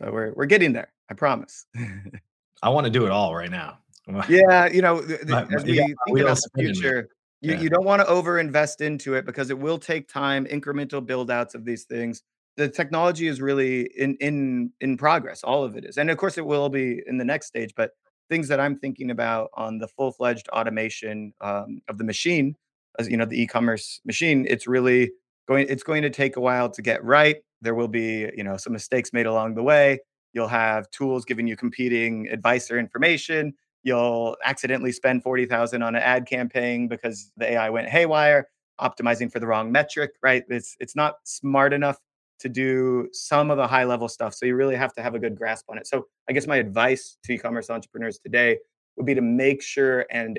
So 0.00 0.12
we're 0.12 0.32
we're 0.34 0.46
getting 0.46 0.72
there. 0.72 0.92
I 1.10 1.14
promise. 1.14 1.66
I 2.62 2.68
want 2.70 2.84
to 2.84 2.90
do 2.90 3.06
it 3.06 3.10
all 3.10 3.34
right 3.34 3.50
now. 3.50 3.78
yeah, 4.28 4.66
you 4.66 4.80
know, 4.80 5.02
my, 5.26 5.46
as 5.54 5.64
we 5.64 5.74
yeah, 5.74 5.84
think 6.06 6.20
about 6.20 6.38
the 6.38 6.50
future, 6.56 7.08
you, 7.40 7.52
yeah. 7.52 7.60
you 7.60 7.68
don't 7.68 7.84
want 7.84 8.00
to 8.00 8.08
over 8.08 8.38
invest 8.38 8.80
into 8.80 9.14
it 9.14 9.26
because 9.26 9.50
it 9.50 9.58
will 9.58 9.78
take 9.78 10.08
time, 10.08 10.46
incremental 10.46 11.04
build 11.04 11.30
outs 11.30 11.54
of 11.54 11.64
these 11.64 11.84
things. 11.84 12.22
The 12.56 12.68
technology 12.68 13.28
is 13.28 13.40
really 13.40 13.82
in 13.96 14.16
in 14.16 14.72
in 14.80 14.96
progress. 14.96 15.44
All 15.44 15.62
of 15.62 15.76
it 15.76 15.84
is, 15.84 15.98
and 15.98 16.10
of 16.10 16.16
course, 16.16 16.38
it 16.38 16.46
will 16.46 16.68
be 16.68 17.02
in 17.06 17.18
the 17.18 17.24
next 17.24 17.46
stage. 17.46 17.72
But 17.76 17.92
things 18.30 18.48
that 18.48 18.60
I'm 18.60 18.78
thinking 18.78 19.10
about 19.10 19.50
on 19.54 19.78
the 19.78 19.88
full 19.88 20.12
fledged 20.12 20.48
automation 20.48 21.32
um, 21.40 21.80
of 21.88 21.98
the 21.98 22.04
machine, 22.04 22.56
as 22.98 23.08
you 23.08 23.16
know, 23.16 23.24
the 23.24 23.40
e-commerce 23.40 24.00
machine, 24.04 24.46
it's 24.48 24.66
really 24.66 25.12
going. 25.46 25.66
It's 25.68 25.82
going 25.82 26.02
to 26.02 26.10
take 26.10 26.36
a 26.36 26.40
while 26.40 26.70
to 26.70 26.82
get 26.82 27.04
right. 27.04 27.36
There 27.60 27.74
will 27.74 27.88
be 27.88 28.30
you 28.34 28.42
know 28.42 28.56
some 28.56 28.72
mistakes 28.72 29.12
made 29.12 29.26
along 29.26 29.54
the 29.54 29.62
way. 29.62 30.00
You'll 30.32 30.48
have 30.48 30.90
tools 30.90 31.24
giving 31.24 31.46
you 31.46 31.56
competing 31.56 32.28
advice 32.28 32.70
or 32.70 32.78
information 32.78 33.54
you'll 33.82 34.36
accidentally 34.44 34.92
spend 34.92 35.22
40,000 35.22 35.82
on 35.82 35.94
an 35.94 36.02
ad 36.02 36.26
campaign 36.26 36.88
because 36.88 37.32
the 37.36 37.52
AI 37.52 37.70
went 37.70 37.88
haywire, 37.88 38.48
optimizing 38.80 39.30
for 39.30 39.40
the 39.40 39.46
wrong 39.46 39.72
metric, 39.72 40.12
right? 40.22 40.44
It's 40.48 40.76
it's 40.80 40.96
not 40.96 41.16
smart 41.24 41.72
enough 41.72 41.98
to 42.40 42.48
do 42.48 43.08
some 43.12 43.50
of 43.50 43.56
the 43.56 43.66
high 43.66 43.84
level 43.84 44.08
stuff. 44.08 44.34
So 44.34 44.46
you 44.46 44.54
really 44.54 44.76
have 44.76 44.92
to 44.94 45.02
have 45.02 45.14
a 45.14 45.18
good 45.18 45.36
grasp 45.36 45.66
on 45.68 45.78
it. 45.78 45.86
So 45.86 46.06
I 46.28 46.32
guess 46.32 46.46
my 46.46 46.56
advice 46.56 47.16
to 47.24 47.32
e-commerce 47.32 47.68
entrepreneurs 47.68 48.18
today 48.18 48.58
would 48.96 49.06
be 49.06 49.14
to 49.14 49.20
make 49.20 49.62
sure 49.62 50.06
and 50.10 50.38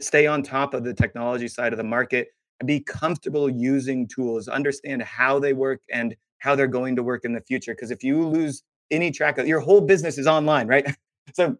stay 0.00 0.26
on 0.26 0.42
top 0.42 0.74
of 0.74 0.84
the 0.84 0.94
technology 0.94 1.48
side 1.48 1.72
of 1.72 1.76
the 1.76 1.84
market 1.84 2.28
and 2.60 2.66
be 2.66 2.80
comfortable 2.80 3.48
using 3.48 4.06
tools, 4.08 4.48
understand 4.48 5.02
how 5.02 5.38
they 5.38 5.52
work 5.52 5.80
and 5.92 6.16
how 6.38 6.54
they're 6.54 6.66
going 6.66 6.96
to 6.96 7.02
work 7.02 7.24
in 7.24 7.32
the 7.32 7.40
future 7.40 7.74
because 7.74 7.90
if 7.90 8.02
you 8.02 8.26
lose 8.26 8.62
any 8.90 9.10
track 9.10 9.38
of 9.38 9.46
your 9.46 9.60
whole 9.60 9.80
business 9.80 10.18
is 10.18 10.26
online, 10.26 10.66
right? 10.66 10.86
so 11.34 11.56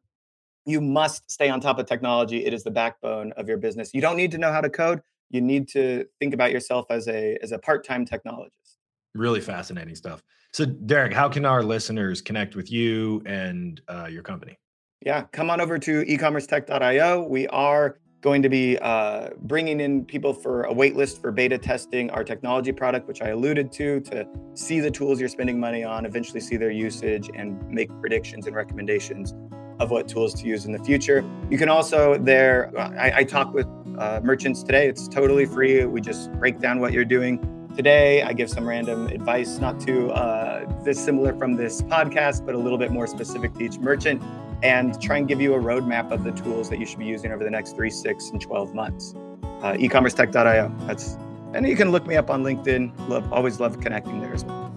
you 0.64 0.80
must 0.80 1.30
stay 1.30 1.48
on 1.48 1.60
top 1.60 1.78
of 1.78 1.86
technology. 1.86 2.44
It 2.44 2.52
is 2.52 2.62
the 2.62 2.70
backbone 2.70 3.32
of 3.32 3.48
your 3.48 3.56
business. 3.56 3.94
You 3.94 4.00
don't 4.00 4.16
need 4.16 4.30
to 4.32 4.38
know 4.38 4.52
how 4.52 4.60
to 4.60 4.70
code. 4.70 5.00
You 5.30 5.40
need 5.40 5.68
to 5.68 6.04
think 6.18 6.34
about 6.34 6.52
yourself 6.52 6.86
as 6.90 7.08
a 7.08 7.38
as 7.42 7.52
a 7.52 7.58
part-time 7.58 8.06
technologist. 8.06 8.76
Really 9.14 9.40
fascinating 9.40 9.94
stuff. 9.94 10.22
So, 10.52 10.64
Derric, 10.64 11.12
how 11.12 11.28
can 11.28 11.44
our 11.44 11.62
listeners 11.62 12.20
connect 12.20 12.56
with 12.56 12.70
you 12.70 13.22
and 13.26 13.80
uh, 13.88 14.08
your 14.10 14.22
company? 14.22 14.58
Yeah, 15.04 15.22
come 15.32 15.50
on 15.50 15.60
over 15.60 15.78
to 15.78 16.04
ecommercetech.io. 16.04 17.22
We 17.22 17.46
are 17.48 17.98
going 18.20 18.42
to 18.42 18.48
be 18.48 18.76
uh, 18.78 19.30
bringing 19.42 19.80
in 19.80 20.04
people 20.04 20.32
for 20.32 20.64
a 20.64 20.74
waitlist 20.74 21.20
for 21.20 21.30
beta 21.30 21.56
testing 21.56 22.10
our 22.10 22.24
technology 22.24 22.72
product, 22.72 23.06
which 23.06 23.22
I 23.22 23.28
alluded 23.28 23.70
to, 23.72 24.00
to 24.00 24.26
see 24.54 24.80
the 24.80 24.90
tools 24.90 25.20
you're 25.20 25.28
spending 25.28 25.60
money 25.60 25.84
on, 25.84 26.04
eventually 26.04 26.40
see 26.40 26.56
their 26.56 26.72
usage, 26.72 27.30
and 27.34 27.62
make 27.68 27.90
predictions 28.00 28.46
and 28.46 28.56
recommendations 28.56 29.34
of 29.78 29.90
what 29.90 30.08
tools 30.08 30.34
to 30.34 30.46
use 30.46 30.66
in 30.66 30.72
the 30.72 30.78
future. 30.78 31.24
You 31.50 31.58
can 31.58 31.68
also 31.68 32.18
there, 32.18 32.72
I, 32.78 33.18
I 33.18 33.24
talk 33.24 33.52
with 33.54 33.66
uh, 33.98 34.20
merchants 34.22 34.62
today. 34.62 34.88
It's 34.88 35.08
totally 35.08 35.46
free. 35.46 35.84
We 35.84 36.00
just 36.00 36.32
break 36.34 36.60
down 36.60 36.80
what 36.80 36.92
you're 36.92 37.04
doing 37.04 37.68
today. 37.76 38.22
I 38.22 38.32
give 38.32 38.50
some 38.50 38.66
random 38.66 39.06
advice, 39.08 39.58
not 39.58 39.80
too 39.80 40.10
uh, 40.10 40.64
dissimilar 40.82 41.36
from 41.36 41.54
this 41.54 41.82
podcast, 41.82 42.44
but 42.44 42.54
a 42.54 42.58
little 42.58 42.78
bit 42.78 42.90
more 42.90 43.06
specific 43.06 43.54
to 43.54 43.64
each 43.64 43.78
merchant, 43.78 44.22
and 44.62 45.00
try 45.00 45.18
and 45.18 45.28
give 45.28 45.40
you 45.40 45.54
a 45.54 45.58
roadmap 45.58 46.10
of 46.10 46.24
the 46.24 46.32
tools 46.32 46.68
that 46.70 46.78
you 46.78 46.86
should 46.86 46.98
be 46.98 47.06
using 47.06 47.30
over 47.32 47.44
the 47.44 47.50
next 47.50 47.76
three, 47.76 47.90
six, 47.90 48.30
and 48.30 48.40
12 48.40 48.74
months. 48.74 49.14
Uh, 49.62 49.74
ecommercetech.io. 49.74 50.74
That's 50.86 51.16
and 51.54 51.66
you 51.66 51.76
can 51.76 51.90
look 51.90 52.06
me 52.06 52.16
up 52.16 52.30
on 52.30 52.42
LinkedIn. 52.42 53.08
Love, 53.08 53.32
always 53.32 53.58
love 53.58 53.80
connecting 53.80 54.20
there 54.20 54.34
as 54.34 54.44
well. 54.44 54.67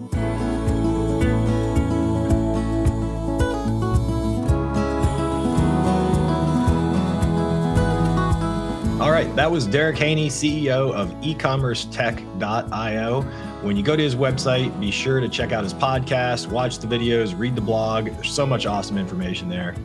All 9.12 9.18
right, 9.18 9.36
that 9.36 9.50
was 9.50 9.68
Derric 9.68 9.98
Haynie, 9.98 10.30
CEO 10.30 10.90
of 10.94 11.10
ecommercetech.io. 11.20 13.20
When 13.60 13.76
you 13.76 13.82
go 13.82 13.94
to 13.94 14.02
his 14.02 14.16
website, 14.16 14.80
be 14.80 14.90
sure 14.90 15.20
to 15.20 15.28
check 15.28 15.52
out 15.52 15.64
his 15.64 15.74
podcast, 15.74 16.50
watch 16.50 16.78
the 16.78 16.86
videos, 16.86 17.38
read 17.38 17.54
the 17.54 17.60
blog. 17.60 18.06
There's 18.06 18.32
so 18.32 18.46
much 18.46 18.64
awesome 18.64 18.96
information 18.96 19.50
there. 19.50 19.76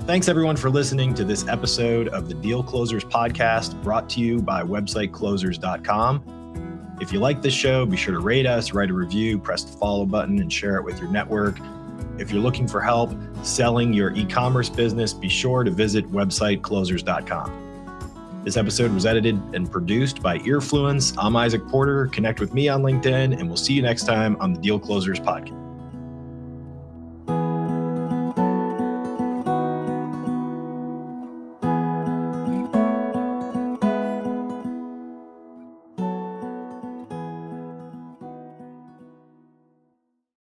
Thanks 0.00 0.28
everyone 0.28 0.56
for 0.56 0.68
listening 0.68 1.14
to 1.14 1.24
this 1.24 1.48
episode 1.48 2.08
of 2.08 2.28
the 2.28 2.34
Deal 2.34 2.62
Closers 2.62 3.02
podcast 3.02 3.82
brought 3.82 4.10
to 4.10 4.20
you 4.20 4.42
by 4.42 4.62
websiteclosers.com. 4.62 6.98
If 7.00 7.14
you 7.14 7.20
like 7.20 7.40
this 7.40 7.54
show, 7.54 7.86
be 7.86 7.96
sure 7.96 8.12
to 8.12 8.20
rate 8.20 8.44
us, 8.44 8.74
write 8.74 8.90
a 8.90 8.94
review, 8.94 9.38
press 9.38 9.64
the 9.64 9.72
follow 9.78 10.04
button, 10.04 10.38
and 10.38 10.52
share 10.52 10.76
it 10.76 10.84
with 10.84 11.00
your 11.00 11.08
network. 11.08 11.56
If 12.18 12.30
you're 12.30 12.42
looking 12.42 12.68
for 12.68 12.82
help 12.82 13.10
selling 13.42 13.94
your 13.94 14.14
e 14.14 14.26
commerce 14.26 14.68
business, 14.68 15.14
be 15.14 15.30
sure 15.30 15.64
to 15.64 15.70
visit 15.70 16.12
websiteclosers.com. 16.12 17.67
This 18.48 18.56
episode 18.56 18.94
was 18.94 19.04
edited 19.04 19.38
and 19.52 19.70
produced 19.70 20.22
by 20.22 20.38
Earfluence. 20.38 21.14
I'm 21.18 21.34
Izach 21.34 21.68
Porter. 21.68 22.06
Connect 22.06 22.40
with 22.40 22.54
me 22.54 22.66
on 22.66 22.80
LinkedIn, 22.80 23.38
and 23.38 23.46
we'll 23.46 23.58
see 23.58 23.74
you 23.74 23.82
next 23.82 24.04
time 24.04 24.38
on 24.40 24.54
the 24.54 24.58
Deal 24.58 24.78
Closers 24.78 25.20
Podcast. 25.20 25.67